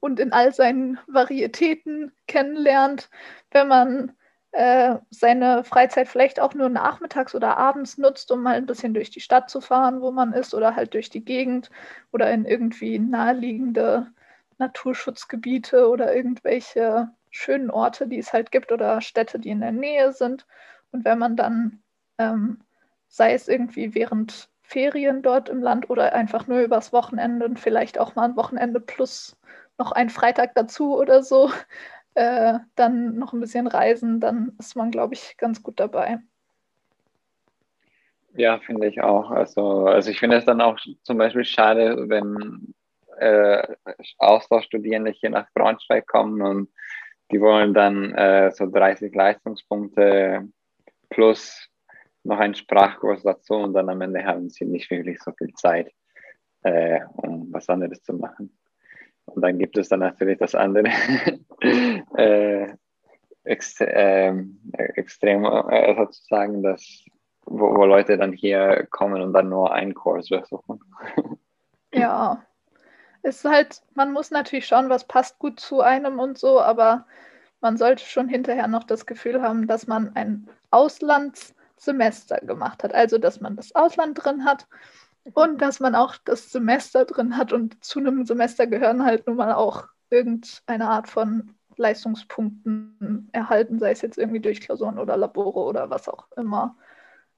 und 0.00 0.18
in 0.20 0.32
all 0.32 0.52
seinen 0.52 0.98
Varietäten 1.06 2.12
kennenlernt, 2.26 3.10
wenn 3.50 3.68
man 3.68 4.12
äh, 4.52 4.96
seine 5.10 5.62
Freizeit 5.64 6.08
vielleicht 6.08 6.40
auch 6.40 6.54
nur 6.54 6.68
nachmittags 6.68 7.34
oder 7.34 7.56
abends 7.56 7.98
nutzt, 7.98 8.32
um 8.32 8.42
mal 8.42 8.56
ein 8.56 8.66
bisschen 8.66 8.94
durch 8.94 9.10
die 9.10 9.20
Stadt 9.20 9.48
zu 9.48 9.60
fahren, 9.60 10.00
wo 10.00 10.10
man 10.10 10.32
ist, 10.32 10.54
oder 10.54 10.74
halt 10.74 10.94
durch 10.94 11.10
die 11.10 11.24
Gegend 11.24 11.70
oder 12.12 12.30
in 12.32 12.44
irgendwie 12.44 12.98
naheliegende 12.98 14.08
Naturschutzgebiete 14.58 15.88
oder 15.88 16.14
irgendwelche 16.14 17.10
schönen 17.30 17.70
Orte, 17.70 18.08
die 18.08 18.18
es 18.18 18.32
halt 18.32 18.50
gibt 18.50 18.72
oder 18.72 19.00
Städte, 19.00 19.38
die 19.38 19.50
in 19.50 19.60
der 19.60 19.72
Nähe 19.72 20.12
sind. 20.12 20.46
Und 20.90 21.04
wenn 21.04 21.18
man 21.18 21.36
dann, 21.36 21.82
ähm, 22.18 22.60
sei 23.08 23.34
es 23.34 23.48
irgendwie 23.48 23.94
während 23.94 24.48
Ferien 24.62 25.22
dort 25.22 25.48
im 25.48 25.62
Land 25.62 25.90
oder 25.90 26.12
einfach 26.12 26.46
nur 26.46 26.60
übers 26.60 26.92
Wochenende 26.92 27.44
und 27.46 27.58
vielleicht 27.58 27.98
auch 27.98 28.14
mal 28.14 28.24
ein 28.24 28.36
Wochenende 28.36 28.80
plus 28.80 29.36
noch 29.80 29.92
ein 29.92 30.10
Freitag 30.10 30.54
dazu 30.54 30.96
oder 30.96 31.22
so, 31.22 31.50
äh, 32.14 32.58
dann 32.76 33.16
noch 33.16 33.32
ein 33.32 33.40
bisschen 33.40 33.66
reisen, 33.66 34.20
dann 34.20 34.52
ist 34.58 34.76
man, 34.76 34.90
glaube 34.90 35.14
ich, 35.14 35.36
ganz 35.38 35.62
gut 35.62 35.80
dabei. 35.80 36.18
Ja, 38.34 38.60
finde 38.60 38.86
ich 38.86 39.00
auch. 39.02 39.30
Also, 39.30 39.86
also 39.86 40.10
ich 40.10 40.20
finde 40.20 40.36
es 40.36 40.44
dann 40.44 40.60
auch 40.60 40.78
zum 41.02 41.18
Beispiel 41.18 41.44
schade, 41.44 42.08
wenn 42.08 42.74
äh, 43.18 43.74
Austauschstudierende 44.18 45.10
hier 45.10 45.30
nach 45.30 45.48
Braunschweig 45.54 46.06
kommen 46.06 46.40
und 46.42 46.68
die 47.32 47.40
wollen 47.40 47.74
dann 47.74 48.14
äh, 48.14 48.52
so 48.52 48.66
30 48.66 49.14
Leistungspunkte 49.14 50.48
plus 51.08 51.68
noch 52.22 52.38
einen 52.38 52.54
Sprachkurs 52.54 53.22
dazu 53.22 53.54
und 53.54 53.72
dann 53.72 53.88
am 53.88 54.00
Ende 54.02 54.24
haben 54.24 54.50
sie 54.50 54.64
nicht 54.64 54.90
wirklich 54.90 55.20
so 55.22 55.32
viel 55.32 55.52
Zeit, 55.54 55.90
äh, 56.62 57.00
um 57.16 57.52
was 57.52 57.68
anderes 57.68 58.02
zu 58.02 58.12
machen. 58.12 58.59
Und 59.34 59.42
dann 59.42 59.58
gibt 59.58 59.76
es 59.78 59.88
dann 59.88 60.00
natürlich 60.00 60.38
das 60.38 60.54
andere 60.54 60.88
äh, 62.16 62.68
ext 63.44 63.80
äh, 63.80 64.34
extrem 64.72 65.44
äh, 65.44 65.94
sozusagen, 65.96 66.62
dass, 66.62 67.04
wo, 67.46 67.74
wo, 67.76 67.84
Leute 67.84 68.16
dann 68.18 68.32
hier 68.32 68.86
kommen 68.90 69.22
und 69.22 69.32
dann 69.32 69.48
nur 69.48 69.72
einen 69.72 69.94
Kurs 69.94 70.28
besuchen. 70.28 70.80
ja, 71.92 72.42
ist 73.22 73.44
halt, 73.44 73.82
man 73.94 74.12
muss 74.12 74.30
natürlich 74.30 74.66
schauen, 74.66 74.88
was 74.88 75.06
passt 75.06 75.38
gut 75.38 75.60
zu 75.60 75.80
einem 75.80 76.18
und 76.18 76.38
so, 76.38 76.60
aber 76.60 77.06
man 77.60 77.76
sollte 77.76 78.04
schon 78.04 78.28
hinterher 78.28 78.68
noch 78.68 78.84
das 78.84 79.06
Gefühl 79.06 79.42
haben, 79.42 79.66
dass 79.66 79.86
man 79.86 80.14
ein 80.16 80.48
Auslandssemester 80.70 82.38
gemacht 82.38 82.82
hat. 82.82 82.94
Also, 82.94 83.18
dass 83.18 83.40
man 83.40 83.56
das 83.56 83.74
Ausland 83.74 84.22
drin 84.22 84.44
hat 84.44 84.66
und 85.34 85.60
dass 85.60 85.80
man 85.80 85.94
auch 85.94 86.16
das 86.24 86.50
Semester 86.50 87.04
drin 87.04 87.36
hat 87.36 87.52
und 87.52 87.82
zu 87.84 87.98
einem 87.98 88.24
Semester 88.24 88.66
gehören 88.66 89.04
halt 89.04 89.26
nun 89.26 89.36
mal 89.36 89.52
auch 89.52 89.86
irgendeine 90.10 90.88
Art 90.88 91.08
von 91.08 91.54
Leistungspunkten 91.76 93.28
erhalten, 93.32 93.78
sei 93.78 93.92
es 93.92 94.02
jetzt 94.02 94.18
irgendwie 94.18 94.40
durch 94.40 94.60
Klausuren 94.60 94.98
oder 94.98 95.16
Labore 95.16 95.60
oder 95.60 95.90
was 95.90 96.08
auch 96.08 96.26
immer. 96.36 96.76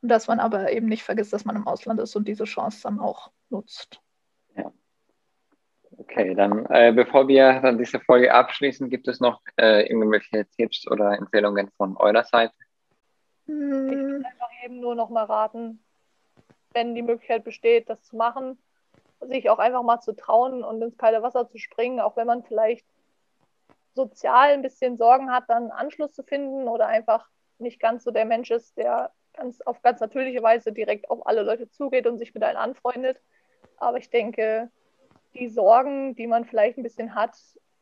Und 0.00 0.08
dass 0.08 0.26
man 0.26 0.40
aber 0.40 0.72
eben 0.72 0.86
nicht 0.86 1.04
vergisst, 1.04 1.32
dass 1.32 1.44
man 1.44 1.56
im 1.56 1.66
Ausland 1.66 2.00
ist 2.00 2.16
und 2.16 2.26
diese 2.26 2.44
Chance 2.44 2.80
dann 2.82 2.98
auch 2.98 3.30
nutzt. 3.50 4.00
Ja. 4.56 4.72
Okay, 5.96 6.34
dann 6.34 6.66
äh, 6.66 6.92
bevor 6.92 7.28
wir 7.28 7.60
dann 7.60 7.78
diese 7.78 8.00
Folge 8.00 8.34
abschließen, 8.34 8.90
gibt 8.90 9.06
es 9.06 9.20
noch 9.20 9.40
äh, 9.56 9.86
irgendwelche 9.86 10.46
Tipps 10.56 10.90
oder 10.90 11.16
Empfehlungen 11.16 11.70
von 11.76 11.96
eurer 11.96 12.24
Seite? 12.24 12.54
Ich 13.46 13.52
würde 13.52 14.26
einfach 14.26 14.48
eben 14.64 14.80
nur 14.80 14.94
noch 14.94 15.10
mal 15.10 15.24
raten, 15.24 15.84
wenn 16.72 16.94
die 16.94 17.02
Möglichkeit 17.02 17.44
besteht, 17.44 17.88
das 17.88 18.02
zu 18.02 18.16
machen, 18.16 18.58
sich 19.20 19.50
auch 19.50 19.58
einfach 19.58 19.82
mal 19.82 20.00
zu 20.00 20.12
trauen 20.12 20.64
und 20.64 20.82
ins 20.82 20.98
kalte 20.98 21.22
Wasser 21.22 21.48
zu 21.48 21.58
springen, 21.58 22.00
auch 22.00 22.16
wenn 22.16 22.26
man 22.26 22.42
vielleicht 22.42 22.86
sozial 23.94 24.52
ein 24.52 24.62
bisschen 24.62 24.96
Sorgen 24.96 25.30
hat, 25.30 25.44
dann 25.48 25.70
Anschluss 25.70 26.12
zu 26.12 26.22
finden 26.22 26.66
oder 26.68 26.86
einfach 26.86 27.28
nicht 27.58 27.80
ganz 27.80 28.04
so 28.04 28.10
der 28.10 28.24
Mensch 28.24 28.50
ist, 28.50 28.76
der 28.76 29.12
ganz 29.34 29.60
auf 29.62 29.82
ganz 29.82 30.00
natürliche 30.00 30.42
Weise 30.42 30.72
direkt 30.72 31.10
auf 31.10 31.26
alle 31.26 31.42
Leute 31.42 31.70
zugeht 31.70 32.06
und 32.06 32.18
sich 32.18 32.34
mit 32.34 32.42
allen 32.42 32.56
anfreundet. 32.56 33.20
Aber 33.76 33.98
ich 33.98 34.10
denke, 34.10 34.70
die 35.34 35.48
Sorgen, 35.48 36.14
die 36.14 36.26
man 36.26 36.44
vielleicht 36.44 36.78
ein 36.78 36.82
bisschen 36.82 37.14
hat, 37.14 37.36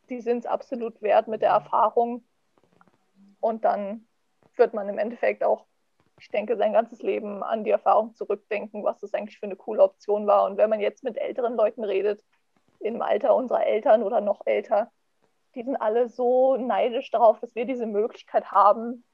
die 0.08 0.20
sind 0.20 0.40
es 0.40 0.46
absolut 0.46 1.00
wert 1.02 1.28
mit 1.28 1.42
der 1.42 1.50
Erfahrung. 1.50 2.24
Und 3.40 3.64
dann 3.64 4.06
wird 4.56 4.74
man 4.74 4.88
im 4.88 4.98
Endeffekt 4.98 5.42
auch 5.42 5.66
ich 6.20 6.28
denke, 6.28 6.56
sein 6.56 6.72
ganzes 6.72 7.02
Leben 7.02 7.42
an 7.42 7.64
die 7.64 7.70
Erfahrung 7.70 8.14
zurückdenken, 8.14 8.84
was 8.84 9.00
das 9.00 9.14
eigentlich 9.14 9.38
für 9.38 9.46
eine 9.46 9.56
coole 9.56 9.82
Option 9.82 10.26
war. 10.26 10.44
Und 10.44 10.58
wenn 10.58 10.70
man 10.70 10.80
jetzt 10.80 11.02
mit 11.02 11.16
älteren 11.16 11.56
Leuten 11.56 11.82
redet, 11.82 12.22
im 12.78 13.02
Alter 13.02 13.34
unserer 13.34 13.66
Eltern 13.66 14.02
oder 14.02 14.20
noch 14.20 14.42
älter, 14.46 14.90
die 15.54 15.62
sind 15.62 15.76
alle 15.76 16.08
so 16.08 16.56
neidisch 16.56 17.10
darauf, 17.10 17.40
dass 17.40 17.54
wir 17.54 17.64
diese 17.64 17.86
Möglichkeit 17.86 18.50
haben. 18.50 19.04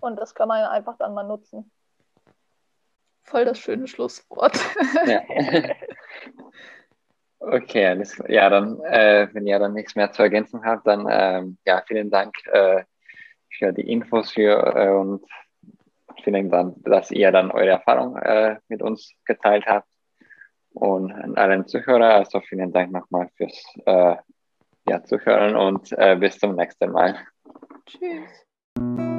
Und 0.00 0.16
das 0.16 0.34
kann 0.34 0.48
man 0.48 0.64
einfach 0.64 0.96
dann 0.96 1.14
mal 1.14 1.24
nutzen. 1.24 1.70
Voll 3.24 3.44
das 3.44 3.58
schöne 3.58 3.86
Schlusswort. 3.86 4.58
Ja. 5.06 5.22
Okay, 7.40 7.86
alles 7.86 8.16
klar. 8.16 8.30
Ja, 8.30 8.50
dann, 8.50 8.80
äh, 8.80 9.28
wenn 9.32 9.46
ihr 9.46 9.58
dann 9.60 9.72
nichts 9.72 9.94
mehr 9.94 10.10
zu 10.10 10.22
ergänzen 10.22 10.64
habt, 10.64 10.86
dann 10.86 11.06
ähm, 11.08 11.58
ja, 11.64 11.82
vielen 11.86 12.10
Dank 12.10 12.34
äh, 12.46 12.82
für 13.48 13.72
die 13.72 13.90
Infos 13.92 14.32
für, 14.32 14.74
äh, 14.76 14.90
und 14.90 15.24
vielen 16.28 16.50
Dank, 16.50 16.76
dass 16.84 17.10
ihr 17.10 17.32
dann 17.32 17.50
eure 17.50 17.70
Erfahrung 17.70 18.16
äh, 18.16 18.56
mit 18.68 18.82
uns 18.82 19.14
geteilt 19.24 19.64
habt. 19.66 19.88
Und 20.74 21.10
an 21.10 21.36
allen 21.36 21.66
Zuhörer, 21.66 22.16
also 22.16 22.40
vielen 22.40 22.72
Dank 22.72 22.92
nochmal 22.92 23.28
fürs 23.36 23.64
äh, 23.86 24.16
ja, 24.88 25.02
Zuhören 25.04 25.56
und 25.56 25.90
äh, 25.92 26.16
bis 26.16 26.38
zum 26.38 26.54
nächsten 26.54 26.92
Mal. 26.92 27.16
Tschüss. 27.86 29.17